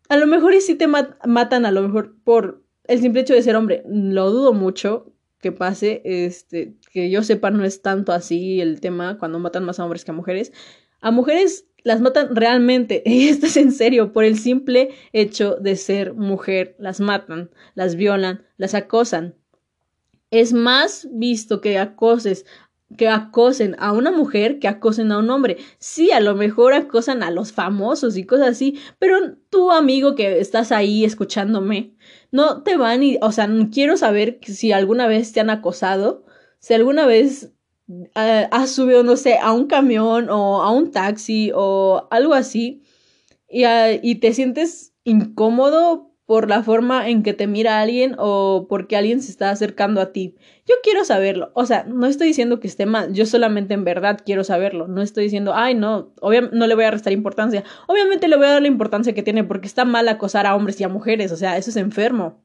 A 0.10 0.18
lo 0.18 0.28
mejor 0.28 0.54
y 0.54 0.60
si 0.60 0.76
te 0.76 0.88
matan, 0.88 1.66
a 1.66 1.72
lo 1.72 1.82
mejor 1.82 2.18
por 2.26 2.62
el 2.84 3.00
simple 3.00 3.22
hecho 3.22 3.34
de 3.34 3.42
ser 3.44 3.56
hombre, 3.56 3.82
lo 3.88 4.30
dudo 4.30 4.52
mucho, 4.52 5.14
que 5.42 5.52
pase, 5.52 6.02
este, 6.06 6.76
que 6.92 7.10
yo 7.10 7.24
sepa 7.24 7.52
no 7.52 7.66
es 7.66 7.82
tanto 7.82 8.12
así 8.12 8.62
el 8.62 8.80
tema 8.80 9.18
cuando 9.18 9.40
matan 9.40 9.66
más 9.66 9.80
a 9.80 9.84
hombres 9.84 10.06
que 10.06 10.12
a 10.12 10.14
mujeres. 10.14 10.54
A 11.02 11.12
mujeres 11.12 11.66
las 11.84 12.00
matan 12.00 12.36
realmente, 12.36 13.02
y 13.06 13.28
esto 13.28 13.48
es 13.48 13.58
en 13.58 13.72
serio, 13.72 14.14
por 14.14 14.24
el 14.24 14.38
simple 14.38 14.92
hecho 15.14 15.56
de 15.56 15.76
ser 15.76 16.14
mujer, 16.14 16.76
las 16.80 17.00
matan, 17.00 17.50
las 17.74 17.96
violan, 17.96 18.46
las 18.58 18.76
acosan. 18.76 19.36
Es 20.30 20.54
más 20.54 21.08
visto 21.12 21.60
que 21.60 21.78
acoses 21.78 22.46
que 22.98 23.08
acosen 23.08 23.76
a 23.80 23.92
una 23.92 24.12
mujer 24.12 24.60
que 24.60 24.68
acosen 24.68 25.12
a 25.12 25.20
un 25.20 25.30
hombre. 25.30 25.58
Sí, 25.80 26.12
a 26.12 26.20
lo 26.20 26.36
mejor 26.36 26.74
acosan 26.74 27.24
a 27.24 27.32
los 27.32 27.52
famosos 27.52 28.18
y 28.18 28.26
cosas 28.26 28.50
así, 28.50 28.80
pero 29.00 29.36
tu 29.50 29.72
amigo 29.72 30.16
que 30.16 30.40
estás 30.40 30.72
ahí 30.72 31.04
escuchándome, 31.06 31.96
no 32.32 32.64
te 32.64 32.78
van 32.78 33.04
y, 33.04 33.18
o 33.22 33.32
sea, 33.32 33.50
quiero 33.72 33.98
saber 33.98 34.40
si 34.44 34.72
alguna 34.72 35.08
vez 35.08 35.32
te 35.34 35.40
han 35.40 35.50
acosado, 35.50 36.26
si 36.60 36.74
alguna 36.74 37.06
vez 37.06 37.52
uh, 37.88 38.48
has 38.52 38.72
subido, 38.72 39.04
no 39.04 39.18
sé, 39.18 39.38
a 39.38 39.52
un 39.52 39.68
camión 39.68 40.30
o 40.30 40.62
a 40.62 40.72
un 40.72 40.92
taxi 40.92 41.52
o 41.54 42.08
algo 42.12 42.34
así 42.34 42.84
y, 43.50 43.64
y 44.02 44.16
te 44.16 44.34
sientes 44.34 44.94
incómodo 45.04 46.11
por 46.32 46.48
la 46.48 46.64
forma 46.64 47.10
en 47.10 47.24
que 47.24 47.34
te 47.34 47.46
mira 47.46 47.82
alguien 47.82 48.16
o 48.18 48.66
porque 48.70 48.96
alguien 48.96 49.22
se 49.22 49.30
está 49.30 49.50
acercando 49.50 50.00
a 50.00 50.14
ti. 50.14 50.38
Yo 50.66 50.76
quiero 50.82 51.04
saberlo. 51.04 51.52
O 51.56 51.66
sea, 51.66 51.84
no 51.84 52.08
estoy 52.08 52.28
diciendo 52.28 52.62
que 52.62 52.70
esté 52.70 52.86
mal, 52.86 53.12
yo 53.12 53.26
solamente 53.26 53.74
en 53.74 53.84
verdad 53.84 54.18
quiero 54.26 54.46
saberlo. 54.46 54.88
No 54.88 55.02
estoy 55.02 55.26
diciendo, 55.26 55.52
ay, 55.54 55.76
no, 55.76 56.14
no 56.22 56.68
le 56.68 56.76
voy 56.76 56.86
a 56.86 56.92
restar 56.92 57.12
importancia. 57.12 57.66
Obviamente 57.86 58.30
le 58.30 58.38
voy 58.38 58.46
a 58.46 58.52
dar 58.52 58.62
la 58.62 58.70
importancia 58.70 59.14
que 59.14 59.24
tiene 59.24 59.44
porque 59.44 59.68
está 59.68 59.84
mal 59.84 60.08
acosar 60.08 60.46
a 60.46 60.56
hombres 60.56 60.80
y 60.80 60.86
a 60.86 60.88
mujeres, 60.88 61.34
o 61.34 61.36
sea, 61.36 61.58
eso 61.58 61.70
es 61.70 61.76
enfermo. 61.76 62.42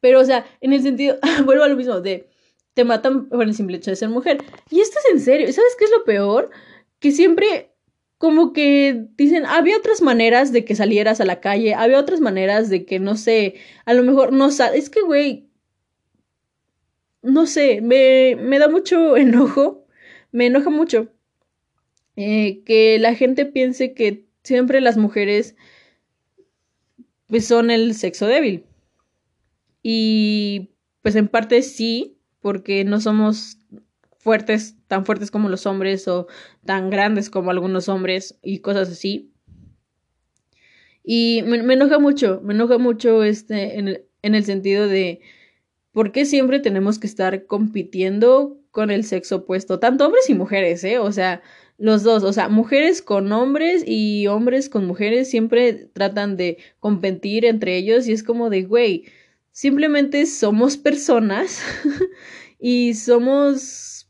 Pero, 0.00 0.18
o 0.18 0.24
sea, 0.24 0.46
en 0.60 0.72
el 0.72 0.82
sentido, 0.82 1.18
vuelvo 1.44 1.62
a 1.62 1.68
lo 1.68 1.76
mismo, 1.76 2.00
de 2.00 2.28
te 2.74 2.82
matan 2.82 3.28
por 3.28 3.44
el 3.44 3.54
simple 3.54 3.76
hecho 3.76 3.92
de 3.92 3.96
ser 3.96 4.08
mujer. 4.08 4.38
Y 4.68 4.80
esto 4.80 4.98
es 4.98 5.12
en 5.12 5.20
serio. 5.20 5.52
¿Sabes 5.52 5.76
qué 5.78 5.84
es 5.84 5.92
lo 5.92 6.02
peor? 6.02 6.50
Que 6.98 7.12
siempre 7.12 7.75
como 8.18 8.52
que 8.52 9.06
dicen, 9.16 9.44
había 9.46 9.76
otras 9.76 10.00
maneras 10.02 10.52
de 10.52 10.64
que 10.64 10.74
salieras 10.74 11.20
a 11.20 11.26
la 11.26 11.40
calle, 11.40 11.74
había 11.74 12.00
otras 12.00 12.20
maneras 12.20 12.70
de 12.70 12.84
que, 12.86 12.98
no 12.98 13.16
sé, 13.16 13.56
a 13.84 13.94
lo 13.94 14.02
mejor 14.02 14.32
no 14.32 14.50
sal... 14.50 14.74
Es 14.74 14.90
que, 14.90 15.02
güey, 15.02 15.50
no 17.22 17.46
sé, 17.46 17.80
me, 17.82 18.36
me 18.36 18.58
da 18.58 18.68
mucho 18.68 19.16
enojo, 19.18 19.86
me 20.32 20.46
enoja 20.46 20.70
mucho 20.70 21.12
eh, 22.16 22.62
que 22.64 22.98
la 22.98 23.14
gente 23.14 23.44
piense 23.46 23.92
que 23.92 24.26
siempre 24.42 24.80
las 24.80 24.96
mujeres 24.96 25.54
pues 27.26 27.46
son 27.46 27.70
el 27.70 27.94
sexo 27.94 28.26
débil. 28.26 28.64
Y 29.82 30.70
pues 31.02 31.16
en 31.16 31.28
parte 31.28 31.62
sí, 31.62 32.18
porque 32.40 32.84
no 32.84 33.00
somos 33.00 33.58
fuertes, 34.26 34.74
tan 34.88 35.06
fuertes 35.06 35.30
como 35.30 35.48
los 35.48 35.66
hombres 35.66 36.08
o 36.08 36.26
tan 36.64 36.90
grandes 36.90 37.30
como 37.30 37.52
algunos 37.52 37.88
hombres 37.88 38.36
y 38.42 38.58
cosas 38.58 38.88
así. 38.90 39.30
Y 41.04 41.44
me, 41.46 41.74
enoja 41.74 42.00
mucho, 42.00 42.40
me 42.42 42.52
enoja 42.52 42.76
mucho 42.76 43.22
este 43.22 43.78
en 43.78 43.86
el, 43.86 44.04
en 44.22 44.34
el 44.34 44.44
sentido 44.44 44.88
de 44.88 45.20
por 45.92 46.10
qué 46.10 46.24
siempre 46.24 46.58
tenemos 46.58 46.98
que 46.98 47.06
estar 47.06 47.46
compitiendo 47.46 48.58
con 48.72 48.90
el 48.90 49.04
sexo 49.04 49.36
opuesto, 49.36 49.78
tanto 49.78 50.06
hombres 50.06 50.28
y 50.28 50.34
mujeres, 50.34 50.82
¿eh? 50.82 50.98
O 50.98 51.12
sea, 51.12 51.40
los 51.78 52.02
dos, 52.02 52.24
o 52.24 52.32
sea, 52.32 52.48
mujeres 52.48 53.02
con 53.02 53.30
hombres 53.30 53.84
y 53.86 54.26
hombres 54.26 54.68
con 54.68 54.86
mujeres 54.86 55.30
siempre 55.30 55.88
tratan 55.92 56.36
de 56.36 56.58
competir 56.80 57.44
entre 57.44 57.76
ellos 57.76 58.08
y 58.08 58.12
es 58.12 58.24
como 58.24 58.50
de, 58.50 58.64
güey, 58.64 59.04
simplemente 59.52 60.26
somos 60.26 60.76
personas 60.76 61.62
y 62.58 62.94
somos 62.94 64.05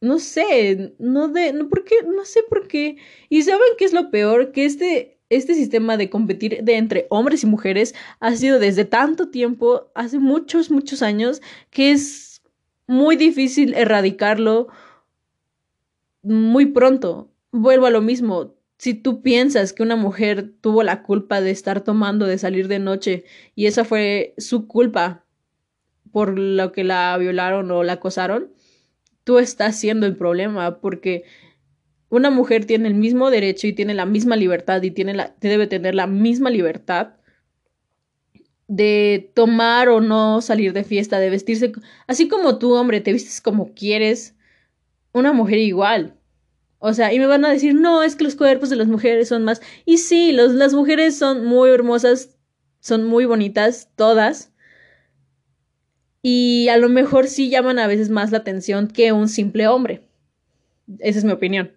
no 0.00 0.18
sé, 0.18 0.94
no 0.98 1.28
de, 1.28 1.52
no, 1.52 1.68
¿por 1.68 1.84
qué? 1.84 1.96
No 2.04 2.24
sé 2.24 2.40
por 2.48 2.68
qué. 2.68 2.96
Y 3.28 3.42
saben 3.42 3.68
qué 3.76 3.84
es 3.84 3.92
lo 3.92 4.10
peor, 4.10 4.52
que 4.52 4.64
este, 4.64 5.18
este 5.28 5.54
sistema 5.54 5.96
de 5.96 6.10
competir 6.10 6.62
de 6.62 6.76
entre 6.76 7.06
hombres 7.10 7.42
y 7.42 7.46
mujeres 7.46 7.94
ha 8.20 8.34
sido 8.36 8.58
desde 8.58 8.84
tanto 8.84 9.28
tiempo, 9.28 9.90
hace 9.94 10.18
muchos, 10.18 10.70
muchos 10.70 11.02
años, 11.02 11.42
que 11.70 11.92
es 11.92 12.42
muy 12.86 13.16
difícil 13.16 13.74
erradicarlo 13.74 14.68
muy 16.22 16.66
pronto. 16.66 17.30
Vuelvo 17.52 17.86
a 17.86 17.90
lo 17.90 18.00
mismo. 18.00 18.54
Si 18.78 18.94
tú 18.94 19.22
piensas 19.22 19.72
que 19.72 19.82
una 19.82 19.96
mujer 19.96 20.52
tuvo 20.60 20.82
la 20.82 21.02
culpa 21.02 21.40
de 21.40 21.50
estar 21.50 21.82
tomando, 21.82 22.26
de 22.26 22.38
salir 22.38 22.68
de 22.68 22.78
noche, 22.78 23.24
y 23.54 23.66
esa 23.66 23.84
fue 23.84 24.34
su 24.38 24.68
culpa 24.68 25.24
por 26.12 26.38
lo 26.38 26.72
que 26.72 26.84
la 26.84 27.16
violaron 27.18 27.70
o 27.70 27.82
la 27.82 27.94
acosaron, 27.94 28.52
tú 29.28 29.38
estás 29.38 29.78
siendo 29.78 30.06
el 30.06 30.16
problema 30.16 30.80
porque 30.80 31.24
una 32.08 32.30
mujer 32.30 32.64
tiene 32.64 32.88
el 32.88 32.94
mismo 32.94 33.28
derecho 33.28 33.66
y 33.66 33.74
tiene 33.74 33.92
la 33.92 34.06
misma 34.06 34.36
libertad 34.36 34.82
y 34.82 34.90
tiene 34.90 35.12
la, 35.12 35.36
debe 35.38 35.66
tener 35.66 35.94
la 35.94 36.06
misma 36.06 36.48
libertad 36.48 37.08
de 38.68 39.30
tomar 39.34 39.90
o 39.90 40.00
no 40.00 40.40
salir 40.40 40.72
de 40.72 40.82
fiesta, 40.82 41.18
de 41.18 41.28
vestirse, 41.28 41.72
así 42.06 42.26
como 42.26 42.58
tú, 42.58 42.72
hombre, 42.72 43.02
te 43.02 43.12
vistes 43.12 43.42
como 43.42 43.74
quieres, 43.74 44.34
una 45.12 45.34
mujer 45.34 45.58
igual. 45.58 46.16
O 46.78 46.94
sea, 46.94 47.12
y 47.12 47.18
me 47.18 47.26
van 47.26 47.44
a 47.44 47.50
decir, 47.50 47.74
no, 47.74 48.02
es 48.02 48.16
que 48.16 48.24
los 48.24 48.34
cuerpos 48.34 48.70
de 48.70 48.76
las 48.76 48.88
mujeres 48.88 49.28
son 49.28 49.44
más. 49.44 49.60
Y 49.84 49.98
sí, 49.98 50.32
las 50.32 50.72
mujeres 50.72 51.18
son 51.18 51.44
muy 51.44 51.68
hermosas, 51.68 52.34
son 52.80 53.04
muy 53.04 53.26
bonitas, 53.26 53.90
todas, 53.94 54.54
y 56.22 56.68
a 56.68 56.76
lo 56.76 56.88
mejor 56.88 57.28
sí 57.28 57.48
llaman 57.48 57.78
a 57.78 57.86
veces 57.86 58.10
más 58.10 58.32
la 58.32 58.38
atención 58.38 58.88
que 58.88 59.12
un 59.12 59.28
simple 59.28 59.68
hombre. 59.68 60.02
Esa 60.98 61.18
es 61.18 61.24
mi 61.24 61.32
opinión. 61.32 61.72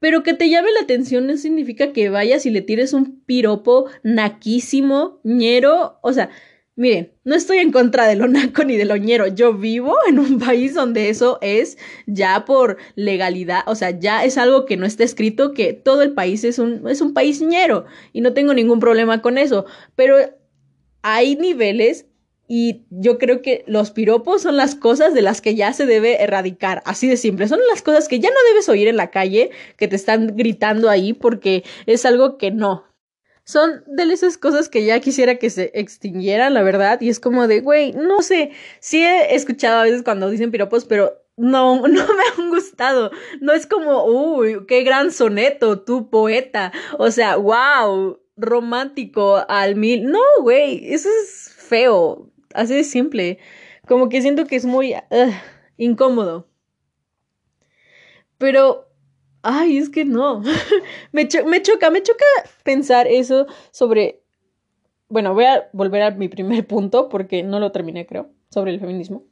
Pero 0.00 0.22
que 0.22 0.34
te 0.34 0.48
llame 0.48 0.70
la 0.72 0.80
atención 0.80 1.26
no 1.26 1.36
significa 1.36 1.92
que 1.92 2.08
vayas 2.08 2.46
y 2.46 2.50
le 2.50 2.62
tires 2.62 2.92
un 2.92 3.20
piropo 3.24 3.86
naquísimo, 4.02 5.20
ñero. 5.24 5.98
O 6.02 6.12
sea, 6.12 6.30
miren, 6.76 7.12
no 7.24 7.34
estoy 7.34 7.58
en 7.58 7.72
contra 7.72 8.06
de 8.06 8.14
lo 8.14 8.28
naco 8.28 8.62
ni 8.62 8.76
de 8.76 8.84
lo 8.84 8.96
ñero. 8.96 9.26
Yo 9.26 9.54
vivo 9.54 9.96
en 10.08 10.20
un 10.20 10.38
país 10.38 10.74
donde 10.74 11.08
eso 11.08 11.38
es 11.42 11.78
ya 12.06 12.44
por 12.44 12.78
legalidad. 12.94 13.62
O 13.66 13.74
sea, 13.74 13.90
ya 13.90 14.24
es 14.24 14.38
algo 14.38 14.66
que 14.66 14.76
no 14.76 14.86
está 14.86 15.02
escrito, 15.02 15.52
que 15.52 15.72
todo 15.72 16.02
el 16.02 16.12
país 16.12 16.44
es 16.44 16.60
un, 16.60 16.88
es 16.88 17.00
un 17.00 17.12
país 17.12 17.42
ñero. 17.42 17.84
Y 18.12 18.20
no 18.20 18.32
tengo 18.34 18.54
ningún 18.54 18.78
problema 18.78 19.20
con 19.20 19.36
eso. 19.36 19.66
Pero 19.96 20.16
hay 21.02 21.36
niveles 21.36 22.06
y 22.48 22.86
yo 22.90 23.18
creo 23.18 23.42
que 23.42 23.62
los 23.66 23.90
piropos 23.90 24.42
son 24.42 24.56
las 24.56 24.74
cosas 24.74 25.12
de 25.12 25.20
las 25.20 25.42
que 25.42 25.54
ya 25.54 25.74
se 25.74 25.84
debe 25.84 26.22
erradicar, 26.22 26.82
así 26.86 27.06
de 27.06 27.18
simple. 27.18 27.46
Son 27.46 27.60
las 27.70 27.82
cosas 27.82 28.08
que 28.08 28.20
ya 28.20 28.30
no 28.30 28.36
debes 28.50 28.68
oír 28.70 28.88
en 28.88 28.96
la 28.96 29.10
calle, 29.10 29.50
que 29.76 29.86
te 29.86 29.96
están 29.96 30.34
gritando 30.34 30.88
ahí 30.88 31.12
porque 31.12 31.62
es 31.84 32.06
algo 32.06 32.38
que 32.38 32.50
no. 32.50 32.86
Son 33.44 33.84
de 33.86 34.02
esas 34.12 34.38
cosas 34.38 34.68
que 34.68 34.84
ya 34.84 35.00
quisiera 35.00 35.36
que 35.36 35.50
se 35.50 35.70
extinguieran, 35.74 36.54
la 36.54 36.62
verdad. 36.62 37.00
Y 37.00 37.10
es 37.10 37.20
como 37.20 37.46
de, 37.48 37.60
güey, 37.60 37.92
no 37.92 38.22
sé, 38.22 38.50
sí 38.80 39.04
he 39.04 39.34
escuchado 39.34 39.80
a 39.80 39.84
veces 39.84 40.02
cuando 40.02 40.30
dicen 40.30 40.50
piropos, 40.50 40.86
pero 40.86 41.22
no, 41.36 41.76
no 41.88 41.88
me 41.88 42.22
han 42.36 42.50
gustado. 42.50 43.10
No 43.40 43.52
es 43.52 43.66
como, 43.66 44.04
uy, 44.04 44.66
qué 44.66 44.84
gran 44.84 45.12
soneto, 45.12 45.80
tu 45.80 46.10
poeta. 46.10 46.72
O 46.98 47.10
sea, 47.10 47.36
wow, 47.36 48.18
romántico 48.38 49.44
al 49.48 49.76
mil. 49.76 50.04
No, 50.06 50.20
güey, 50.40 50.92
eso 50.92 51.08
es 51.22 51.52
feo 51.54 52.30
así 52.54 52.74
de 52.74 52.84
simple. 52.84 53.38
Como 53.86 54.08
que 54.08 54.22
siento 54.22 54.46
que 54.46 54.56
es 54.56 54.64
muy 54.64 54.94
incómodo. 55.76 56.48
Pero, 58.38 58.88
ay, 59.42 59.78
es 59.78 59.88
que 59.88 60.04
no. 60.04 60.42
me, 61.12 61.28
me 61.46 61.62
choca, 61.62 61.90
me 61.90 62.02
choca 62.02 62.24
pensar 62.62 63.06
eso 63.06 63.46
sobre... 63.70 64.22
Bueno, 65.08 65.32
voy 65.32 65.44
a 65.44 65.70
volver 65.72 66.02
a 66.02 66.10
mi 66.10 66.28
primer 66.28 66.66
punto 66.66 67.08
porque 67.08 67.42
no 67.42 67.60
lo 67.60 67.72
terminé, 67.72 68.06
creo, 68.06 68.30
sobre 68.50 68.72
el 68.72 68.80
feminismo. 68.80 69.24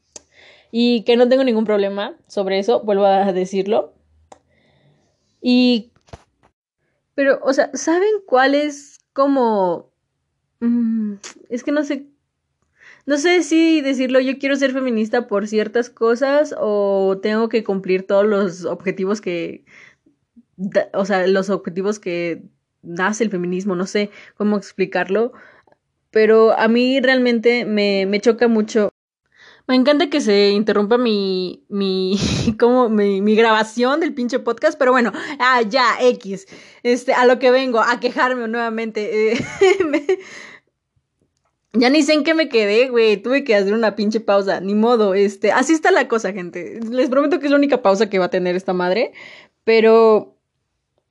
Y 0.73 1.03
que 1.05 1.17
no 1.17 1.29
tengo 1.29 1.45
ningún 1.45 1.65
problema 1.65 2.17
sobre 2.27 2.59
eso, 2.59 2.83
vuelvo 2.83 3.05
a 3.05 3.33
decirlo. 3.33 3.95
Y... 5.41 5.93
Pero, 7.15 7.39
o 7.43 7.53
sea, 7.53 7.71
¿saben 7.73 8.11
cuál 8.27 8.55
es 8.55 8.96
como... 9.17 9.91
Mm, 10.61 11.15
es 11.49 11.65
que 11.65 11.73
no 11.73 11.83
sé 11.85 12.07
no 13.07 13.19
sé 13.19 13.45
si 13.45 13.81
decirlo, 13.83 14.21
yo 14.21 14.39
quiero 14.39 14.57
ser 14.57 14.73
feminista 14.73 15.29
por 15.29 15.47
ciertas 15.47 15.91
cosas 15.91 16.55
o 16.59 17.19
tengo 17.23 17.49
que 17.49 17.63
cumplir 17.63 18.05
todos 18.07 18.27
los 18.27 18.65
objetivos 18.65 19.21
que, 19.21 19.65
o 20.93 21.05
sea, 21.05 21.27
los 21.29 21.49
objetivos 21.49 22.01
que 22.01 22.43
nace 22.83 23.23
el 23.25 23.31
feminismo, 23.31 23.77
no 23.77 23.87
sé 23.87 24.11
cómo 24.37 24.57
explicarlo, 24.57 25.33
pero 26.11 26.59
a 26.59 26.67
mí 26.67 27.01
realmente 27.01 27.65
me, 27.65 28.07
me 28.07 28.21
choca 28.21 28.49
mucho. 28.49 28.91
Me 29.69 29.75
encanta 29.75 30.09
que 30.09 30.21
se 30.21 30.51
interrumpa 30.51 30.97
mi, 30.97 31.65
mi, 31.69 32.17
como, 32.59 32.89
mi, 32.89 33.35
grabación 33.35 34.01
del 34.01 34.15
pinche 34.15 34.39
podcast, 34.39 34.79
pero 34.79 34.93
bueno, 34.93 35.13
ah, 35.41 35.63
ya, 35.63 35.97
X, 36.01 36.47
este, 36.83 37.15
a 37.15 37.27
lo 37.27 37.39
que 37.39 37.51
vengo, 37.51 37.81
a 37.81 37.99
quejarme 37.99 38.47
nuevamente. 38.47 39.33
Eh, 39.33 39.39
Ya 41.79 41.91
ni 41.91 42.03
sé 42.03 42.15
en 42.15 42.25
qué 42.25 42.35
me 42.35 42.49
quedé, 42.49 42.89
güey. 42.89 43.17
Tuve 43.19 43.45
que 43.45 43.55
hacer 43.55 43.75
una 43.75 43.97
pinche 43.97 44.21
pausa. 44.21 44.61
Ni 44.61 44.75
modo, 44.75 45.15
este. 45.15 45.53
Así 45.53 45.73
está 45.73 45.91
la 45.91 46.09
cosa, 46.09 46.33
gente. 46.33 46.81
Les 46.91 47.11
prometo 47.11 47.39
que 47.39 47.47
es 47.47 47.51
la 47.51 47.59
única 47.59 47.83
pausa 47.83 48.09
que 48.09 48.19
va 48.19 48.27
a 48.27 48.31
tener 48.31 48.57
esta 48.57 48.73
madre. 48.73 49.13
Pero. 49.65 50.37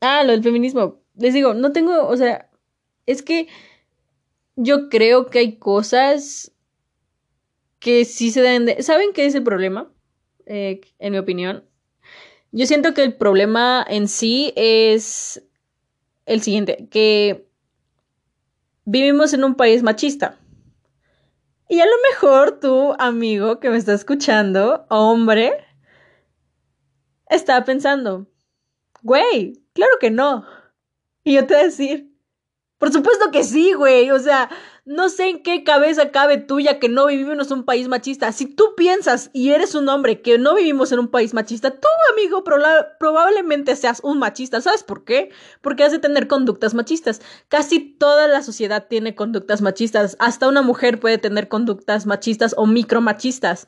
Ah, 0.02 0.24
lo 0.24 0.32
del 0.32 0.44
feminismo. 0.44 1.02
Les 1.16 1.34
digo, 1.34 1.54
no 1.54 1.72
tengo. 1.72 2.08
O 2.08 2.18
sea. 2.18 2.50
Es 3.06 3.22
que. 3.22 3.48
Yo 4.56 4.90
creo 4.90 5.28
que 5.28 5.40
hay 5.40 5.58
cosas. 5.58 6.52
Que 7.86 8.04
sí 8.04 8.32
se 8.32 8.42
deben 8.42 8.66
de. 8.66 8.82
¿Saben 8.82 9.14
qué 9.14 9.28
es 9.28 9.36
el 9.36 9.44
problema? 9.44 9.94
Eh, 10.48 10.82
en 10.98 11.12
mi 11.12 11.20
opinión. 11.20 11.70
Yo 12.52 12.66
siento 12.66 12.96
que 12.96 13.04
el 13.04 13.16
problema 13.16 13.86
en 13.88 14.08
sí 14.08 14.54
es. 14.56 15.44
El 16.26 16.42
siguiente. 16.42 16.88
Que. 16.90 17.48
Vivimos 18.86 19.34
en 19.34 19.44
un 19.44 19.54
país 19.54 19.84
machista 19.84 20.40
Y 21.70 21.80
a 21.80 21.86
lo 21.86 21.92
mejor 22.10 22.60
tu 22.60 22.96
amigo 22.98 23.60
que 23.60 23.70
me 23.70 23.78
está 23.78 23.94
escuchando, 23.94 24.88
hombre, 24.90 25.54
está 27.30 27.64
pensando, 27.66 28.28
güey, 29.04 29.62
claro 29.74 29.94
que 30.00 30.10
no. 30.10 30.44
Y 31.24 31.36
yo 31.36 31.46
te 31.46 31.54
voy 31.54 31.62
a 31.62 31.66
decir, 31.66 32.16
por 32.80 32.92
supuesto 32.92 33.30
que 33.30 33.44
sí, 33.44 33.74
güey. 33.74 34.10
O 34.10 34.18
sea, 34.18 34.50
no 34.86 35.10
sé 35.10 35.30
en 35.30 35.42
qué 35.42 35.64
cabeza 35.64 36.12
cabe 36.12 36.38
tuya 36.38 36.78
que 36.78 36.90
no 36.90 37.08
vivimos 37.08 37.50
en 37.50 37.58
un 37.58 37.66
país 37.66 37.88
machista. 37.88 38.32
Si 38.32 38.46
tú 38.46 38.76
piensas 38.78 39.32
y 39.34 39.50
eres 39.50 39.74
un 39.74 39.90
hombre 39.90 40.22
que 40.22 40.38
no 40.38 40.54
vivimos 40.54 40.92
en 40.92 41.00
un 41.00 41.08
país 41.08 41.34
machista, 41.34 41.72
tú, 41.72 41.88
amigo, 42.14 42.44
probablemente 42.44 43.76
seas 43.76 44.00
un 44.04 44.20
machista. 44.20 44.62
¿Sabes 44.62 44.84
por 44.84 45.04
qué? 45.04 45.32
Porque 45.62 45.84
has 45.84 45.92
de 45.92 45.98
tener 45.98 46.28
conductas 46.28 46.76
machistas. 46.76 47.20
Casi 47.50 47.80
toda 47.80 48.28
la 48.28 48.44
sociedad 48.44 48.86
tiene 48.88 49.16
conductas 49.16 49.64
machistas. 49.64 50.16
Hasta 50.20 50.48
una 50.48 50.62
mujer 50.62 51.00
puede 51.00 51.18
tener 51.18 51.48
conductas 51.48 52.06
machistas 52.06 52.54
o 52.56 52.68
micromachistas. 52.68 53.68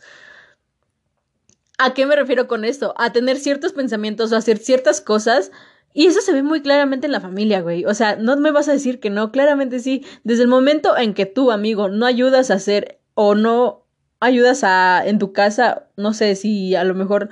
¿A 1.80 1.95
qué 1.95 2.06
me 2.06 2.15
refiero 2.15 2.47
con 2.47 2.63
esto? 2.63 2.93
A 2.97 3.12
tener 3.12 3.38
ciertos 3.38 3.73
pensamientos 3.73 4.32
o 4.32 4.36
hacer 4.36 4.60
ciertas 4.60 5.01
cosas 5.01 5.51
y 5.93 6.06
eso 6.06 6.21
se 6.21 6.32
ve 6.32 6.43
muy 6.43 6.62
claramente 6.62 7.08
en 7.08 7.12
la 7.12 7.21
familia, 7.21 7.62
güey. 7.62 7.86
O 7.86 7.93
sea, 7.93 8.15
no 8.15 8.38
me 8.38 8.52
vas 8.52 8.69
a 8.69 8.73
decir 8.73 9.00
que 9.00 9.10
no, 9.10 9.32
claramente 9.32 9.80
sí. 9.80 10.06
Desde 10.23 10.43
el 10.43 10.47
momento 10.47 10.95
en 10.97 11.13
que 11.13 11.26
tú, 11.26 11.52
amigo, 11.52 11.89
no 11.89 12.06
ayudas 12.06 12.52
a 12.52 12.56
hacer 12.56 13.00
o 13.15 13.34
no 13.34 13.88
ayudas 14.19 14.63
a 14.63 15.02
en 15.06 15.19
tu 15.19 15.34
casa, 15.34 15.88
no 15.95 16.13
sé 16.13 16.36
si 16.36 16.76
a 16.76 16.84
lo 16.84 16.93
mejor 16.93 17.30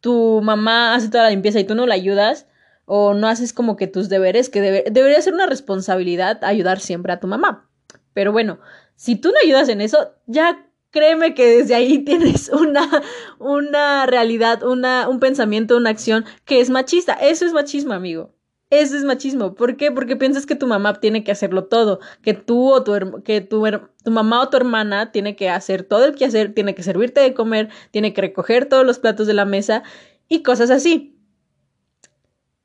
tu 0.00 0.40
mamá 0.42 0.94
hace 0.94 1.08
toda 1.08 1.24
la 1.24 1.30
limpieza 1.30 1.60
y 1.60 1.64
tú 1.64 1.74
no 1.74 1.86
la 1.86 1.94
ayudas 1.94 2.46
o 2.84 3.14
no 3.14 3.28
haces 3.28 3.52
como 3.52 3.76
que 3.76 3.86
tus 3.86 4.08
deberes, 4.08 4.50
que 4.50 4.60
debería 4.60 5.22
ser 5.22 5.32
una 5.32 5.46
responsabilidad 5.46 6.44
ayudar 6.44 6.80
siempre 6.80 7.12
a 7.12 7.20
tu 7.20 7.26
mamá. 7.26 7.70
Pero 8.12 8.32
bueno, 8.32 8.60
si 8.96 9.16
tú 9.16 9.28
no 9.28 9.36
ayudas 9.42 9.68
en 9.68 9.80
eso, 9.80 10.14
ya 10.26 10.66
créeme 10.94 11.34
que 11.34 11.44
desde 11.44 11.74
ahí 11.74 11.98
tienes 12.04 12.48
una, 12.48 13.02
una 13.40 14.06
realidad, 14.06 14.62
una, 14.62 15.08
un 15.08 15.18
pensamiento, 15.18 15.76
una 15.76 15.90
acción 15.90 16.24
que 16.44 16.60
es 16.60 16.70
machista. 16.70 17.14
Eso 17.14 17.44
es 17.44 17.52
machismo, 17.52 17.92
amigo. 17.92 18.32
Eso 18.70 18.96
es 18.96 19.02
machismo. 19.02 19.54
¿Por 19.54 19.76
qué? 19.76 19.90
Porque 19.90 20.16
piensas 20.16 20.46
que 20.46 20.54
tu 20.54 20.68
mamá 20.68 20.94
tiene 21.00 21.24
que 21.24 21.32
hacerlo 21.32 21.64
todo, 21.64 21.98
que 22.22 22.32
tú 22.32 22.72
o 22.72 22.84
tu, 22.84 23.22
que 23.24 23.40
tu, 23.40 23.64
tu 24.04 24.10
mamá 24.10 24.40
o 24.40 24.48
tu 24.48 24.56
hermana 24.56 25.10
tiene 25.10 25.34
que 25.34 25.50
hacer 25.50 25.82
todo 25.82 26.04
el 26.04 26.14
que 26.14 26.26
hacer, 26.26 26.54
tiene 26.54 26.76
que 26.76 26.84
servirte 26.84 27.20
de 27.20 27.34
comer, 27.34 27.70
tiene 27.90 28.14
que 28.14 28.20
recoger 28.20 28.66
todos 28.66 28.86
los 28.86 29.00
platos 29.00 29.26
de 29.26 29.34
la 29.34 29.44
mesa 29.44 29.82
y 30.28 30.44
cosas 30.44 30.70
así. 30.70 31.18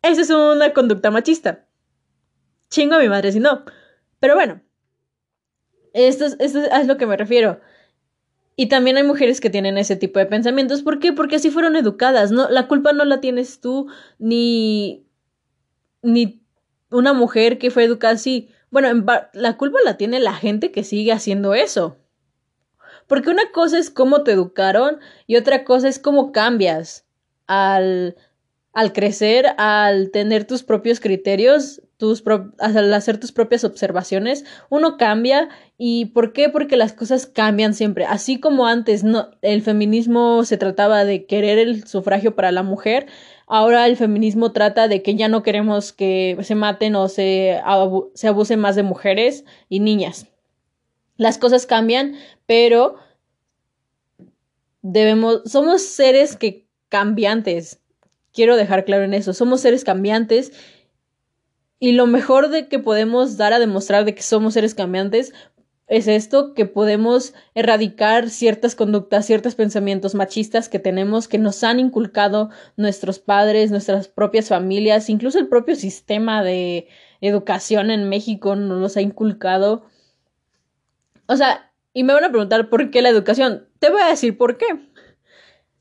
Esa 0.04 0.22
es 0.22 0.30
una 0.30 0.72
conducta 0.74 1.10
machista. 1.10 1.68
Chingo 2.70 2.96
a 2.96 3.00
mi 3.00 3.10
madre 3.10 3.32
si 3.32 3.40
no. 3.40 3.66
Pero 4.20 4.36
bueno, 4.36 4.62
esto 5.94 6.26
esto 6.26 6.60
es 6.60 6.72
a 6.72 6.84
lo 6.84 6.98
que 6.98 7.08
me 7.08 7.18
refiero. 7.18 7.60
Y 8.60 8.68
también 8.68 8.98
hay 8.98 9.04
mujeres 9.04 9.40
que 9.40 9.50
tienen 9.50 9.78
ese 9.78 9.96
tipo 9.96 10.20
de 10.20 10.26
pensamientos. 10.26 10.82
¿Por 10.82 11.00
qué? 11.00 11.14
Porque 11.14 11.38
así 11.38 11.50
fueron 11.50 11.78
educadas. 11.78 12.30
No, 12.32 12.50
la 12.50 12.68
culpa 12.68 12.92
no 12.92 13.06
la 13.06 13.22
tienes 13.22 13.62
tú, 13.62 13.88
ni, 14.18 15.08
ni 16.02 16.44
una 16.92 17.14
mujer 17.14 17.58
que 17.58 17.72
fue 17.72 17.86
educada 17.86 18.16
así. 18.16 18.50
Bueno, 18.70 19.06
la 19.32 19.56
culpa 19.56 19.80
la 19.86 19.96
tiene 19.96 20.20
la 20.20 20.34
gente 20.34 20.74
que 20.74 20.84
sigue 20.84 21.14
haciendo 21.14 21.54
eso. 21.54 22.00
Porque 23.08 23.30
una 23.30 23.50
cosa 23.54 23.80
es 23.80 23.90
cómo 23.90 24.24
te 24.24 24.34
educaron 24.34 25.00
y 25.26 25.38
otra 25.38 25.64
cosa 25.64 25.88
es 25.88 25.98
cómo 25.98 26.34
cambias 26.34 27.08
al, 27.48 28.18
al 28.74 28.94
crecer, 28.94 29.48
al 29.58 30.12
tener 30.12 30.46
tus 30.46 30.64
propios 30.64 31.00
criterios, 31.00 31.82
tus 31.98 32.24
al 32.60 32.94
hacer 32.94 33.20
tus 33.20 33.32
propias 33.32 33.64
observaciones, 33.64 34.46
uno 34.70 34.98
cambia. 34.98 35.50
¿Y 35.78 36.06
por 36.06 36.34
qué? 36.34 36.50
Porque 36.50 36.78
las 36.78 36.94
cosas 36.94 37.26
cambian 37.26 37.74
siempre. 37.74 38.06
Así 38.06 38.40
como 38.40 38.68
antes 38.68 39.04
el 39.42 39.62
feminismo 39.62 40.46
se 40.46 40.58
trataba 40.58 41.04
de 41.04 41.26
querer 41.26 41.58
el 41.58 41.86
sufragio 41.86 42.36
para 42.36 42.52
la 42.52 42.64
mujer, 42.64 43.08
ahora 43.48 43.86
el 43.88 43.98
feminismo 43.98 44.52
trata 44.54 44.88
de 44.88 45.02
que 45.02 45.16
ya 45.16 45.28
no 45.28 45.44
queremos 45.44 45.92
que 45.92 46.38
se 46.42 46.56
maten 46.56 46.96
o 46.96 47.10
se, 47.10 47.60
se 48.14 48.28
abuse 48.28 48.56
más 48.56 48.76
de 48.76 48.84
mujeres 48.84 49.44
y 49.68 49.80
niñas. 49.80 50.28
Las 51.18 51.38
cosas 51.38 51.66
cambian, 51.66 52.16
pero 52.46 52.96
debemos, 54.82 55.42
somos 55.46 55.82
seres 55.82 56.38
que 56.38 56.66
cambiantes. 56.88 57.82
Quiero 58.34 58.56
dejar 58.56 58.86
claro 58.86 59.04
en 59.04 59.14
eso, 59.14 59.34
somos 59.34 59.62
seres 59.62 59.84
cambiantes 59.84 60.52
y 61.80 61.94
lo 61.94 62.08
mejor 62.08 62.50
de 62.50 62.68
que 62.68 62.80
podemos 62.80 63.38
dar 63.38 63.54
a 63.54 63.60
demostrar 63.60 64.06
de 64.06 64.14
que 64.14 64.22
somos 64.22 64.54
seres 64.54 64.76
cambiantes 64.76 65.34
es 65.90 66.08
esto, 66.08 66.54
que 66.54 66.66
podemos 66.66 67.34
erradicar 67.56 68.30
ciertas 68.30 68.76
conductas, 68.76 69.26
ciertos 69.26 69.56
pensamientos 69.56 70.14
machistas 70.14 70.70
que 70.70 70.78
tenemos, 70.78 71.28
que 71.28 71.40
nos 71.40 71.64
han 71.64 71.80
inculcado 71.80 72.52
nuestros 72.78 73.18
padres, 73.18 73.72
nuestras 73.72 74.08
propias 74.08 74.50
familias, 74.50 75.10
incluso 75.10 75.40
el 75.40 75.48
propio 75.48 75.76
sistema 75.76 76.44
de 76.44 76.88
educación 77.22 77.90
en 77.90 78.08
México 78.08 78.56
nos 78.56 78.80
los 78.80 78.98
ha 78.98 79.02
inculcado. 79.02 79.84
O 81.26 81.36
sea, 81.36 81.72
y 81.92 82.04
me 82.04 82.14
van 82.14 82.24
a 82.24 82.30
preguntar 82.30 82.70
por 82.70 82.92
qué 82.92 83.02
la 83.02 83.10
educación. 83.10 83.68
Te 83.80 83.90
voy 83.90 84.02
a 84.02 84.10
decir 84.10 84.38
por 84.38 84.58
qué. 84.58 84.68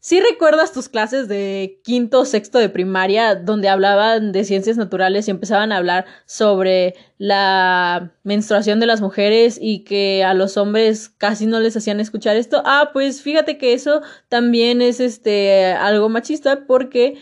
Si 0.00 0.20
recuerdas 0.20 0.72
tus 0.72 0.88
clases 0.88 1.26
de 1.26 1.80
quinto 1.82 2.20
o 2.20 2.24
sexto 2.24 2.58
de 2.58 2.68
primaria 2.68 3.34
donde 3.34 3.68
hablaban 3.68 4.30
de 4.30 4.44
ciencias 4.44 4.76
naturales 4.76 5.26
y 5.26 5.32
empezaban 5.32 5.72
a 5.72 5.76
hablar 5.76 6.06
sobre 6.24 6.94
la 7.18 8.12
menstruación 8.22 8.78
de 8.78 8.86
las 8.86 9.00
mujeres 9.00 9.58
y 9.60 9.80
que 9.80 10.22
a 10.22 10.34
los 10.34 10.56
hombres 10.56 11.08
casi 11.08 11.46
no 11.46 11.58
les 11.58 11.76
hacían 11.76 11.98
escuchar 11.98 12.36
esto? 12.36 12.62
Ah, 12.64 12.90
pues 12.92 13.22
fíjate 13.22 13.58
que 13.58 13.72
eso 13.72 14.00
también 14.28 14.82
es 14.82 15.00
este 15.00 15.64
algo 15.64 16.08
machista 16.08 16.64
porque 16.66 17.18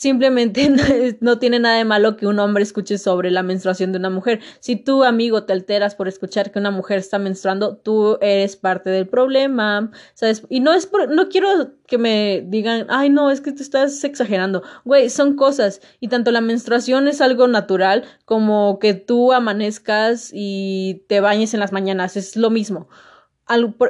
Simplemente 0.00 0.66
no, 1.20 1.38
tiene 1.38 1.58
nada 1.58 1.76
de 1.76 1.84
malo 1.84 2.16
que 2.16 2.26
un 2.26 2.38
hombre 2.38 2.62
escuche 2.62 2.96
sobre 2.96 3.30
la 3.30 3.42
menstruación 3.42 3.92
de 3.92 3.98
una 3.98 4.08
mujer. 4.08 4.40
Si 4.60 4.76
tú, 4.76 5.04
amigo, 5.04 5.44
te 5.44 5.52
alteras 5.52 5.94
por 5.94 6.08
escuchar 6.08 6.50
que 6.50 6.58
una 6.58 6.70
mujer 6.70 6.98
está 6.98 7.18
menstruando, 7.18 7.76
tú 7.76 8.16
eres 8.22 8.56
parte 8.56 8.88
del 8.88 9.06
problema, 9.06 9.90
¿sabes? 10.14 10.42
Y 10.48 10.60
no 10.60 10.72
es 10.72 10.86
por, 10.86 11.10
no 11.10 11.28
quiero 11.28 11.74
que 11.86 11.98
me 11.98 12.42
digan, 12.46 12.86
ay, 12.88 13.10
no, 13.10 13.30
es 13.30 13.42
que 13.42 13.52
tú 13.52 13.62
estás 13.62 14.02
exagerando. 14.02 14.62
Güey, 14.86 15.10
son 15.10 15.36
cosas. 15.36 15.82
Y 16.00 16.08
tanto 16.08 16.30
la 16.30 16.40
menstruación 16.40 17.06
es 17.06 17.20
algo 17.20 17.46
natural 17.46 18.04
como 18.24 18.78
que 18.78 18.94
tú 18.94 19.34
amanezcas 19.34 20.30
y 20.32 21.04
te 21.08 21.20
bañes 21.20 21.52
en 21.52 21.60
las 21.60 21.72
mañanas. 21.72 22.16
Es 22.16 22.36
lo 22.36 22.48
mismo. 22.48 22.88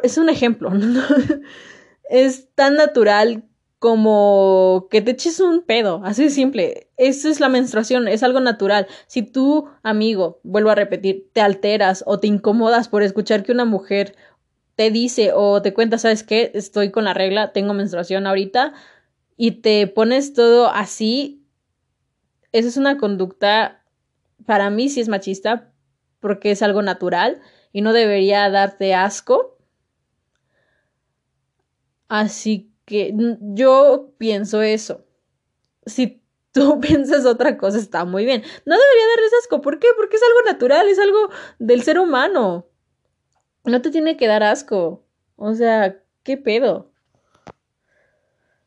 es 0.02 0.18
un 0.18 0.28
ejemplo. 0.28 0.72
es 2.10 2.52
tan 2.56 2.74
natural 2.74 3.44
como 3.80 4.88
que 4.90 5.00
te 5.00 5.12
eches 5.12 5.40
un 5.40 5.62
pedo, 5.62 6.02
así 6.04 6.24
de 6.24 6.30
simple. 6.30 6.90
Eso 6.98 7.30
es 7.30 7.40
la 7.40 7.48
menstruación, 7.48 8.08
es 8.08 8.22
algo 8.22 8.38
natural. 8.40 8.86
Si 9.06 9.22
tú, 9.22 9.70
amigo, 9.82 10.38
vuelvo 10.44 10.68
a 10.68 10.74
repetir, 10.74 11.30
te 11.32 11.40
alteras 11.40 12.04
o 12.06 12.20
te 12.20 12.26
incomodas 12.26 12.88
por 12.88 13.02
escuchar 13.02 13.42
que 13.42 13.52
una 13.52 13.64
mujer 13.64 14.14
te 14.76 14.90
dice 14.90 15.32
o 15.34 15.62
te 15.62 15.72
cuenta, 15.72 15.96
¿sabes 15.96 16.22
qué? 16.22 16.52
Estoy 16.54 16.90
con 16.90 17.04
la 17.04 17.14
regla, 17.14 17.52
tengo 17.54 17.72
menstruación 17.72 18.26
ahorita 18.26 18.74
y 19.38 19.62
te 19.62 19.86
pones 19.86 20.34
todo 20.34 20.68
así, 20.68 21.46
esa 22.52 22.68
es 22.68 22.76
una 22.76 22.98
conducta, 22.98 23.82
para 24.44 24.68
mí 24.68 24.90
sí 24.90 25.00
es 25.00 25.08
machista, 25.08 25.72
porque 26.20 26.50
es 26.50 26.62
algo 26.62 26.82
natural 26.82 27.40
y 27.72 27.80
no 27.80 27.94
debería 27.94 28.50
darte 28.50 28.94
asco. 28.94 29.56
Así 32.08 32.69
yo 33.54 34.12
pienso 34.18 34.62
eso. 34.62 35.04
Si 35.86 36.22
tú 36.52 36.80
piensas 36.80 37.26
otra 37.26 37.56
cosa, 37.56 37.78
está 37.78 38.04
muy 38.04 38.24
bien. 38.24 38.42
No 38.64 38.76
debería 38.76 39.06
darles 39.14 39.32
asco. 39.42 39.60
¿Por 39.60 39.78
qué? 39.78 39.88
Porque 39.96 40.16
es 40.16 40.22
algo 40.22 40.50
natural, 40.50 40.88
es 40.88 40.98
algo 40.98 41.30
del 41.58 41.82
ser 41.82 41.98
humano. 41.98 42.66
No 43.64 43.82
te 43.82 43.90
tiene 43.90 44.16
que 44.16 44.26
dar 44.26 44.42
asco. 44.42 45.04
O 45.36 45.54
sea, 45.54 46.02
¿qué 46.22 46.36
pedo? 46.36 46.90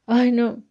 Ay, 0.06 0.32
no. 0.32 0.64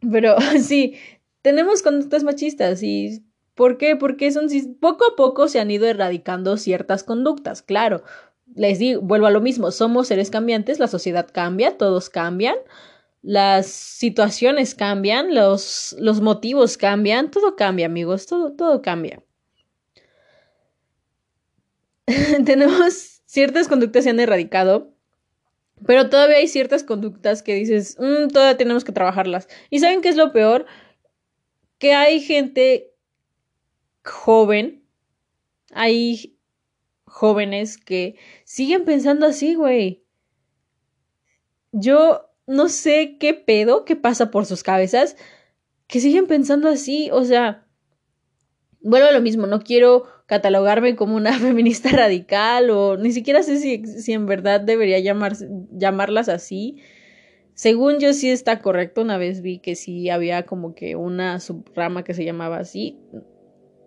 Pero 0.00 0.36
sí, 0.60 0.96
tenemos 1.42 1.82
conductas 1.82 2.24
machistas 2.24 2.82
y 2.82 3.24
¿por 3.54 3.78
qué? 3.78 3.96
Porque 3.96 4.30
son 4.32 4.48
poco 4.80 5.04
a 5.04 5.16
poco 5.16 5.48
se 5.48 5.60
han 5.60 5.70
ido 5.70 5.86
erradicando 5.86 6.56
ciertas 6.56 7.04
conductas, 7.04 7.62
claro 7.62 8.02
les 8.54 8.78
digo, 8.78 9.00
vuelvo 9.00 9.26
a 9.26 9.30
lo 9.30 9.40
mismo, 9.40 9.70
somos 9.70 10.08
seres 10.08 10.30
cambiantes, 10.30 10.78
la 10.78 10.88
sociedad 10.88 11.28
cambia, 11.32 11.76
todos 11.76 12.10
cambian, 12.10 12.56
las 13.22 13.66
situaciones 13.66 14.74
cambian, 14.74 15.34
los, 15.34 15.94
los 15.98 16.20
motivos 16.20 16.76
cambian, 16.76 17.30
todo 17.30 17.56
cambia, 17.56 17.86
amigos, 17.86 18.26
todo, 18.26 18.52
todo 18.52 18.82
cambia. 18.82 19.22
Tenemos 22.44 23.22
ciertas 23.26 23.68
conductas 23.68 24.04
se 24.04 24.10
han 24.10 24.20
erradicado, 24.20 24.92
pero 25.86 26.10
todavía 26.10 26.38
hay 26.38 26.48
ciertas 26.48 26.82
conductas 26.82 27.42
que 27.42 27.54
dices, 27.54 27.96
mm, 27.98 28.28
todavía 28.28 28.56
tenemos 28.56 28.84
que 28.84 28.92
trabajarlas. 28.92 29.48
¿Y 29.70 29.78
saben 29.78 30.00
qué 30.00 30.08
es 30.08 30.16
lo 30.16 30.32
peor? 30.32 30.66
Que 31.78 31.94
hay 31.94 32.20
gente 32.20 32.92
joven, 34.04 34.84
hay 35.72 36.39
jóvenes 37.10 37.76
que 37.76 38.16
siguen 38.44 38.84
pensando 38.84 39.26
así, 39.26 39.54
güey. 39.54 40.04
Yo 41.72 42.30
no 42.46 42.68
sé 42.68 43.16
qué 43.18 43.34
pedo 43.34 43.84
que 43.84 43.96
pasa 43.96 44.30
por 44.30 44.46
sus 44.46 44.62
cabezas 44.62 45.16
que 45.86 46.00
siguen 46.00 46.26
pensando 46.26 46.68
así, 46.68 47.10
o 47.12 47.24
sea, 47.24 47.66
vuelvo 48.80 49.08
a 49.08 49.12
lo 49.12 49.20
mismo, 49.20 49.46
no 49.46 49.60
quiero 49.60 50.04
catalogarme 50.26 50.94
como 50.94 51.16
una 51.16 51.32
feminista 51.38 51.90
radical 51.90 52.70
o 52.70 52.96
ni 52.96 53.12
siquiera 53.12 53.42
sé 53.42 53.58
si, 53.58 53.84
si 53.84 54.12
en 54.12 54.26
verdad 54.26 54.60
debería 54.60 54.98
llamarlas 55.00 56.28
así. 56.28 56.76
Según 57.54 57.98
yo 57.98 58.14
sí 58.14 58.30
está 58.30 58.60
correcto, 58.60 59.02
una 59.02 59.18
vez 59.18 59.42
vi 59.42 59.58
que 59.58 59.74
sí 59.74 60.08
había 60.08 60.46
como 60.46 60.74
que 60.74 60.96
una 60.96 61.40
subrama 61.40 62.04
que 62.04 62.14
se 62.14 62.24
llamaba 62.24 62.58
así. 62.58 62.98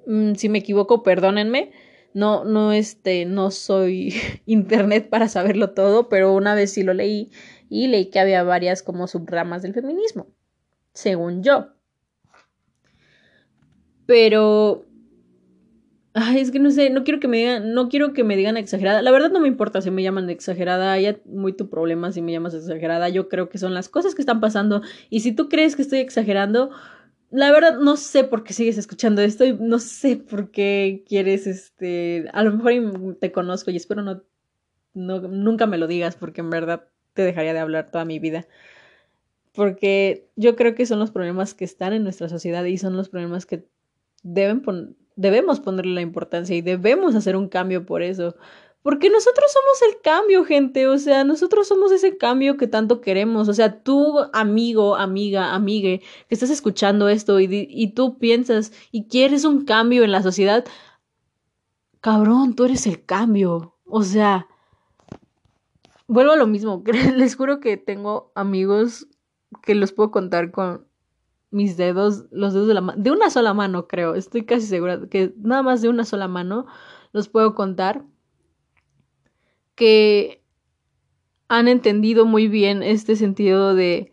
Mm, 0.06 0.36
si 0.36 0.50
me 0.50 0.60
equivoco, 0.60 1.02
perdónenme. 1.02 1.72
No, 2.14 2.46
no, 2.46 2.72
este, 2.72 3.26
no 3.26 3.52
soy 3.52 4.14
internet 4.46 5.10
para 5.10 5.28
saberlo 5.28 5.72
todo, 5.72 6.10
pero 6.10 6.34
una 6.34 6.56
vez 6.56 6.72
sí 6.72 6.84
lo 6.84 6.94
leí 6.94 7.32
y 7.70 7.88
leí 7.88 8.10
que 8.10 8.20
había 8.20 8.44
varias 8.44 8.84
como 8.84 9.08
subramas 9.08 9.62
del 9.62 9.74
feminismo, 9.74 10.28
según 10.94 11.44
yo. 11.44 11.70
Pero 14.06 14.86
Ay, 16.16 16.40
es 16.42 16.52
que 16.52 16.60
no 16.60 16.70
sé, 16.70 16.92
no 16.92 17.04
quiero 17.04 17.20
que 17.20 17.28
me 17.28 17.38
digan, 17.38 17.74
no 17.74 17.90
quiero 17.90 18.14
que 18.14 18.24
me 18.24 18.36
digan 18.36 18.56
exagerada. 18.56 19.02
La 19.02 19.10
verdad 19.10 19.32
no 19.32 19.40
me 19.40 19.48
importa 19.48 19.82
si 19.82 19.90
me 19.90 20.04
llaman 20.04 20.30
exagerada, 20.30 21.00
ya 21.00 21.18
muy 21.26 21.54
tu 21.54 21.70
problema 21.72 22.12
si 22.12 22.22
me 22.22 22.32
llamas 22.32 22.54
exagerada. 22.54 23.10
Yo 23.10 23.30
creo 23.30 23.50
que 23.50 23.58
son 23.58 23.74
las 23.74 23.90
cosas 23.90 24.14
que 24.14 24.22
están 24.22 24.40
pasando 24.40 24.84
y 25.10 25.22
si 25.22 25.32
tú 25.32 25.50
crees 25.50 25.76
que 25.76 25.82
estoy 25.82 26.00
exagerando, 26.00 26.70
la 27.34 27.52
verdad 27.52 27.80
no 27.80 27.98
sé 27.98 28.24
por 28.24 28.44
qué 28.44 28.54
sigues 28.54 28.78
escuchando 28.78 29.24
esto 29.24 29.44
y 29.44 29.54
no 29.54 29.80
sé 29.80 30.18
por 30.18 30.52
qué 30.52 31.04
quieres 31.08 31.48
este, 31.48 32.30
a 32.32 32.44
lo 32.44 32.54
mejor 32.54 33.18
te 33.20 33.32
conozco 33.32 33.72
y 33.72 33.76
espero 33.76 34.04
no, 34.04 34.22
no 34.94 35.20
nunca 35.20 35.66
me 35.66 35.80
lo 35.80 35.88
digas 35.88 36.16
porque 36.16 36.42
en 36.42 36.52
verdad 36.52 36.86
te 37.14 37.24
dejaría 37.24 37.54
de 37.54 37.60
hablar 37.60 37.90
toda 37.90 38.06
mi 38.06 38.20
vida. 38.20 38.48
Porque 39.52 40.28
yo 40.36 40.56
creo 40.56 40.76
que 40.76 40.86
son 40.86 41.00
los 41.00 41.10
problemas 41.10 41.56
que 41.56 41.66
están 41.66 41.94
en 41.94 42.04
nuestra 42.04 42.30
sociedad 42.30 42.64
y 42.66 42.78
son 42.78 42.96
los 42.98 43.10
problemas 43.10 43.48
que 43.48 43.66
deben 44.22 44.62
poner 44.62 44.94
debemos 45.16 45.60
ponerle 45.60 45.94
la 45.94 46.02
importancia 46.02 46.56
y 46.56 46.62
debemos 46.62 47.16
hacer 47.16 47.36
un 47.36 47.48
cambio 47.48 47.86
por 47.86 48.02
eso. 48.02 48.36
Porque 48.84 49.10
nosotros 49.10 49.52
somos 49.52 49.94
el 49.94 50.02
cambio, 50.02 50.46
gente. 50.46 50.88
O 50.88 50.98
sea, 50.98 51.24
nosotros 51.24 51.68
somos 51.68 51.92
ese 51.92 52.18
cambio 52.18 52.58
que 52.58 52.68
tanto 52.68 53.02
queremos. 53.02 53.50
O 53.50 53.54
sea, 53.54 53.82
tú, 53.82 54.20
amigo, 54.34 54.96
amiga, 54.96 55.54
amigue, 55.56 56.02
que 56.28 56.36
estás 56.36 56.50
escuchando 56.50 57.10
esto 57.10 57.40
y, 57.40 57.48
y 57.50 57.94
tú 57.94 58.20
piensas 58.20 58.72
y 58.92 59.08
quieres 59.08 59.46
un 59.46 59.66
cambio 59.66 60.04
en 60.04 60.12
la 60.12 60.22
sociedad, 60.22 60.66
cabrón, 62.02 62.56
tú 62.56 62.66
eres 62.66 62.86
el 62.86 63.04
cambio. 63.04 63.76
O 63.86 64.04
sea, 64.04 64.48
vuelvo 66.08 66.34
a 66.34 66.38
lo 66.38 66.48
mismo. 66.48 66.84
Les 67.16 67.36
juro 67.36 67.60
que 67.60 67.78
tengo 67.78 68.32
amigos 68.36 69.08
que 69.62 69.76
los 69.76 69.92
puedo 69.92 70.12
contar 70.12 70.52
con 70.52 70.86
mis 71.52 71.78
dedos, 71.78 72.26
los 72.32 72.54
dedos 72.54 72.68
de 72.68 72.74
la 72.74 72.82
mano, 72.82 73.02
de 73.02 73.12
una 73.12 73.30
sola 73.30 73.54
mano 73.54 73.88
creo, 73.88 74.16
estoy 74.16 74.44
casi 74.44 74.66
segura 74.66 75.08
que 75.08 75.36
nada 75.38 75.62
más 75.62 75.84
de 75.84 75.90
una 75.90 76.04
sola 76.04 76.28
mano 76.28 76.66
los 77.12 77.30
puedo 77.30 77.54
contar, 77.54 78.04
que 79.76 80.42
han 81.48 81.68
entendido 81.68 82.26
muy 82.26 82.48
bien 82.48 82.84
este 82.84 83.16
sentido 83.16 83.76
de 83.76 84.12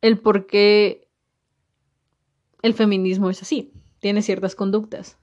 el 0.00 0.18
por 0.18 0.46
qué 0.46 1.08
el 2.62 2.74
feminismo 2.74 3.30
es 3.30 3.42
así, 3.42 3.72
tiene 4.00 4.22
ciertas 4.22 4.54
conductas. 4.54 5.18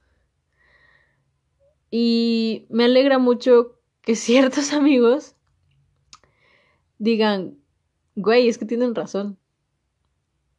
Y 1.90 2.66
me 2.70 2.84
alegra 2.84 3.18
mucho 3.18 3.78
que 4.02 4.16
ciertos 4.16 4.72
amigos 4.72 5.36
digan, 6.98 7.58
güey, 8.14 8.48
es 8.48 8.58
que 8.58 8.66
tienen 8.66 8.94
razón 8.94 9.38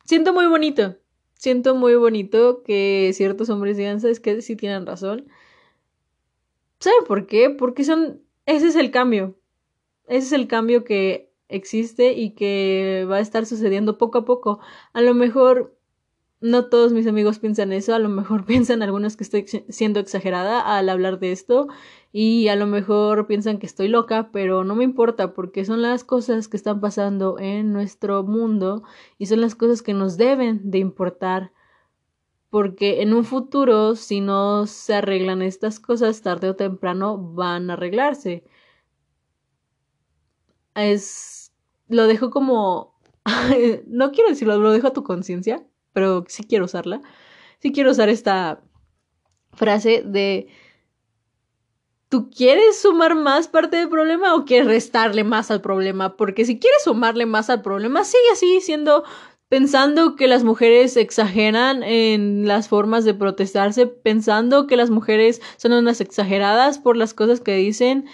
siento 0.05 0.33
muy 0.33 0.47
bonito. 0.47 0.95
Siento 1.33 1.75
muy 1.75 1.95
bonito 1.95 2.63
que 2.63 3.11
ciertos 3.13 3.49
hombres 3.49 3.75
digan, 3.75 3.99
¿sabes 3.99 4.19
qué? 4.21 4.41
Sí 4.41 4.55
tienen 4.55 4.85
razón. 4.85 5.27
¿Saben 6.79 7.03
por 7.05 7.27
qué? 7.27 7.49
Porque 7.49 7.83
son. 7.83 8.21
Ese 8.45 8.67
es 8.67 8.75
el 8.75 8.91
cambio. 8.91 9.35
Ese 10.07 10.27
es 10.27 10.31
el 10.33 10.47
cambio 10.47 10.83
que 10.83 11.33
existe 11.47 12.13
y 12.13 12.31
que 12.31 13.07
va 13.09 13.17
a 13.17 13.21
estar 13.21 13.45
sucediendo 13.45 13.97
poco 13.97 14.19
a 14.19 14.25
poco. 14.25 14.59
A 14.93 15.01
lo 15.01 15.13
mejor 15.13 15.75
no 16.41 16.65
todos 16.65 16.93
mis 16.93 17.07
amigos 17.07 17.39
piensan 17.39 17.73
eso, 17.73 17.95
a 17.95 17.99
lo 17.99 18.09
mejor 18.09 18.45
piensan 18.45 18.83
algunos 18.83 19.17
que 19.17 19.23
estoy 19.23 19.45
siendo 19.69 19.99
exagerada 19.99 20.77
al 20.77 20.89
hablar 20.89 21.19
de 21.19 21.31
esto 21.31 21.67
y 22.11 22.47
a 22.49 22.55
lo 22.55 22.67
mejor 22.67 23.27
piensan 23.27 23.57
que 23.57 23.65
estoy 23.65 23.87
loca, 23.87 24.29
pero 24.31 24.63
no 24.63 24.75
me 24.75 24.83
importa 24.83 25.33
porque 25.33 25.65
son 25.65 25.81
las 25.81 26.03
cosas 26.03 26.47
que 26.47 26.57
están 26.57 26.79
pasando 26.79 27.39
en 27.39 27.73
nuestro 27.73 28.23
mundo 28.23 28.83
y 29.17 29.25
son 29.25 29.41
las 29.41 29.55
cosas 29.55 29.81
que 29.81 29.93
nos 29.93 30.17
deben 30.17 30.69
de 30.69 30.77
importar 30.77 31.51
porque 32.55 33.01
en 33.01 33.13
un 33.13 33.25
futuro 33.25 33.97
si 33.97 34.21
no 34.21 34.65
se 34.65 34.93
arreglan 34.93 35.41
estas 35.41 35.77
cosas 35.77 36.21
tarde 36.21 36.47
o 36.49 36.55
temprano 36.55 37.17
van 37.17 37.69
a 37.69 37.73
arreglarse. 37.73 38.45
Es 40.73 41.51
lo 41.89 42.07
dejo 42.07 42.29
como 42.29 42.97
no 43.87 44.11
quiero 44.13 44.29
decirlo, 44.29 44.57
lo 44.57 44.71
dejo 44.71 44.87
a 44.87 44.93
tu 44.93 45.03
conciencia 45.03 45.67
pero 45.91 46.23
sí 46.29 46.45
quiero 46.45 46.63
usarla. 46.63 47.01
Sí 47.59 47.73
quiero 47.73 47.91
usar 47.91 48.07
esta 48.07 48.63
frase 49.51 50.03
de 50.05 50.47
¿Tú 52.07 52.29
quieres 52.29 52.81
sumar 52.81 53.15
más 53.15 53.49
parte 53.49 53.75
del 53.75 53.89
problema 53.89 54.33
o 54.33 54.45
quieres 54.45 54.67
restarle 54.67 55.25
más 55.25 55.51
al 55.51 55.59
problema? 55.59 56.15
Porque 56.15 56.45
si 56.45 56.57
quieres 56.57 56.83
sumarle 56.85 57.25
más 57.25 57.49
al 57.49 57.61
problema, 57.61 58.05
sigue 58.05 58.31
así 58.31 58.61
siendo 58.61 59.03
pensando 59.49 60.15
que 60.15 60.27
las 60.27 60.43
mujeres 60.43 60.97
exageran 60.97 61.83
en 61.83 62.47
las 62.47 62.67
formas 62.67 63.05
de 63.05 63.13
protestarse, 63.13 63.87
pensando 63.87 64.67
que 64.67 64.77
las 64.77 64.89
mujeres 64.89 65.41
son 65.57 65.73
unas 65.73 66.01
exageradas 66.01 66.79
por 66.79 66.97
las 66.97 67.13
cosas 67.13 67.41
que 67.41 67.55
dicen, 67.55 68.05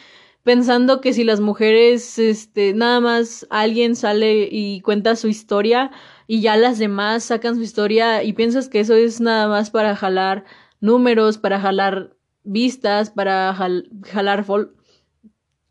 pensando 0.43 1.01
que 1.01 1.13
si 1.13 1.23
las 1.23 1.39
mujeres, 1.39 2.19
este, 2.19 2.73
nada 2.73 2.99
más 2.99 3.47
alguien 3.49 3.95
sale 3.95 4.49
y 4.51 4.81
cuenta 4.81 5.15
su 5.15 5.27
historia, 5.27 5.91
y 6.27 6.41
ya 6.41 6.55
las 6.57 6.79
demás 6.79 7.23
sacan 7.25 7.55
su 7.55 7.61
historia 7.61 8.23
y 8.23 8.33
piensas 8.33 8.69
que 8.69 8.79
eso 8.79 8.95
es 8.95 9.19
nada 9.19 9.47
más 9.47 9.69
para 9.69 9.95
jalar 9.95 10.45
números, 10.79 11.37
para 11.37 11.59
jalar 11.59 12.15
vistas, 12.43 13.11
para 13.11 13.53
jalar 13.53 14.45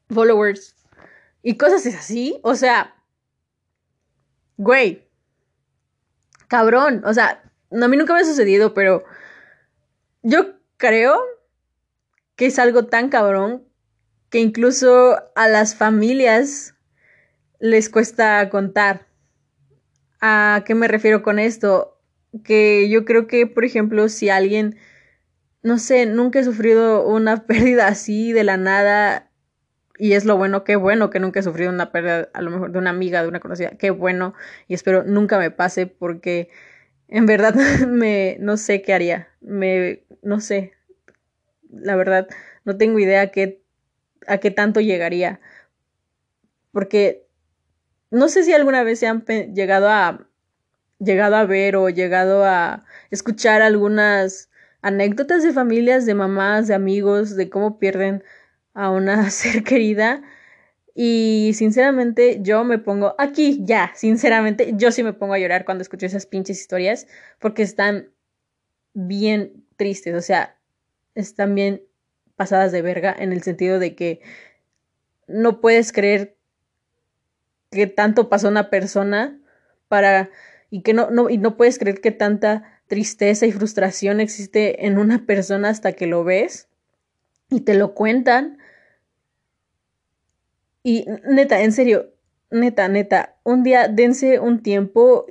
followers 0.08 0.76
y 1.42 1.56
cosas 1.56 1.86
así. 1.86 2.38
O 2.42 2.54
sea, 2.54 2.94
güey, 4.58 5.09
cabrón. 6.50 7.02
O 7.06 7.14
sea, 7.14 7.42
a 7.70 7.88
mí 7.88 7.96
nunca 7.96 8.12
me 8.12 8.20
ha 8.20 8.24
sucedido, 8.24 8.74
pero 8.74 9.04
yo 10.22 10.56
creo 10.76 11.18
que 12.36 12.46
es 12.46 12.58
algo 12.58 12.86
tan 12.86 13.08
cabrón 13.08 13.64
que 14.28 14.40
incluso 14.40 15.16
a 15.34 15.48
las 15.48 15.74
familias 15.74 16.74
les 17.60 17.88
cuesta 17.88 18.50
contar. 18.50 19.06
¿A 20.20 20.64
qué 20.66 20.74
me 20.74 20.88
refiero 20.88 21.22
con 21.22 21.38
esto? 21.38 21.98
Que 22.44 22.88
yo 22.90 23.04
creo 23.04 23.26
que, 23.26 23.46
por 23.46 23.64
ejemplo, 23.64 24.08
si 24.08 24.28
alguien, 24.28 24.76
no 25.62 25.78
sé, 25.78 26.06
nunca 26.06 26.40
he 26.40 26.44
sufrido 26.44 27.06
una 27.06 27.46
pérdida 27.46 27.86
así 27.86 28.32
de 28.32 28.44
la 28.44 28.56
nada, 28.56 29.29
y 30.00 30.14
es 30.14 30.24
lo 30.24 30.36
bueno, 30.36 30.64
qué 30.64 30.76
bueno 30.76 31.10
que 31.10 31.20
nunca 31.20 31.40
he 31.40 31.42
sufrido 31.42 31.70
una 31.70 31.92
pérdida, 31.92 32.30
a 32.32 32.42
lo 32.42 32.50
mejor 32.50 32.72
de 32.72 32.78
una 32.78 32.90
amiga, 32.90 33.22
de 33.22 33.28
una 33.28 33.40
conocida, 33.40 33.70
qué 33.78 33.90
bueno, 33.90 34.34
y 34.66 34.74
espero 34.74 35.04
nunca 35.04 35.38
me 35.38 35.50
pase 35.50 35.86
porque 35.86 36.48
en 37.08 37.26
verdad 37.26 37.54
me, 37.86 38.36
no 38.40 38.56
sé 38.56 38.82
qué 38.82 38.94
haría, 38.94 39.28
me, 39.40 40.04
no 40.22 40.40
sé, 40.40 40.72
la 41.70 41.96
verdad, 41.96 42.28
no 42.64 42.76
tengo 42.78 42.98
idea 42.98 43.30
qué, 43.30 43.62
a 44.26 44.38
qué 44.38 44.50
tanto 44.50 44.80
llegaría, 44.80 45.40
porque 46.72 47.26
no 48.10 48.28
sé 48.28 48.42
si 48.44 48.52
alguna 48.52 48.82
vez 48.82 49.00
se 49.00 49.06
han 49.06 49.24
llegado 49.54 49.88
a 49.88 50.26
llegado 50.98 51.36
a 51.36 51.46
ver 51.46 51.76
o 51.76 51.88
llegado 51.88 52.44
a 52.44 52.84
escuchar 53.10 53.62
algunas 53.62 54.50
anécdotas 54.82 55.42
de 55.42 55.52
familias, 55.52 56.06
de 56.06 56.14
mamás, 56.14 56.68
de 56.68 56.74
amigos, 56.74 57.36
de 57.36 57.50
cómo 57.50 57.78
pierden 57.78 58.22
a 58.80 58.90
una 58.90 59.30
ser 59.30 59.62
querida. 59.62 60.22
Y 60.94 61.52
sinceramente 61.54 62.38
yo 62.42 62.64
me 62.64 62.78
pongo 62.78 63.14
aquí 63.18 63.60
ya, 63.62 63.92
sinceramente 63.94 64.72
yo 64.76 64.90
sí 64.90 65.02
me 65.02 65.12
pongo 65.12 65.34
a 65.34 65.38
llorar 65.38 65.64
cuando 65.64 65.82
escucho 65.82 66.06
esas 66.06 66.26
pinches 66.26 66.60
historias 66.60 67.06
porque 67.38 67.62
están 67.62 68.10
bien 68.92 69.64
tristes, 69.76 70.14
o 70.14 70.20
sea, 70.20 70.58
están 71.14 71.54
bien 71.54 71.82
pasadas 72.36 72.72
de 72.72 72.82
verga 72.82 73.14
en 73.16 73.32
el 73.32 73.42
sentido 73.42 73.78
de 73.78 73.94
que 73.94 74.20
no 75.28 75.60
puedes 75.60 75.92
creer 75.92 76.36
que 77.70 77.86
tanto 77.86 78.28
pasó 78.28 78.48
una 78.48 78.68
persona 78.68 79.38
para 79.88 80.30
y 80.70 80.82
que 80.82 80.92
no, 80.92 81.10
no, 81.10 81.30
y 81.30 81.38
no 81.38 81.56
puedes 81.56 81.78
creer 81.78 82.00
que 82.00 82.10
tanta 82.10 82.80
tristeza 82.88 83.46
y 83.46 83.52
frustración 83.52 84.20
existe 84.20 84.86
en 84.86 84.98
una 84.98 85.24
persona 85.24 85.68
hasta 85.68 85.92
que 85.92 86.06
lo 86.06 86.24
ves. 86.24 86.68
y 87.50 87.60
te 87.60 87.74
lo 87.74 87.94
cuentan. 87.94 88.59
Y 90.82 91.06
neta, 91.28 91.60
en 91.60 91.72
serio, 91.72 92.12
neta, 92.50 92.88
neta, 92.88 93.36
un 93.44 93.62
día 93.62 93.88
dense 93.88 94.40
un 94.40 94.62
tiempo, 94.62 95.26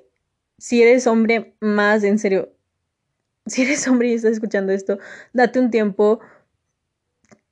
si 0.57 0.81
eres 0.81 1.07
hombre, 1.07 1.55
más 1.59 2.03
en 2.03 2.19
serio, 2.19 2.53
si 3.45 3.63
eres 3.63 3.87
hombre 3.87 4.09
y 4.09 4.13
estás 4.13 4.33
escuchando 4.33 4.71
esto, 4.71 4.99
date 5.33 5.59
un 5.59 5.71
tiempo. 5.71 6.19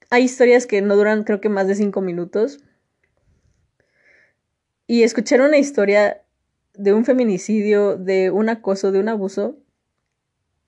Hay 0.09 0.23
historias 0.23 0.67
que 0.67 0.81
no 0.81 0.95
duran 0.95 1.23
creo 1.23 1.41
que 1.41 1.49
más 1.49 1.67
de 1.67 1.75
cinco 1.75 2.01
minutos. 2.01 2.59
Y 4.85 5.03
escuchar 5.03 5.41
una 5.41 5.57
historia 5.57 6.21
de 6.73 6.93
un 6.93 7.03
feminicidio, 7.03 7.97
de 7.97 8.31
un 8.31 8.47
acoso, 8.47 8.91
de 8.91 8.99
un 8.99 9.09
abuso, 9.09 9.57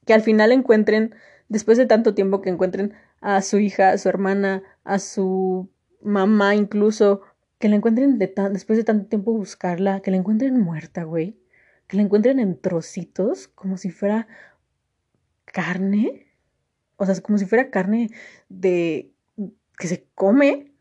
que 0.06 0.14
al 0.14 0.24
final 0.24 0.52
encuentren, 0.52 1.16
después 1.48 1.78
de 1.78 1.86
tanto 1.86 2.16
tiempo 2.16 2.42
que 2.42 2.50
encuentren 2.50 2.94
a 3.22 3.42
su 3.42 3.60
hija, 3.60 3.92
a 3.92 3.98
su 3.98 4.10
hermana, 4.10 4.64
a 4.84 5.00
su 5.00 5.70
mamá 6.02 6.56
incluso, 6.56 7.22
que 7.60 7.70
la 7.70 7.76
encuentren 7.76 8.18
de 8.20 8.34
después 8.52 8.78
de 8.78 8.84
tanto 8.84 9.08
tiempo 9.08 9.34
buscarla, 9.34 10.02
que 10.02 10.12
la 10.12 10.18
encuentren 10.18 10.60
muerta, 10.60 11.04
güey, 11.04 11.38
que 11.88 11.98
la 11.98 12.04
encuentren 12.04 12.40
en 12.40 12.60
trocitos, 12.60 13.48
como 13.50 13.78
si 13.78 13.90
fuera 13.92 14.28
carne, 15.46 16.28
o 16.98 17.06
sea, 17.06 17.20
como 17.22 17.38
si 17.38 17.46
fuera 17.46 17.70
carne 17.70 18.10
de 18.50 19.12
que 19.78 19.88
se 19.88 20.06
come. 20.16 20.72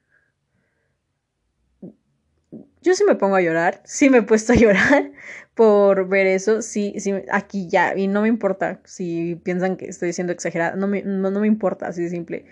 Yo 2.82 2.94
sí 2.94 3.04
me 3.04 3.16
pongo 3.16 3.36
a 3.36 3.40
llorar, 3.40 3.82
sí 3.84 4.08
me 4.10 4.18
he 4.18 4.22
puesto 4.22 4.52
a 4.52 4.56
llorar 4.56 5.12
por 5.54 6.08
ver 6.08 6.26
eso, 6.26 6.62
sí, 6.62 6.94
sí, 6.98 7.12
aquí 7.30 7.68
ya, 7.68 7.96
y 7.96 8.06
no 8.06 8.22
me 8.22 8.28
importa 8.28 8.80
si 8.84 9.34
piensan 9.42 9.76
que 9.76 9.86
estoy 9.86 10.12
siendo 10.12 10.32
exagerada, 10.32 10.76
no 10.76 10.86
me, 10.86 11.02
no, 11.02 11.30
me 11.30 11.46
importa, 11.46 11.88
así 11.88 12.02
de 12.04 12.10
simple. 12.10 12.44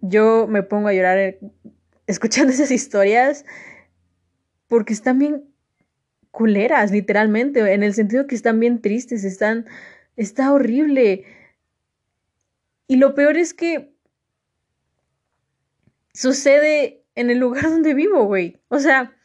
Yo 0.00 0.46
me 0.48 0.62
pongo 0.62 0.88
a 0.88 0.92
llorar 0.92 1.18
eh, 1.18 1.40
escuchando 2.06 2.52
esas 2.52 2.70
historias 2.70 3.44
porque 4.68 4.92
están 4.92 5.18
bien 5.18 5.44
culeras, 6.30 6.90
literalmente, 6.90 7.60
en 7.72 7.82
el 7.82 7.94
sentido 7.94 8.26
que 8.26 8.34
están 8.34 8.60
bien 8.60 8.82
tristes, 8.82 9.24
están, 9.24 9.66
está 10.16 10.52
horrible. 10.52 11.24
Y 12.88 12.96
lo 12.96 13.14
peor 13.14 13.38
es 13.38 13.54
que 13.54 13.94
sucede 16.12 17.04
en 17.14 17.30
el 17.30 17.38
lugar 17.38 17.64
donde 17.64 17.94
vivo, 17.94 18.24
güey. 18.24 18.60
O 18.68 18.78
sea, 18.78 19.16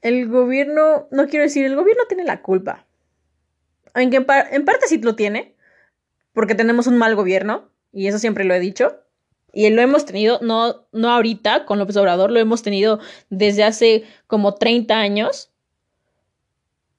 el 0.00 0.28
gobierno, 0.28 1.08
no 1.10 1.26
quiero 1.26 1.44
decir, 1.44 1.64
el 1.64 1.76
gobierno 1.76 2.04
tiene 2.06 2.24
la 2.24 2.42
culpa. 2.42 2.86
Aunque 3.94 4.18
en, 4.18 4.26
en 4.52 4.64
parte 4.64 4.86
sí 4.86 4.98
lo 4.98 5.16
tiene, 5.16 5.56
porque 6.32 6.54
tenemos 6.54 6.86
un 6.86 6.98
mal 6.98 7.16
gobierno, 7.16 7.73
y 7.94 8.08
eso 8.08 8.18
siempre 8.18 8.44
lo 8.44 8.54
he 8.54 8.60
dicho. 8.60 8.96
Y 9.52 9.70
lo 9.70 9.80
hemos 9.80 10.04
tenido, 10.04 10.40
no, 10.42 10.86
no 10.92 11.10
ahorita 11.10 11.64
con 11.64 11.78
López 11.78 11.96
Obrador, 11.96 12.32
lo 12.32 12.40
hemos 12.40 12.62
tenido 12.62 12.98
desde 13.30 13.62
hace 13.62 14.04
como 14.26 14.54
30 14.54 14.98
años. 14.98 15.52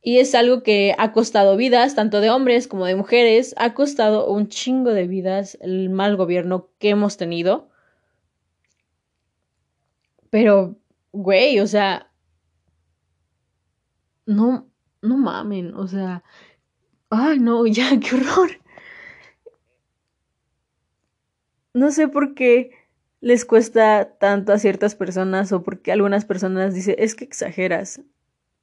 Y 0.02 0.20
es 0.20 0.36
algo 0.36 0.64
que 0.64 0.96
ha 0.98 1.12
costado 1.12 1.58
vidas, 1.58 1.96
tanto 1.96 2.22
de 2.22 2.30
hombres 2.30 2.68
como 2.68 2.86
de 2.86 2.96
mujeres. 2.96 3.56
Ha 3.58 3.74
costado 3.74 4.32
un 4.32 4.48
chingo 4.48 4.92
de 4.92 5.08
vidas 5.08 5.58
el 5.62 5.90
mal 5.90 6.16
gobierno 6.16 6.70
que 6.80 6.92
hemos 6.92 7.18
tenido. 7.18 7.70
Pero, 10.30 10.76
güey, 11.12 11.60
o 11.60 11.68
sea, 11.68 12.12
no, 14.26 14.70
no 15.02 15.18
mamen, 15.18 15.74
o 15.76 15.88
sea, 15.88 16.24
ay, 17.10 17.40
no, 17.40 17.66
ya, 17.68 18.00
qué 18.00 18.16
horror. 18.16 18.65
No 21.76 21.92
sé 21.92 22.08
por 22.08 22.36
qué 22.36 22.72
les 23.20 23.44
cuesta 23.44 24.18
tanto 24.18 24.54
a 24.54 24.60
ciertas 24.60 24.96
personas 24.96 25.52
o 25.52 25.62
porque 25.62 25.92
algunas 25.92 26.24
personas 26.24 26.74
dicen, 26.74 26.96
es 26.98 27.16
que 27.16 27.26
exageras. 27.26 28.00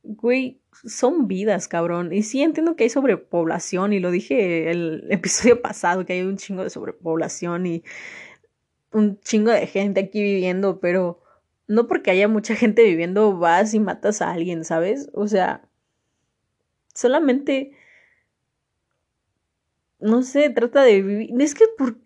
Güey, 0.03 0.63
son 0.73 1.29
vidas, 1.29 1.69
cabrón. 1.69 2.15
Y 2.15 2.23
sí 2.23 2.43
entiendo 2.43 2.75
que 2.75 2.85
hay 2.85 2.91
sobrepoblación 2.91 3.93
y 3.93 4.01
lo 4.01 4.11
dije 4.11 4.71
el 4.71 5.07
episodio 5.11 5.61
pasado, 5.61 6.07
que 6.07 6.15
hay 6.15 6.23
un 6.23 6.39
chingo 6.39 6.65
de 6.65 6.71
sobrepoblación 6.71 7.67
y 7.67 7.85
un 8.93 9.21
chingo 9.21 9.51
de 9.51 9.67
gente 9.67 10.01
aquí 10.01 10.23
viviendo, 10.23 10.81
pero 10.81 11.21
no 11.69 11.87
porque 11.87 12.13
haya 12.13 12.29
mucha 12.29 12.55
gente 12.55 12.83
viviendo 12.83 13.37
vas 13.37 13.75
y 13.75 13.81
matas 13.81 14.23
a 14.23 14.33
alguien, 14.33 14.65
¿sabes? 14.65 15.11
O 15.13 15.29
sea, 15.29 15.69
solamente, 16.95 17.73
no 20.01 20.23
sé, 20.23 20.49
trata 20.49 20.83
de 20.83 21.03
vivir. 21.03 21.43
Es 21.43 21.55
que 21.55 21.67
por... 21.77 21.97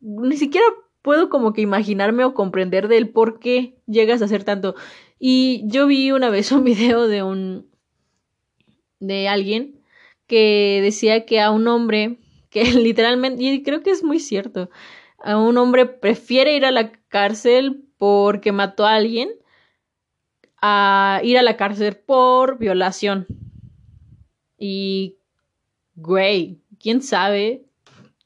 ni 0.00 0.36
siquiera 0.36 0.66
puedo 1.02 1.28
como 1.28 1.52
que 1.52 1.62
imaginarme 1.62 2.24
o 2.24 2.34
comprender 2.34 2.88
del 2.88 3.08
por 3.08 3.38
qué 3.38 3.76
llegas 3.86 4.22
a 4.22 4.26
hacer 4.26 4.44
tanto. 4.44 4.74
Y 5.18 5.62
yo 5.66 5.86
vi 5.86 6.10
una 6.12 6.30
vez 6.30 6.52
un 6.52 6.64
video 6.64 7.08
de 7.08 7.22
un... 7.22 7.70
de 9.00 9.28
alguien 9.28 9.80
que 10.26 10.80
decía 10.82 11.24
que 11.24 11.40
a 11.40 11.50
un 11.50 11.66
hombre, 11.68 12.18
que 12.50 12.64
literalmente, 12.74 13.42
y 13.42 13.62
creo 13.62 13.82
que 13.82 13.90
es 13.90 14.04
muy 14.04 14.20
cierto, 14.20 14.70
a 15.18 15.36
un 15.36 15.56
hombre 15.56 15.86
prefiere 15.86 16.54
ir 16.54 16.64
a 16.64 16.70
la 16.70 16.92
cárcel 17.08 17.84
porque 17.96 18.52
mató 18.52 18.86
a 18.86 18.94
alguien 18.94 19.30
a 20.60 21.20
ir 21.22 21.38
a 21.38 21.42
la 21.42 21.56
cárcel 21.56 21.96
por 21.96 22.58
violación. 22.58 23.26
Y, 24.58 25.18
güey, 25.94 26.60
quién 26.80 27.00
sabe 27.00 27.67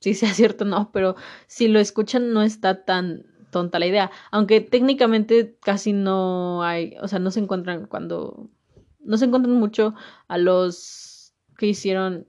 si 0.03 0.15
sea 0.15 0.35
cierto 0.35 0.65
o 0.65 0.67
no, 0.67 0.91
pero 0.93 1.15
si 1.47 1.69
lo 1.69 1.79
escuchan 1.79 2.33
no 2.33 2.43
está 2.43 2.85
tan 2.85 3.25
tonta 3.51 3.79
la 3.79 3.87
idea. 3.87 4.11
Aunque 4.33 4.61
técnicamente 4.61 5.57
casi 5.63 5.93
no 5.93 6.65
hay, 6.65 6.97
o 7.01 7.07
sea, 7.07 7.21
no 7.21 7.31
se 7.31 7.39
encuentran 7.39 7.87
cuando, 7.87 8.51
no 9.01 9.17
se 9.17 9.27
encuentran 9.27 9.57
mucho 9.57 9.95
a 10.27 10.39
los 10.39 11.35
que 11.57 11.67
hicieron, 11.67 12.27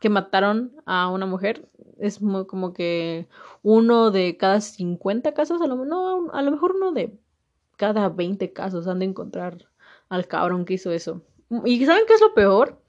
que 0.00 0.08
mataron 0.08 0.72
a 0.86 1.10
una 1.10 1.26
mujer. 1.26 1.68
Es 1.98 2.18
como 2.48 2.72
que 2.72 3.28
uno 3.62 4.10
de 4.10 4.36
cada 4.38 4.60
50 4.60 5.34
casos, 5.34 5.60
a 5.60 5.66
lo, 5.66 5.84
no, 5.84 6.30
a 6.32 6.42
lo 6.42 6.50
mejor 6.50 6.76
uno 6.76 6.92
de 6.92 7.18
cada 7.76 8.08
20 8.08 8.52
casos 8.52 8.86
han 8.88 9.00
de 9.00 9.04
encontrar 9.06 9.68
al 10.08 10.26
cabrón 10.26 10.64
que 10.64 10.74
hizo 10.74 10.90
eso. 10.92 11.22
¿Y 11.64 11.84
saben 11.84 12.04
qué 12.06 12.14
es 12.14 12.20
lo 12.20 12.32
peor? 12.32 12.80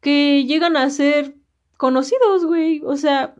Que 0.00 0.44
llegan 0.44 0.76
a 0.76 0.90
ser 0.90 1.36
conocidos, 1.82 2.44
güey. 2.44 2.80
O 2.84 2.96
sea, 2.96 3.34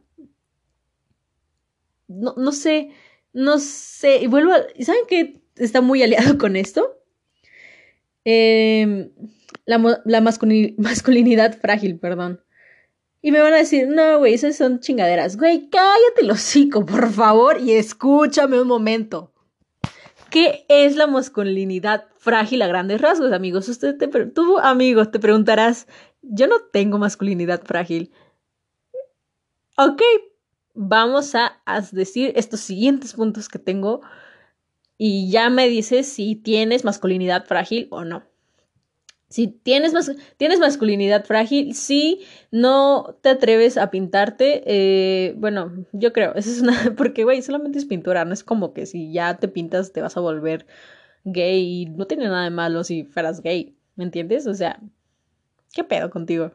no, 2.09 2.35
no 2.37 2.51
sé, 2.51 2.91
no 3.33 3.61
sé. 3.61 4.17
Y 4.17 4.27
vuelvo 4.27 4.51
a... 4.51 4.65
¿Saben 4.81 5.03
qué 5.07 5.41
está 5.55 5.81
muy 5.81 6.03
aliado 6.03 6.39
con 6.39 6.57
esto? 6.57 6.99
Em, 8.25 9.13
la, 9.65 10.03
la 10.05 10.21
masculinidad 10.21 11.57
frágil, 11.57 12.01
perdón. 12.01 12.41
Y 13.21 13.31
me 13.31 13.41
van 13.41 13.53
a 13.53 13.59
decir, 13.59 13.87
no, 13.87 14.19
güey, 14.19 14.35
esas 14.35 14.57
son 14.57 14.81
chingaderas. 14.81 15.37
Güey, 15.37 15.71
cállate 15.71 16.25
los 16.25 16.39
hocico, 16.39 16.85
por 16.85 17.13
favor, 17.13 17.61
y 17.61 17.75
escúchame 17.75 18.61
un 18.61 18.67
momento. 18.67 19.33
¿Qué 20.31 20.67
es 20.69 20.97
la 20.97 21.07
masculinidad 21.07 22.09
frágil 22.19 22.63
a 22.63 22.67
grandes 22.67 23.01
rasgos, 23.01 23.33
amigos? 23.33 23.69
Usted 23.69 23.97
te, 23.97 24.09
tú, 24.09 24.59
amigo, 24.59 25.09
te 25.11 25.21
preguntarás, 25.21 25.87
yo 26.23 26.49
no 26.49 26.59
tengo 26.73 26.99
masculinidad 26.99 27.63
frágil. 27.63 28.11
Ok, 29.77 30.03
vamos 30.75 31.35
a, 31.35 31.61
decir 31.93 32.33
estos 32.37 32.61
siguientes 32.61 33.15
puntos 33.15 33.49
que 33.49 33.59
tengo 33.59 34.03
y 34.99 35.31
ya 35.31 35.49
me 35.51 35.69
dices 35.69 36.07
si 36.07 36.37
tienes 36.37 36.85
masculinidad 36.85 37.47
frágil 37.47 37.89
o 37.91 38.05
no. 38.05 38.25
Si 39.29 39.49
tienes, 39.49 39.95
tienes 40.37 40.61
masculinidad 40.61 41.25
frágil, 41.25 41.75
si 41.75 42.21
no 42.51 43.17
te 43.23 43.31
atreves 43.31 43.79
a 43.79 43.91
pintarte, 43.91 44.63
eh, 44.67 45.35
bueno, 45.39 45.73
yo 45.93 46.13
creo, 46.13 46.35
eso 46.35 46.51
es 46.51 46.61
una, 46.61 46.75
porque, 46.97 47.25
güey, 47.25 47.41
solamente 47.41 47.79
es 47.79 47.87
pintura, 47.87 48.27
no 48.27 48.35
es 48.35 48.45
como 48.45 48.75
que 48.75 48.85
si 48.85 49.11
ya 49.11 49.39
te 49.39 49.49
pintas 49.49 49.93
te 49.93 50.03
vas 50.03 50.19
a 50.19 50.21
volver 50.21 50.67
gay 51.25 51.83
y 51.83 51.87
no 51.87 52.07
tiene 52.07 52.27
nada 52.27 52.45
de 52.45 52.51
malo 52.51 52.85
si 52.85 53.05
fueras 53.05 53.41
gay, 53.41 53.75
¿me 53.97 54.05
entiendes? 54.05 54.47
O 54.47 54.55
sea, 54.55 54.81
¿qué 55.73 55.83
pedo 55.83 56.11
contigo? 56.11 56.53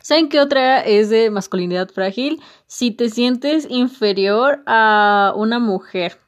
¿Saben 0.00 0.28
qué 0.28 0.40
otra 0.40 0.80
es 0.80 1.10
de 1.10 1.30
masculinidad 1.30 1.88
frágil? 1.88 2.40
Si 2.66 2.90
te 2.90 3.08
sientes 3.08 3.66
inferior 3.68 4.62
a 4.66 5.32
una 5.36 5.58
mujer 5.58 6.18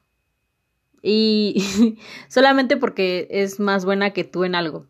y 1.02 1.96
solamente 2.28 2.76
porque 2.76 3.28
es 3.30 3.60
más 3.60 3.84
buena 3.84 4.12
que 4.12 4.24
tú 4.24 4.44
en 4.44 4.54
algo. 4.54 4.86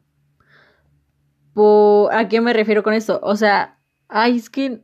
¿A 2.11 2.29
qué 2.29 2.41
me 2.41 2.53
refiero 2.53 2.83
con 2.83 2.95
esto? 2.95 3.21
O 3.23 3.37
sea, 3.37 3.79
ay, 4.09 4.37
es 4.37 4.51
que 4.51 4.83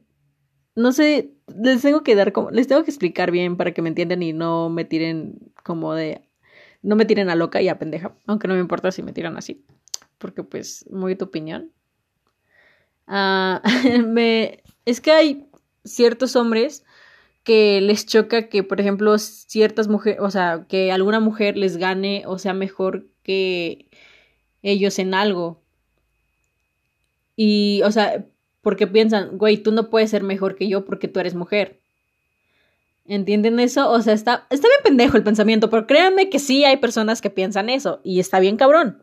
no 0.74 0.92
sé, 0.92 1.34
les 1.62 1.82
tengo 1.82 2.02
que 2.02 2.14
dar 2.14 2.32
como, 2.32 2.50
les 2.50 2.68
tengo 2.68 2.84
que 2.84 2.90
explicar 2.90 3.30
bien 3.30 3.56
para 3.56 3.72
que 3.72 3.82
me 3.82 3.88
entiendan 3.88 4.22
y 4.22 4.32
no 4.32 4.70
me 4.70 4.84
tiren 4.84 5.52
como 5.64 5.94
de, 5.94 6.22
no 6.82 6.96
me 6.96 7.04
tiren 7.04 7.28
a 7.28 7.34
loca 7.34 7.60
y 7.60 7.68
a 7.68 7.78
pendeja, 7.78 8.16
aunque 8.26 8.48
no 8.48 8.54
me 8.54 8.60
importa 8.60 8.92
si 8.92 9.02
me 9.02 9.12
tiran 9.12 9.36
así, 9.36 9.64
porque 10.18 10.42
pues, 10.42 10.86
muy 10.90 11.16
tu 11.16 11.26
opinión. 11.26 11.72
Ah, 13.06 13.62
me, 14.04 14.62
es 14.84 15.00
que 15.00 15.10
hay, 15.10 15.50
ciertos 15.84 16.36
hombres 16.36 16.84
que 17.42 17.80
les 17.80 18.06
choca 18.06 18.48
que, 18.48 18.62
por 18.62 18.80
ejemplo, 18.80 19.16
ciertas 19.18 19.88
mujeres, 19.88 20.20
o 20.20 20.30
sea, 20.30 20.66
que 20.68 20.92
alguna 20.92 21.20
mujer 21.20 21.56
les 21.56 21.76
gane 21.78 22.24
o 22.26 22.38
sea 22.38 22.52
mejor 22.52 23.06
que 23.22 23.86
ellos 24.62 24.98
en 24.98 25.14
algo. 25.14 25.62
Y, 27.36 27.80
o 27.84 27.90
sea, 27.90 28.26
porque 28.60 28.86
piensan, 28.86 29.38
güey, 29.38 29.56
tú 29.56 29.72
no 29.72 29.88
puedes 29.88 30.10
ser 30.10 30.22
mejor 30.22 30.56
que 30.56 30.68
yo 30.68 30.84
porque 30.84 31.08
tú 31.08 31.20
eres 31.20 31.34
mujer. 31.34 31.80
¿Entienden 33.06 33.58
eso? 33.58 33.90
O 33.90 34.00
sea, 34.02 34.12
está, 34.12 34.46
está 34.50 34.68
bien 34.68 34.80
pendejo 34.84 35.16
el 35.16 35.24
pensamiento, 35.24 35.70
pero 35.70 35.86
créanme 35.86 36.28
que 36.28 36.38
sí 36.38 36.64
hay 36.64 36.76
personas 36.76 37.22
que 37.22 37.30
piensan 37.30 37.70
eso 37.70 38.00
y 38.04 38.20
está 38.20 38.38
bien 38.38 38.56
cabrón. 38.56 39.02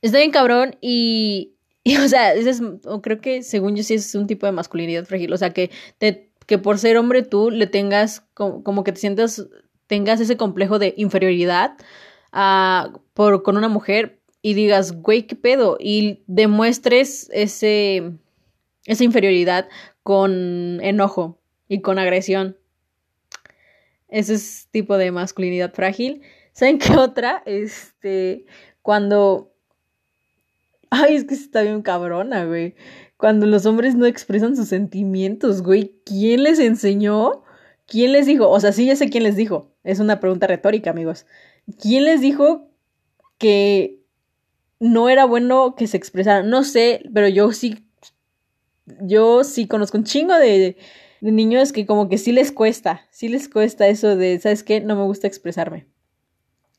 Está 0.00 0.18
bien 0.18 0.30
cabrón 0.30 0.76
y, 0.80 1.57
y 1.88 1.96
o 2.04 2.08
sea, 2.08 2.34
ese 2.34 2.50
es, 2.50 2.62
creo 3.02 3.20
que 3.20 3.42
según 3.42 3.74
yo 3.74 3.82
sí 3.82 3.94
es 3.94 4.14
un 4.14 4.26
tipo 4.26 4.44
de 4.44 4.52
masculinidad 4.52 5.06
frágil, 5.06 5.32
o 5.32 5.36
sea, 5.38 5.50
que, 5.50 5.70
te, 5.96 6.30
que 6.46 6.58
por 6.58 6.78
ser 6.78 6.98
hombre 6.98 7.22
tú 7.22 7.50
le 7.50 7.66
tengas 7.66 8.20
como, 8.34 8.62
como 8.62 8.84
que 8.84 8.92
te 8.92 9.00
sientas, 9.00 9.46
tengas 9.86 10.20
ese 10.20 10.36
complejo 10.36 10.78
de 10.78 10.92
inferioridad 10.98 11.76
uh, 12.34 12.98
por, 13.14 13.42
con 13.42 13.56
una 13.56 13.68
mujer 13.68 14.20
y 14.42 14.52
digas, 14.52 14.92
güey, 15.00 15.26
¿qué 15.26 15.34
pedo? 15.34 15.78
Y 15.80 16.24
demuestres 16.26 17.30
ese, 17.32 18.12
esa 18.84 19.04
inferioridad 19.04 19.68
con 20.02 20.80
enojo 20.82 21.40
y 21.68 21.80
con 21.80 21.98
agresión. 21.98 22.58
Ese 24.08 24.34
es 24.34 24.68
tipo 24.70 24.98
de 24.98 25.10
masculinidad 25.10 25.72
frágil. 25.72 26.20
¿Saben 26.52 26.78
qué 26.78 26.96
otra? 26.96 27.42
Este, 27.46 28.44
cuando... 28.82 29.54
Ay, 30.90 31.16
es 31.16 31.24
que 31.24 31.34
está 31.34 31.62
bien 31.62 31.82
cabrona, 31.82 32.44
güey. 32.44 32.74
Cuando 33.16 33.46
los 33.46 33.66
hombres 33.66 33.94
no 33.94 34.06
expresan 34.06 34.56
sus 34.56 34.68
sentimientos, 34.68 35.62
güey. 35.62 35.96
¿Quién 36.04 36.44
les 36.44 36.58
enseñó? 36.58 37.42
¿Quién 37.86 38.12
les 38.12 38.26
dijo? 38.26 38.48
O 38.48 38.60
sea, 38.60 38.72
sí, 38.72 38.86
ya 38.86 38.96
sé 38.96 39.10
quién 39.10 39.24
les 39.24 39.36
dijo. 39.36 39.72
Es 39.84 40.00
una 40.00 40.20
pregunta 40.20 40.46
retórica, 40.46 40.90
amigos. 40.90 41.26
¿Quién 41.80 42.04
les 42.04 42.20
dijo 42.20 42.70
que 43.38 44.00
no 44.80 45.08
era 45.08 45.24
bueno 45.24 45.74
que 45.76 45.86
se 45.86 45.96
expresaran? 45.96 46.50
No 46.50 46.64
sé, 46.64 47.02
pero 47.12 47.28
yo 47.28 47.52
sí, 47.52 47.84
yo 49.00 49.44
sí 49.44 49.66
conozco 49.66 49.98
un 49.98 50.04
chingo 50.04 50.34
de, 50.34 50.76
de 51.20 51.32
niños 51.32 51.72
que 51.72 51.86
como 51.86 52.08
que 52.08 52.18
sí 52.18 52.32
les 52.32 52.52
cuesta, 52.52 53.06
sí 53.10 53.28
les 53.28 53.48
cuesta 53.48 53.88
eso 53.88 54.16
de, 54.16 54.38
¿sabes 54.40 54.62
qué? 54.62 54.80
No 54.80 54.96
me 54.96 55.04
gusta 55.04 55.26
expresarme. 55.26 55.86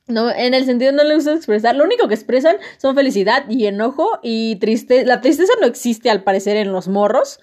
No, 0.09 0.31
en 0.31 0.55
el 0.55 0.65
sentido 0.65 0.91
no 0.91 1.03
les 1.03 1.17
gusta 1.17 1.33
expresar, 1.33 1.75
lo 1.75 1.83
único 1.83 2.07
que 2.07 2.15
expresan 2.15 2.57
son 2.77 2.95
felicidad 2.95 3.45
y 3.47 3.67
enojo 3.67 4.19
y 4.23 4.55
tristeza. 4.55 5.05
La 5.05 5.21
tristeza 5.21 5.53
no 5.61 5.67
existe 5.67 6.09
al 6.09 6.23
parecer 6.23 6.57
en 6.57 6.71
los 6.71 6.87
morros. 6.87 7.39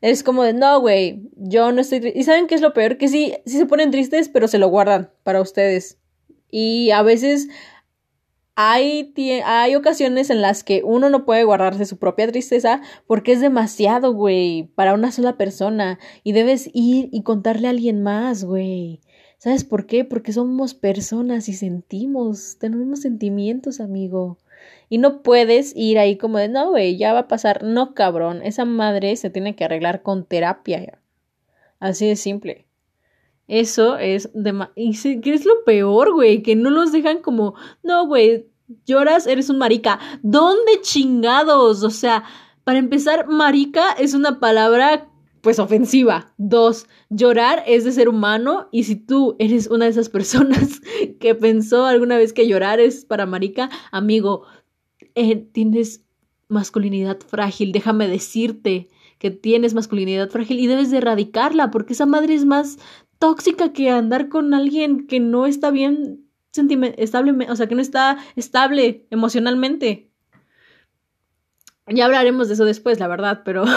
Es 0.00 0.22
como 0.22 0.42
de, 0.42 0.54
no, 0.54 0.80
güey, 0.80 1.28
yo 1.36 1.72
no 1.72 1.82
estoy... 1.82 2.12
¿Y 2.14 2.24
saben 2.24 2.46
qué 2.46 2.54
es 2.54 2.62
lo 2.62 2.72
peor? 2.72 2.96
Que 2.96 3.08
sí, 3.08 3.34
sí 3.44 3.58
se 3.58 3.66
ponen 3.66 3.90
tristes, 3.90 4.30
pero 4.30 4.48
se 4.48 4.58
lo 4.58 4.68
guardan 4.68 5.10
para 5.24 5.42
ustedes. 5.42 5.98
Y 6.50 6.90
a 6.90 7.02
veces 7.02 7.48
hay, 8.54 9.12
hay 9.44 9.74
ocasiones 9.74 10.30
en 10.30 10.40
las 10.40 10.64
que 10.64 10.82
uno 10.84 11.10
no 11.10 11.26
puede 11.26 11.44
guardarse 11.44 11.84
su 11.84 11.98
propia 11.98 12.28
tristeza 12.28 12.80
porque 13.06 13.32
es 13.32 13.42
demasiado, 13.42 14.14
güey, 14.14 14.70
para 14.74 14.94
una 14.94 15.12
sola 15.12 15.36
persona. 15.36 15.98
Y 16.24 16.32
debes 16.32 16.70
ir 16.72 17.10
y 17.12 17.22
contarle 17.22 17.66
a 17.66 17.70
alguien 17.70 18.02
más, 18.02 18.44
güey. 18.44 19.00
¿Sabes 19.38 19.64
por 19.64 19.86
qué? 19.86 20.04
Porque 20.04 20.32
somos 20.32 20.74
personas 20.74 21.48
y 21.48 21.52
sentimos, 21.52 22.56
tenemos 22.58 23.00
sentimientos, 23.00 23.80
amigo. 23.80 24.38
Y 24.88 24.98
no 24.98 25.22
puedes 25.22 25.74
ir 25.76 25.98
ahí 25.98 26.16
como 26.16 26.38
de, 26.38 26.48
no, 26.48 26.70
güey, 26.70 26.96
ya 26.96 27.12
va 27.12 27.20
a 27.20 27.28
pasar. 27.28 27.62
No, 27.62 27.94
cabrón, 27.94 28.42
esa 28.42 28.64
madre 28.64 29.14
se 29.16 29.30
tiene 29.30 29.54
que 29.54 29.64
arreglar 29.64 30.02
con 30.02 30.24
terapia. 30.24 30.98
Así 31.78 32.06
de 32.06 32.16
simple. 32.16 32.66
Eso 33.48 33.98
es 33.98 34.30
de... 34.32 34.68
¿Y 34.74 35.20
qué 35.20 35.34
es 35.34 35.44
lo 35.44 35.64
peor, 35.64 36.14
güey? 36.14 36.42
Que 36.42 36.56
no 36.56 36.70
los 36.70 36.92
dejan 36.92 37.20
como, 37.20 37.54
no, 37.82 38.06
güey, 38.06 38.48
lloras, 38.86 39.26
eres 39.26 39.50
un 39.50 39.58
marica. 39.58 39.98
¿Dónde 40.22 40.80
chingados? 40.80 41.82
O 41.82 41.90
sea, 41.90 42.24
para 42.64 42.78
empezar, 42.78 43.28
marica 43.28 43.92
es 43.92 44.14
una 44.14 44.40
palabra 44.40 45.08
pues 45.46 45.60
ofensiva. 45.60 46.34
Dos, 46.38 46.88
llorar 47.08 47.62
es 47.68 47.84
de 47.84 47.92
ser 47.92 48.08
humano 48.08 48.68
y 48.72 48.82
si 48.82 48.96
tú 48.96 49.36
eres 49.38 49.68
una 49.68 49.84
de 49.84 49.92
esas 49.92 50.08
personas 50.08 50.80
que 51.20 51.36
pensó 51.36 51.86
alguna 51.86 52.16
vez 52.16 52.32
que 52.32 52.48
llorar 52.48 52.80
es 52.80 53.04
para 53.04 53.26
marica, 53.26 53.70
amigo, 53.92 54.42
eh, 55.14 55.36
tienes 55.36 56.04
masculinidad 56.48 57.20
frágil, 57.20 57.70
déjame 57.70 58.08
decirte 58.08 58.88
que 59.20 59.30
tienes 59.30 59.72
masculinidad 59.72 60.30
frágil 60.30 60.58
y 60.58 60.66
debes 60.66 60.90
de 60.90 60.96
erradicarla 60.96 61.70
porque 61.70 61.92
esa 61.92 62.06
madre 62.06 62.34
es 62.34 62.44
más 62.44 62.78
tóxica 63.20 63.72
que 63.72 63.88
andar 63.88 64.28
con 64.28 64.52
alguien 64.52 65.06
que 65.06 65.20
no 65.20 65.46
está 65.46 65.70
bien 65.70 66.26
estable, 66.96 67.46
o 67.48 67.54
sea, 67.54 67.68
que 67.68 67.76
no 67.76 67.82
está 67.82 68.18
estable 68.34 69.06
emocionalmente. 69.10 70.10
Ya 71.86 72.06
hablaremos 72.06 72.48
de 72.48 72.54
eso 72.54 72.64
después, 72.64 72.98
la 72.98 73.06
verdad, 73.06 73.42
pero 73.44 73.64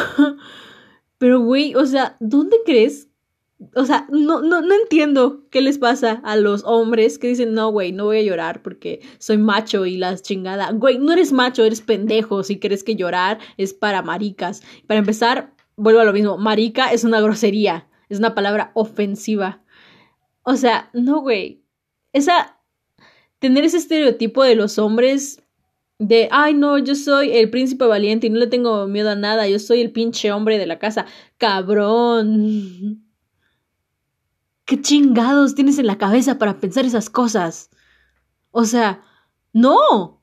pero 1.20 1.39
güey, 1.39 1.76
o 1.76 1.86
sea, 1.86 2.17
¿dónde 2.20 2.57
crees? 2.65 3.07
O 3.76 3.86
sea, 3.86 4.07
no, 4.09 4.41
no, 4.41 4.61
no 4.61 4.74
entiendo 4.74 5.43
qué 5.51 5.61
les 5.61 5.78
pasa 5.78 6.22
a 6.24 6.36
los 6.36 6.63
hombres 6.63 7.20
que 7.20 7.28
dicen, 7.28 7.53
no, 7.53 7.70
güey, 7.70 7.91
no 7.91 8.05
voy 8.05 8.17
a 8.17 8.24
llorar 8.24 8.63
porque 8.63 9.01
soy 9.20 9.38
macho 9.38 9.86
y 9.86 9.97
las 9.97 10.24
chingada. 10.24 10.72
Güey, 10.72 10.97
no 10.97 11.13
eres 11.13 11.32
macho, 11.32 11.63
eres 11.63 11.82
pendejo 11.82 12.41
si 12.41 12.57
crees 12.57 12.84
que 12.84 12.95
llorar 12.95 13.38
es 13.57 13.76
para 13.76 14.01
maricas. 14.01 14.63
Para 14.88 15.01
empezar, 15.01 15.53
vuelvo 15.76 15.99
a 15.99 16.05
lo 16.05 16.13
mismo, 16.13 16.38
marica 16.38 16.91
es 16.91 17.03
una 17.03 17.22
grosería 17.22 17.86
es 18.09 18.20
una 18.20 18.36
palabra 18.36 18.72
ofensiva. 18.74 19.61
O 20.43 20.55
sea, 20.55 20.89
no, 20.93 21.22
güey. 21.22 21.63
Esa. 22.11 22.57
Tener 23.38 23.63
ese 23.63 23.78
estereotipo 23.78 24.43
de 24.43 24.55
los 24.55 24.80
hombres 24.80 25.41
de, 26.00 26.30
ay, 26.32 26.54
no, 26.54 26.78
yo 26.78 26.95
soy 26.95 27.32
el 27.32 27.50
príncipe 27.50 27.86
valiente 27.86 28.28
y 28.28 28.30
no 28.30 28.39
le 28.39 28.47
tengo 28.47 28.88
miedo 28.88 29.10
a 29.12 29.16
nada, 29.16 29.47
yo 29.47 29.60
soy 29.60 29.82
el 29.82 29.91
pinche 29.91 30.32
hombre 30.32 30.58
de 30.58 30.66
la 30.66 30.80
casa. 30.80 31.06
Cabrón. 31.38 33.06
¿Qué 34.66 34.82
chingados 34.82 35.56
tienes 35.56 35.78
en 35.78 35.88
la 35.88 35.97
cabeza 35.97 36.38
para 36.38 36.60
pensar 36.60 36.86
esas 36.86 37.10
cosas? 37.10 37.70
O 38.52 38.66
sea, 38.66 39.02
no. 39.52 40.22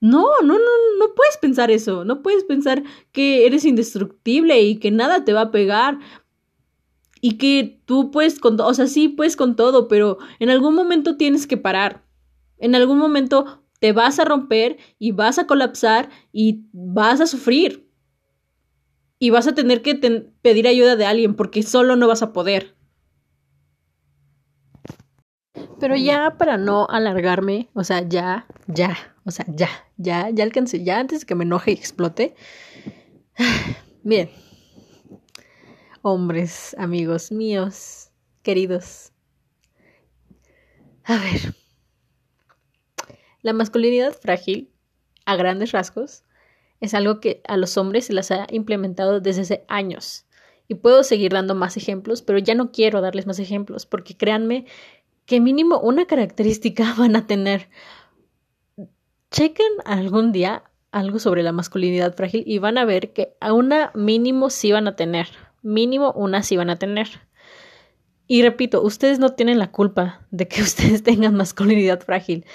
No, 0.00 0.24
no, 0.42 0.54
no, 0.58 0.70
no 0.98 1.14
puedes 1.14 1.36
pensar 1.38 1.70
eso. 1.70 2.04
No 2.04 2.22
puedes 2.22 2.44
pensar 2.44 2.82
que 3.12 3.46
eres 3.46 3.64
indestructible 3.64 4.60
y 4.60 4.78
que 4.78 4.90
nada 4.90 5.24
te 5.24 5.32
va 5.32 5.42
a 5.42 5.50
pegar 5.50 5.98
y 7.20 7.38
que 7.38 7.80
tú 7.86 8.10
puedes 8.10 8.40
con, 8.40 8.60
o 8.60 8.74
sea, 8.74 8.86
sí 8.86 9.08
puedes 9.08 9.36
con 9.36 9.56
todo, 9.56 9.88
pero 9.88 10.18
en 10.38 10.50
algún 10.50 10.74
momento 10.74 11.16
tienes 11.16 11.46
que 11.46 11.56
parar. 11.56 12.04
En 12.58 12.74
algún 12.74 12.98
momento 12.98 13.65
te 13.86 13.92
vas 13.92 14.18
a 14.18 14.24
romper 14.24 14.78
y 14.98 15.12
vas 15.12 15.38
a 15.38 15.46
colapsar 15.46 16.10
y 16.32 16.64
vas 16.72 17.20
a 17.20 17.26
sufrir. 17.28 17.88
Y 19.20 19.30
vas 19.30 19.46
a 19.46 19.54
tener 19.54 19.80
que 19.80 19.94
pedir 20.42 20.66
ayuda 20.66 20.96
de 20.96 21.06
alguien 21.06 21.36
porque 21.36 21.62
solo 21.62 21.94
no 21.94 22.08
vas 22.08 22.20
a 22.20 22.32
poder. 22.32 22.74
Pero 25.78 25.94
ya 25.94 26.34
para 26.36 26.56
no 26.56 26.88
alargarme, 26.88 27.68
o 27.74 27.84
sea, 27.84 28.00
ya, 28.08 28.48
ya, 28.66 28.98
o 29.24 29.30
sea, 29.30 29.46
ya, 29.54 29.68
ya, 29.98 30.30
ya 30.30 30.42
alcancé, 30.42 30.82
ya 30.82 30.98
antes 30.98 31.20
de 31.20 31.26
que 31.26 31.36
me 31.36 31.44
enoje 31.44 31.70
y 31.70 31.74
explote. 31.74 32.34
Bien, 34.02 34.28
hombres, 36.02 36.74
amigos 36.76 37.30
míos, 37.30 38.10
queridos. 38.42 39.12
A 41.04 41.18
ver, 41.18 41.54
la 43.46 43.52
masculinidad 43.52 44.12
frágil, 44.12 44.70
a 45.24 45.36
grandes 45.36 45.72
rasgos, 45.72 46.24
es 46.80 46.94
algo 46.94 47.20
que 47.20 47.42
a 47.48 47.56
los 47.56 47.78
hombres 47.78 48.06
se 48.06 48.12
las 48.12 48.30
ha 48.30 48.46
implementado 48.50 49.20
desde 49.20 49.42
hace 49.42 49.64
años. 49.68 50.26
Y 50.68 50.74
puedo 50.74 51.02
seguir 51.02 51.32
dando 51.32 51.54
más 51.54 51.76
ejemplos, 51.76 52.22
pero 52.22 52.38
ya 52.38 52.54
no 52.54 52.72
quiero 52.72 53.00
darles 53.00 53.26
más 53.26 53.38
ejemplos, 53.38 53.86
porque 53.86 54.16
créanme 54.16 54.66
que 55.24 55.40
mínimo 55.40 55.78
una 55.78 56.06
característica 56.06 56.94
van 56.98 57.16
a 57.16 57.26
tener. 57.26 57.68
Chequen 59.30 59.72
algún 59.84 60.32
día 60.32 60.64
algo 60.90 61.18
sobre 61.18 61.42
la 61.42 61.52
masculinidad 61.52 62.14
frágil 62.14 62.42
y 62.46 62.58
van 62.58 62.78
a 62.78 62.84
ver 62.84 63.12
que 63.12 63.36
a 63.40 63.52
una 63.52 63.90
mínimo 63.94 64.50
sí 64.50 64.72
van 64.72 64.88
a 64.88 64.96
tener 64.96 65.28
mínimo 65.66 66.12
una 66.12 66.42
sí 66.42 66.56
van 66.56 66.70
a 66.70 66.76
tener. 66.76 67.08
Y 68.28 68.42
repito, 68.42 68.82
ustedes 68.82 69.18
no 69.18 69.30
tienen 69.30 69.58
la 69.58 69.70
culpa 69.70 70.26
de 70.30 70.48
que 70.48 70.62
ustedes 70.68 71.02
tengan 71.02 71.34
masculinidad 71.34 72.00
frágil. 72.00 72.46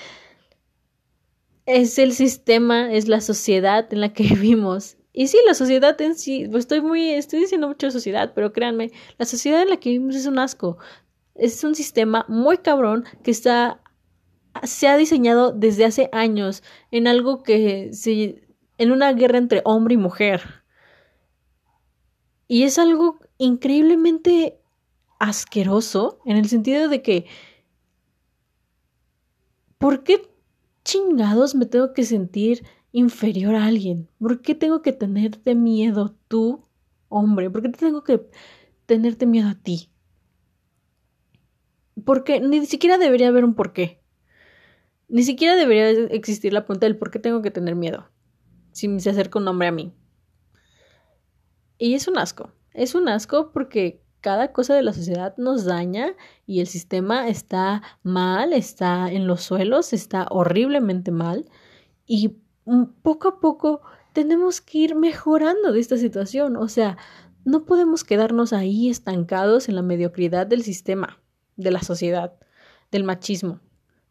Es 1.66 2.00
el 2.00 2.14
sistema, 2.14 2.92
es 2.92 3.08
la 3.08 3.22
sociedad 3.22 3.92
en 3.94 4.02
la 4.02 4.14
que 4.14 4.24
vivimos. 4.30 4.98
Y 5.14 5.28
sí, 5.28 5.38
la 5.46 5.54
sociedad 5.54 6.00
en 6.02 6.16
sí, 6.16 6.48
pues 6.50 6.64
estoy 6.64 6.82
muy, 6.82 7.10
estoy 7.10 7.42
diciendo 7.42 7.68
mucho 7.68 7.92
sociedad, 7.92 8.32
pero 8.34 8.54
créanme, 8.54 8.92
la 9.18 9.26
sociedad 9.26 9.62
en 9.62 9.70
la 9.70 9.78
que 9.78 9.90
vivimos 9.90 10.16
es 10.16 10.26
un 10.26 10.40
asco. 10.40 10.78
Es 11.36 11.64
un 11.64 11.76
sistema 11.76 12.26
muy 12.30 12.58
cabrón 12.58 13.04
que 13.24 13.32
está, 13.32 13.82
se 14.64 14.88
ha 14.88 14.98
diseñado 14.98 15.52
desde 15.52 15.86
hace 15.86 16.10
años 16.14 16.64
en 16.92 17.08
algo 17.08 17.44
que 17.44 17.90
se, 17.94 18.48
en 18.78 18.92
una 18.92 19.14
guerra 19.14 19.38
entre 19.38 19.62
hombre 19.64 19.94
y 19.94 19.98
mujer 19.98 20.42
Y 22.48 22.64
es 22.64 22.80
algo 22.80 23.20
increíblemente 23.38 24.60
asqueroso 25.20 26.20
en 26.26 26.38
el 26.38 26.50
sentido 26.50 26.90
de 26.90 27.02
que, 27.02 27.26
¿por 29.78 30.04
qué 30.04 30.31
chingados 30.84 31.56
me 31.56 31.66
tengo 31.66 31.94
que 31.94 32.04
sentir 32.04 32.66
inferior 32.92 33.56
a 33.56 33.66
alguien? 33.66 34.10
¿Por 34.20 34.42
qué 34.42 34.56
tengo 34.56 34.82
que 34.82 34.94
tenerte 34.94 35.56
miedo 35.56 36.16
tú, 36.28 36.66
hombre? 37.10 37.50
¿Por 37.50 37.62
qué 37.62 37.70
tengo 37.70 38.04
que 38.04 38.22
tenerte 38.86 39.26
miedo 39.26 39.50
a 39.50 39.56
ti? 39.56 39.90
Porque 42.06 42.40
ni 42.40 42.66
siquiera 42.66 42.98
debería 42.98 43.28
haber 43.28 43.46
un 43.46 43.54
porqué. 43.54 44.02
Ni 45.08 45.24
siquiera 45.24 45.56
debería 45.56 45.90
existir 46.08 46.54
la 46.54 46.66
pregunta 46.66 46.86
del 46.86 46.98
por 46.98 47.12
qué 47.12 47.20
tengo 47.20 47.42
que 47.42 47.52
tener 47.52 47.76
miedo 47.76 48.10
si 48.72 49.00
se 49.00 49.10
acerca 49.10 49.40
un 49.40 49.48
hombre 49.48 49.68
a 49.68 49.72
mí. 49.72 49.94
Y 51.78 51.96
es 51.96 52.08
un 52.08 52.18
asco. 52.18 52.54
Es 52.74 52.96
un 52.96 53.10
asco 53.10 53.52
porque 53.52 54.01
cada 54.22 54.54
cosa 54.54 54.76
de 54.76 54.84
la 54.84 54.94
sociedad 54.94 55.36
nos 55.38 55.66
daña 55.66 56.14
y 56.46 56.62
el 56.62 56.68
sistema 56.68 57.28
está 57.28 57.82
mal, 58.04 58.54
está 58.54 59.12
en 59.12 59.28
los 59.28 59.42
suelos, 59.42 59.94
está 59.94 60.28
horriblemente 60.30 61.12
mal 61.12 61.50
y 62.06 62.38
poco 63.02 63.28
a 63.28 63.40
poco 63.40 63.82
tenemos 64.14 64.62
que 64.62 64.78
ir 64.80 64.96
mejorando 64.96 65.72
de 65.72 65.80
esta 65.80 65.98
situación. 65.98 66.58
O 66.58 66.68
sea, 66.68 66.98
no 67.46 67.66
podemos 67.66 68.04
quedarnos 68.04 68.54
ahí 68.54 68.90
estancados 68.90 69.70
en 69.70 69.76
la 69.76 69.82
mediocridad 69.82 70.48
del 70.48 70.64
sistema, 70.64 71.20
de 71.56 71.72
la 71.72 71.82
sociedad, 71.82 72.34
del 72.92 73.04
machismo. 73.04 73.60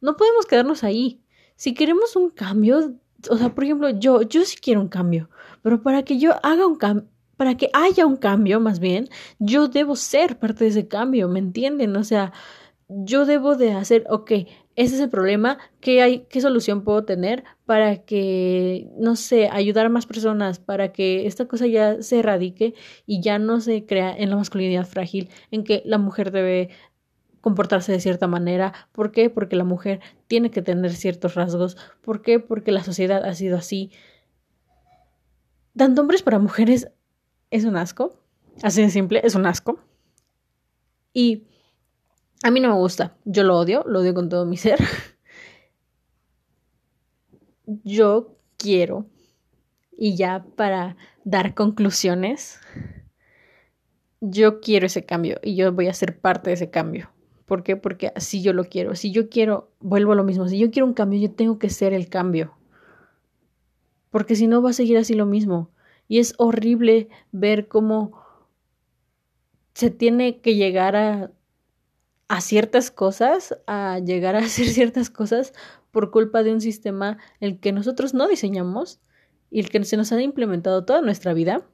No 0.01 0.17
podemos 0.17 0.47
quedarnos 0.47 0.83
ahí. 0.85 1.23
Si 1.57 1.75
queremos 1.75 2.17
un 2.17 2.31
cambio, 2.31 2.95
o 3.29 3.37
sea, 3.37 3.55
por 3.55 3.65
ejemplo, 3.65 3.91
yo, 3.91 4.23
yo 4.23 4.45
sí 4.45 4.57
quiero 4.61 4.81
un 4.81 4.89
cambio, 4.89 5.29
pero 5.63 5.83
para 5.83 6.03
que 6.03 6.19
yo 6.19 6.35
haga 6.43 6.67
un 6.67 6.77
cambio, 6.77 7.09
para 7.41 7.57
que 7.57 7.71
haya 7.73 8.05
un 8.05 8.19
cambio, 8.19 8.61
más 8.61 8.81
bien, 8.81 9.09
yo 9.39 9.69
debo 9.69 9.97
ser 9.97 10.39
parte 10.39 10.65
de 10.65 10.71
ese 10.73 10.89
cambio, 10.89 11.27
¿me 11.27 11.39
entienden? 11.39 11.97
O 11.97 12.05
sea, 12.05 12.35
yo 12.87 13.25
debo 13.25 13.57
de 13.57 13.73
hacer, 13.73 14.05
ok, 14.11 14.31
ese 14.77 14.97
es 14.97 15.01
el 15.01 15.09
problema, 15.09 15.57
¿qué, 15.81 16.03
hay, 16.03 16.27
qué 16.29 16.43
solución 16.43 16.85
puedo 16.85 17.07
tener 17.07 17.45
para 17.65 18.05
que, 18.05 18.91
no 18.99 19.17
sé, 19.17 19.49
ayudar 19.51 19.87
a 19.87 19.89
más 19.89 20.05
personas, 20.05 20.59
para 20.59 20.93
que 20.93 21.27
esta 21.27 21.49
cosa 21.49 21.67
ya 21.67 22.03
se 22.03 22.19
erradique 22.19 22.75
y 23.07 23.23
ya 23.23 23.39
no 23.39 23.63
se 23.63 23.87
crea 23.87 24.15
en 24.15 24.29
la 24.29 24.37
masculinidad 24.37 24.87
frágil, 24.87 25.31
en 25.51 25.65
que 25.65 25.81
la 25.87 25.97
mujer 25.97 26.33
debe 26.33 26.69
comportarse 27.41 27.91
de 27.91 28.01
cierta 28.01 28.27
manera. 28.27 28.75
¿Por 28.93 29.13
qué? 29.13 29.31
Porque 29.31 29.57
la 29.57 29.65
mujer 29.65 30.01
tiene 30.27 30.51
que 30.51 30.61
tener 30.61 30.93
ciertos 30.93 31.37
rasgos. 31.37 31.79
¿Por 32.03 32.21
qué? 32.21 32.39
Porque 32.39 32.71
la 32.71 32.85
sociedad 32.85 33.25
ha 33.25 33.33
sido 33.33 33.57
así. 33.57 33.93
Tanto 35.75 36.03
hombres 36.03 36.23
para 36.23 36.39
mujeres 36.39 36.91
es 37.51 37.65
un 37.65 37.77
asco. 37.77 38.19
Así 38.63 38.83
de 38.83 38.91
simple, 38.91 39.21
es 39.25 39.35
un 39.35 39.47
asco. 39.47 39.81
Y 41.13 41.45
a 42.43 42.51
mí 42.51 42.61
no 42.61 42.69
me 42.69 42.75
gusta. 42.75 43.17
Yo 43.25 43.45
lo 43.45 43.59
odio, 43.59 43.85
lo 43.87 44.01
odio 44.01 44.15
con 44.15 44.29
todo 44.29 44.47
mi 44.47 44.57
ser. 44.57 44.79
Yo 47.85 48.37
quiero, 48.57 49.07
y 50.01 50.17
ya 50.17 50.47
para 50.57 50.97
dar 51.25 51.55
conclusiones, 51.55 52.59
yo 54.23 54.61
quiero 54.61 54.87
ese 54.87 55.05
cambio 55.05 55.39
y 55.43 55.57
yo 55.57 55.73
voy 55.73 55.89
a 55.89 55.95
ser 55.95 56.19
parte 56.19 56.49
de 56.49 56.55
ese 56.55 56.71
cambio. 56.71 57.11
¿Por 57.45 57.63
qué? 57.63 57.77
Porque 57.77 58.11
así 58.17 58.43
yo 58.43 58.55
lo 58.55 58.65
quiero. 58.65 58.95
Si 58.95 59.13
yo 59.13 59.29
quiero, 59.29 59.71
vuelvo 59.79 60.13
a 60.13 60.15
lo 60.15 60.25
mismo, 60.25 60.49
si 60.49 60.59
yo 60.59 60.71
quiero 60.71 60.87
un 60.87 60.95
cambio, 60.95 61.21
yo 61.21 61.33
tengo 61.33 61.59
que 61.59 61.69
ser 61.69 61.93
el 61.93 62.09
cambio. 62.09 62.55
Porque 64.09 64.37
si 64.37 64.47
no 64.47 64.63
va 64.63 64.71
a 64.71 64.73
seguir 64.73 64.97
así 64.97 65.13
lo 65.13 65.27
mismo. 65.27 65.71
Y 66.11 66.19
es 66.19 66.35
horrible 66.39 67.09
ver 67.31 67.69
cómo 67.69 68.21
se 69.75 69.91
tiene 69.91 70.41
que 70.41 70.57
llegar 70.57 70.97
a, 70.97 71.31
ciertas 72.41 72.91
cosas, 72.91 73.57
a 73.69 74.01
llegar 74.01 74.35
a 74.35 74.41
hacer 74.41 74.67
ciertas 74.67 75.09
cosas 75.09 75.53
por 75.93 76.11
culpa 76.11 76.43
de 76.43 76.53
un 76.53 76.61
sistema 76.61 77.19
el 77.39 77.61
que 77.61 77.71
nosotros 77.71 78.13
no 78.13 78.27
diseñamos 78.27 78.99
y 79.53 79.61
el 79.61 79.71
que 79.71 79.85
se 79.85 79.97
nos 79.97 80.11
ha 80.11 80.21
implementado 80.21 80.85
toda 80.85 81.01
nuestra 81.01 81.33
vida. 81.33 81.65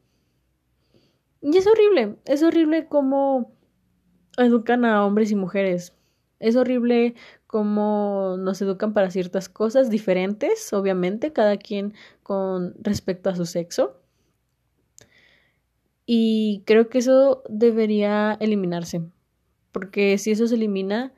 Y 1.40 1.56
es 1.56 1.66
horrible, 1.66 2.16
es 2.26 2.42
horrible 2.42 2.88
cómo 2.88 3.54
educan 4.36 4.84
a 4.84 5.06
hombres 5.06 5.30
y 5.30 5.34
mujeres. 5.34 5.94
Es 6.40 6.56
horrible 6.56 7.14
cómo 7.46 8.36
nos 8.38 8.60
educan 8.60 8.92
para 8.92 9.10
ciertas 9.10 9.48
cosas 9.48 9.88
diferentes, 9.88 10.70
obviamente, 10.74 11.32
cada 11.32 11.56
quien 11.56 11.94
con 12.22 12.74
respecto 12.82 13.30
a 13.30 13.34
su 13.34 13.46
sexo. 13.46 14.02
Y 16.06 16.62
creo 16.66 16.88
que 16.88 16.98
eso 16.98 17.42
debería 17.48 18.36
eliminarse. 18.40 19.02
Porque 19.72 20.16
si 20.18 20.30
eso 20.30 20.46
se 20.46 20.54
elimina, 20.54 21.12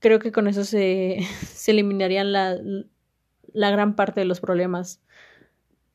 creo 0.00 0.18
que 0.18 0.32
con 0.32 0.48
eso 0.48 0.64
se, 0.64 1.20
se 1.46 1.70
eliminarían 1.70 2.32
la, 2.32 2.58
la 3.52 3.70
gran 3.70 3.94
parte 3.94 4.20
de 4.20 4.26
los 4.26 4.40
problemas. 4.40 5.00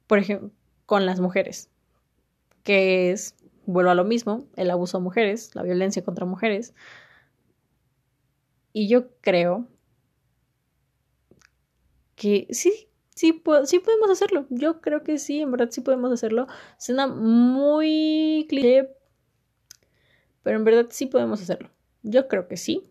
Por 0.07 0.19
ejemplo, 0.19 0.51
con 0.85 1.05
las 1.05 1.19
mujeres. 1.19 1.69
Que 2.63 3.11
es, 3.11 3.35
vuelvo 3.65 3.91
a 3.91 3.95
lo 3.95 4.05
mismo, 4.05 4.47
el 4.55 4.71
abuso 4.71 4.97
a 4.97 5.01
mujeres, 5.01 5.53
la 5.55 5.63
violencia 5.63 6.03
contra 6.03 6.25
mujeres. 6.25 6.73
Y 8.73 8.87
yo 8.87 9.09
creo 9.19 9.67
que 12.15 12.47
sí, 12.51 12.87
sí, 13.15 13.41
sí 13.65 13.79
podemos 13.79 14.09
hacerlo. 14.09 14.45
Yo 14.49 14.81
creo 14.81 15.03
que 15.03 15.17
sí, 15.17 15.41
en 15.41 15.51
verdad 15.51 15.69
sí 15.71 15.81
podemos 15.81 16.11
hacerlo. 16.11 16.47
Suena 16.77 17.07
muy 17.07 18.45
cliché, 18.49 18.89
pero 20.43 20.57
en 20.57 20.63
verdad 20.63 20.87
sí 20.89 21.05
podemos 21.05 21.41
hacerlo. 21.41 21.69
Yo 22.03 22.27
creo 22.27 22.47
que 22.47 22.57
sí. 22.57 22.87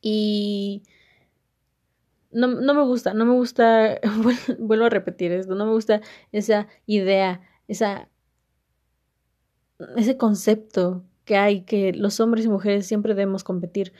Y 0.00 0.82
no, 2.32 2.48
no 2.48 2.74
me 2.74 2.82
gusta, 2.82 3.14
no 3.14 3.24
me 3.24 3.34
gusta, 3.34 4.00
vuelvo 4.58 4.86
a 4.86 4.90
repetir 4.90 5.32
esto, 5.32 5.54
no 5.54 5.66
me 5.66 5.72
gusta 5.72 6.00
esa 6.32 6.66
idea, 6.86 7.40
esa, 7.68 8.08
ese 9.96 10.16
concepto 10.16 11.04
que 11.24 11.36
hay 11.36 11.62
que 11.62 11.92
los 11.92 12.18
hombres 12.20 12.44
y 12.44 12.48
mujeres 12.48 12.86
siempre 12.86 13.14
debemos 13.14 13.44
competir. 13.44 13.92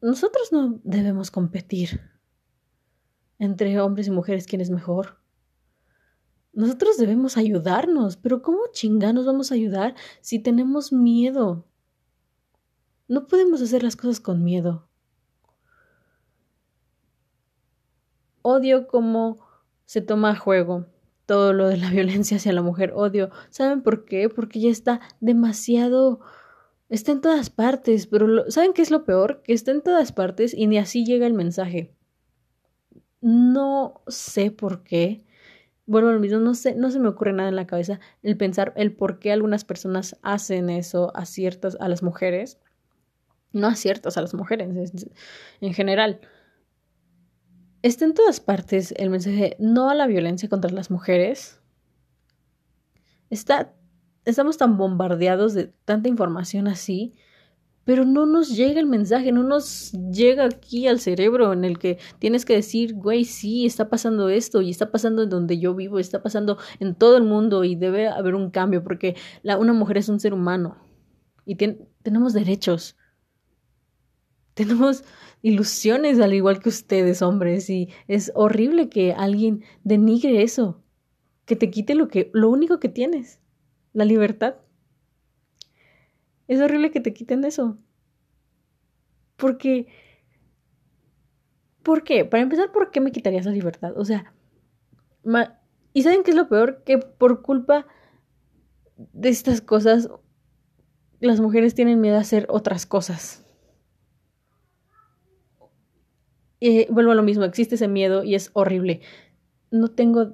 Nosotros 0.00 0.52
no 0.52 0.80
debemos 0.84 1.30
competir 1.30 2.00
entre 3.40 3.80
hombres 3.80 4.06
y 4.06 4.12
mujeres 4.12 4.46
quién 4.46 4.60
es 4.60 4.70
mejor. 4.70 5.16
Nosotros 6.52 6.98
debemos 6.98 7.36
ayudarnos, 7.36 8.16
pero 8.16 8.42
¿cómo 8.42 8.60
chinganos 8.72 9.26
vamos 9.26 9.50
a 9.50 9.54
ayudar 9.54 9.94
si 10.20 10.38
tenemos 10.38 10.92
miedo? 10.92 11.66
No 13.08 13.26
podemos 13.26 13.62
hacer 13.62 13.82
las 13.82 13.96
cosas 13.96 14.20
con 14.20 14.44
miedo. 14.44 14.86
Odio 18.42 18.86
cómo 18.86 19.38
se 19.84 20.00
toma 20.00 20.30
a 20.30 20.36
juego 20.36 20.86
todo 21.24 21.52
lo 21.52 21.68
de 21.68 21.76
la 21.76 21.90
violencia 21.92 22.36
hacia 22.36 22.52
la 22.52 22.62
mujer. 22.62 22.92
Odio. 22.94 23.30
¿Saben 23.48 23.82
por 23.82 24.04
qué? 24.04 24.28
Porque 24.28 24.60
ya 24.60 24.70
está 24.70 25.00
demasiado... 25.20 26.20
Está 26.88 27.12
en 27.12 27.20
todas 27.20 27.50
partes, 27.50 28.08
pero 28.08 28.50
¿saben 28.50 28.72
qué 28.72 28.82
es 28.82 28.90
lo 28.90 29.04
peor? 29.04 29.42
Que 29.44 29.52
está 29.52 29.70
en 29.70 29.80
todas 29.80 30.10
partes 30.10 30.52
y 30.52 30.66
ni 30.66 30.76
así 30.76 31.04
llega 31.04 31.28
el 31.28 31.34
mensaje. 31.34 31.94
No 33.20 34.02
sé 34.06 34.50
por 34.50 34.82
qué. 34.82 35.24
Vuelvo 35.86 36.10
a 36.10 36.12
lo 36.12 36.20
mismo, 36.20 36.38
no 36.38 36.54
sé, 36.54 36.74
no 36.74 36.90
se 36.90 37.00
me 37.00 37.08
ocurre 37.08 37.32
nada 37.32 37.48
en 37.48 37.56
la 37.56 37.66
cabeza 37.66 37.98
el 38.22 38.36
pensar 38.36 38.72
el 38.76 38.92
por 38.94 39.18
qué 39.18 39.32
algunas 39.32 39.64
personas 39.64 40.16
hacen 40.22 40.70
eso 40.70 41.10
a 41.16 41.26
ciertas, 41.26 41.76
a 41.80 41.88
las 41.88 42.02
mujeres. 42.02 42.58
No 43.52 43.66
a 43.66 43.74
ciertas, 43.74 44.16
a 44.16 44.22
las 44.22 44.34
mujeres 44.34 44.92
en 45.60 45.74
general. 45.74 46.20
Está 47.82 48.04
en 48.04 48.14
todas 48.14 48.40
partes 48.40 48.94
el 48.96 49.10
mensaje 49.10 49.56
no 49.58 49.90
a 49.90 49.94
la 49.94 50.06
violencia 50.06 50.48
contra 50.48 50.70
las 50.70 50.90
mujeres. 50.90 51.60
Está, 53.30 53.74
estamos 54.24 54.58
tan 54.58 54.76
bombardeados 54.76 55.54
de 55.54 55.72
tanta 55.84 56.08
información 56.08 56.68
así 56.68 57.14
pero 57.84 58.04
no 58.04 58.26
nos 58.26 58.54
llega 58.56 58.80
el 58.80 58.86
mensaje, 58.86 59.32
no 59.32 59.42
nos 59.42 59.92
llega 59.92 60.44
aquí 60.44 60.86
al 60.86 61.00
cerebro 61.00 61.52
en 61.52 61.64
el 61.64 61.78
que 61.78 61.98
tienes 62.18 62.44
que 62.44 62.54
decir, 62.54 62.94
güey, 62.94 63.24
sí, 63.24 63.66
está 63.66 63.88
pasando 63.88 64.28
esto 64.28 64.60
y 64.60 64.70
está 64.70 64.90
pasando 64.90 65.22
en 65.22 65.30
donde 65.30 65.58
yo 65.58 65.74
vivo, 65.74 65.98
está 65.98 66.22
pasando 66.22 66.58
en 66.78 66.94
todo 66.94 67.16
el 67.16 67.24
mundo 67.24 67.64
y 67.64 67.76
debe 67.76 68.08
haber 68.08 68.34
un 68.34 68.50
cambio 68.50 68.84
porque 68.84 69.16
la, 69.42 69.56
una 69.56 69.72
mujer 69.72 69.98
es 69.98 70.08
un 70.08 70.20
ser 70.20 70.34
humano 70.34 70.76
y 71.44 71.56
tenemos 72.02 72.32
derechos, 72.32 72.96
tenemos 74.54 75.04
ilusiones 75.42 76.20
al 76.20 76.34
igual 76.34 76.60
que 76.60 76.68
ustedes, 76.68 77.22
hombres, 77.22 77.70
y 77.70 77.88
es 78.08 78.30
horrible 78.34 78.88
que 78.88 79.12
alguien 79.12 79.64
denigre 79.84 80.42
eso, 80.42 80.82
que 81.44 81.56
te 81.56 81.70
quite 81.70 81.94
lo 81.94 82.08
que, 82.08 82.30
lo 82.34 82.50
único 82.50 82.78
que 82.78 82.88
tienes, 82.88 83.40
la 83.92 84.04
libertad. 84.04 84.56
Es 86.50 86.60
horrible 86.60 86.90
que 86.90 86.98
te 86.98 87.14
quiten 87.14 87.44
eso. 87.44 87.78
Porque... 89.36 89.86
¿Por 91.84 92.02
qué? 92.02 92.24
Para 92.24 92.42
empezar, 92.42 92.72
¿por 92.72 92.90
qué 92.90 93.00
me 93.00 93.12
quitarías 93.12 93.46
la 93.46 93.52
libertad? 93.52 93.96
O 93.96 94.04
sea, 94.04 94.34
Y 95.92 96.02
¿saben 96.02 96.24
qué 96.24 96.32
es 96.32 96.36
lo 96.36 96.48
peor? 96.48 96.82
Que 96.84 96.98
por 96.98 97.42
culpa 97.42 97.86
de 98.96 99.28
estas 99.28 99.60
cosas, 99.60 100.10
las 101.20 101.40
mujeres 101.40 101.76
tienen 101.76 102.00
miedo 102.00 102.16
a 102.16 102.20
hacer 102.22 102.46
otras 102.48 102.84
cosas. 102.84 103.46
Y 106.58 106.90
vuelvo 106.92 107.12
a 107.12 107.14
lo 107.14 107.22
mismo, 107.22 107.44
existe 107.44 107.76
ese 107.76 107.86
miedo 107.86 108.24
y 108.24 108.34
es 108.34 108.50
horrible. 108.54 109.02
No 109.70 109.92
tengo, 109.92 110.32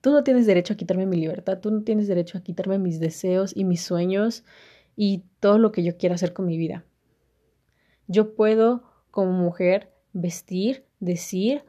tú 0.00 0.10
no 0.10 0.24
tienes 0.24 0.46
derecho 0.46 0.72
a 0.72 0.78
quitarme 0.78 1.04
mi 1.04 1.18
libertad, 1.18 1.60
tú 1.60 1.70
no 1.70 1.82
tienes 1.82 2.08
derecho 2.08 2.38
a 2.38 2.42
quitarme 2.42 2.78
mis 2.78 2.98
deseos 2.98 3.54
y 3.54 3.64
mis 3.64 3.82
sueños 3.82 4.46
y 5.00 5.22
todo 5.38 5.58
lo 5.58 5.70
que 5.70 5.84
yo 5.84 5.96
quiera 5.96 6.16
hacer 6.16 6.32
con 6.32 6.46
mi 6.46 6.58
vida. 6.58 6.84
Yo 8.08 8.34
puedo, 8.34 8.82
como 9.12 9.30
mujer, 9.30 9.94
vestir, 10.12 10.86
decir, 10.98 11.62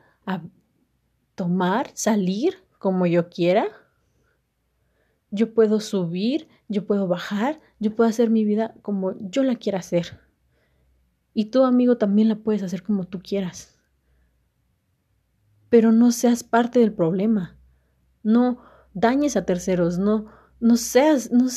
tomar, 1.36 1.92
salir 1.94 2.56
como 2.80 3.06
yo 3.06 3.30
quiera. 3.30 3.68
Yo 5.30 5.54
puedo 5.54 5.80
subir, 5.80 6.48
yo 6.70 6.88
puedo 6.88 7.08
bajar, 7.08 7.62
yo 7.78 7.96
puedo 7.96 8.10
hacer 8.10 8.32
mi 8.32 8.44
vida 8.46 8.74
como 8.82 9.14
yo 9.20 9.44
la 9.44 9.58
quiera 9.58 9.78
hacer. 9.78 10.20
Y 11.36 11.52
tú, 11.52 11.66
amigo, 11.66 12.00
también 12.00 12.30
la 12.30 12.38
puedes 12.38 12.64
hacer 12.64 12.82
como 12.82 13.04
tú 13.04 13.20
quieras. 13.20 13.78
Pero 15.70 15.92
no 15.92 16.12
seas 16.12 16.44
parte 16.44 16.80
del 16.80 16.94
problema. 16.94 17.60
No 18.24 18.64
dañes 18.96 19.38
a 19.38 19.46
terceros, 19.46 20.00
no, 20.00 20.26
no 20.60 20.78
seas, 20.78 21.30
no 21.32 21.48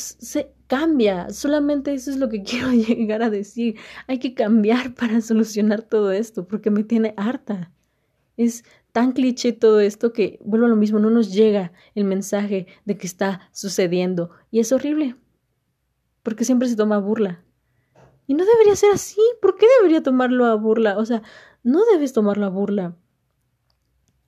cambia. 0.73 1.29
Solamente 1.29 1.93
eso 1.93 2.09
es 2.09 2.17
lo 2.17 2.29
que 2.29 2.41
quiero 2.49 2.71
llegar 2.71 3.21
a 3.21 3.29
decir. 3.29 3.77
Hay 4.07 4.17
que 4.17 4.33
cambiar 4.33 4.95
para 4.95 5.21
solucionar 5.21 5.83
todo 5.83 6.11
esto, 6.11 6.47
porque 6.47 6.71
me 6.71 6.83
tiene 6.83 7.13
harta. 7.15 7.71
Es 8.37 8.63
tan 8.91 9.11
cliché 9.11 9.53
todo 9.53 9.79
esto 9.79 10.13
que 10.13 10.39
vuelvo 10.43 10.65
a 10.65 10.69
lo 10.69 10.75
mismo, 10.75 10.97
no 10.97 11.11
nos 11.11 11.31
llega 11.31 11.73
el 11.93 12.05
mensaje 12.05 12.65
de 12.85 12.97
que 12.97 13.05
está 13.05 13.49
sucediendo 13.51 14.31
y 14.49 14.59
es 14.59 14.71
horrible, 14.71 15.15
porque 16.23 16.43
siempre 16.43 16.67
se 16.67 16.75
toma 16.75 16.97
burla. 16.97 17.43
Y 18.25 18.33
no 18.33 18.43
debería 18.43 18.75
ser 18.75 18.91
así, 18.91 19.21
¿por 19.41 19.57
qué 19.57 19.67
debería 19.79 20.01
tomarlo 20.01 20.45
a 20.45 20.55
burla? 20.55 20.97
O 20.97 21.05
sea, 21.05 21.21
no 21.61 21.85
debes 21.91 22.13
tomarlo 22.13 22.45
a 22.45 22.49
burla. 22.49 22.95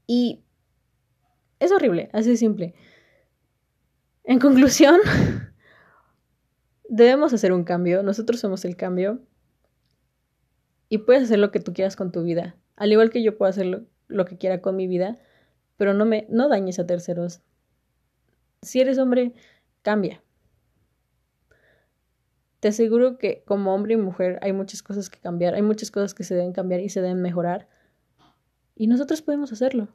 Y 0.05 0.43
es 1.59 1.71
horrible, 1.71 2.09
así 2.13 2.29
de 2.29 2.37
simple. 2.37 2.75
En 4.23 4.39
conclusión, 4.39 4.99
debemos 6.89 7.33
hacer 7.33 7.53
un 7.53 7.63
cambio, 7.63 8.03
nosotros 8.03 8.39
somos 8.39 8.65
el 8.65 8.75
cambio 8.75 9.19
y 10.89 10.99
puedes 10.99 11.23
hacer 11.23 11.39
lo 11.39 11.51
que 11.51 11.59
tú 11.59 11.73
quieras 11.73 11.95
con 11.95 12.11
tu 12.11 12.23
vida, 12.23 12.55
al 12.75 12.91
igual 12.91 13.09
que 13.09 13.23
yo 13.23 13.37
puedo 13.37 13.49
hacerlo 13.49 13.85
lo 14.07 14.25
que 14.25 14.37
quiera 14.37 14.61
con 14.61 14.75
mi 14.75 14.87
vida, 14.87 15.17
pero 15.77 15.93
no 15.93 16.05
me 16.05 16.27
no 16.29 16.47
dañes 16.47 16.79
a 16.79 16.85
terceros. 16.85 17.41
Si 18.61 18.79
eres 18.81 18.97
hombre, 18.97 19.33
cambia. 19.81 20.21
Te 22.59 22.69
aseguro 22.69 23.17
que 23.17 23.43
como 23.45 23.73
hombre 23.75 23.93
y 23.93 23.97
mujer 23.97 24.39
hay 24.41 24.53
muchas 24.53 24.81
cosas 24.81 25.09
que 25.09 25.19
cambiar, 25.19 25.53
hay 25.53 25.61
muchas 25.61 25.91
cosas 25.91 26.13
que 26.13 26.23
se 26.23 26.35
deben 26.35 26.53
cambiar 26.53 26.79
y 26.79 26.89
se 26.89 27.01
deben 27.01 27.21
mejorar. 27.21 27.67
Y 28.75 28.87
nosotros 28.87 29.21
podemos 29.21 29.51
hacerlo. 29.51 29.89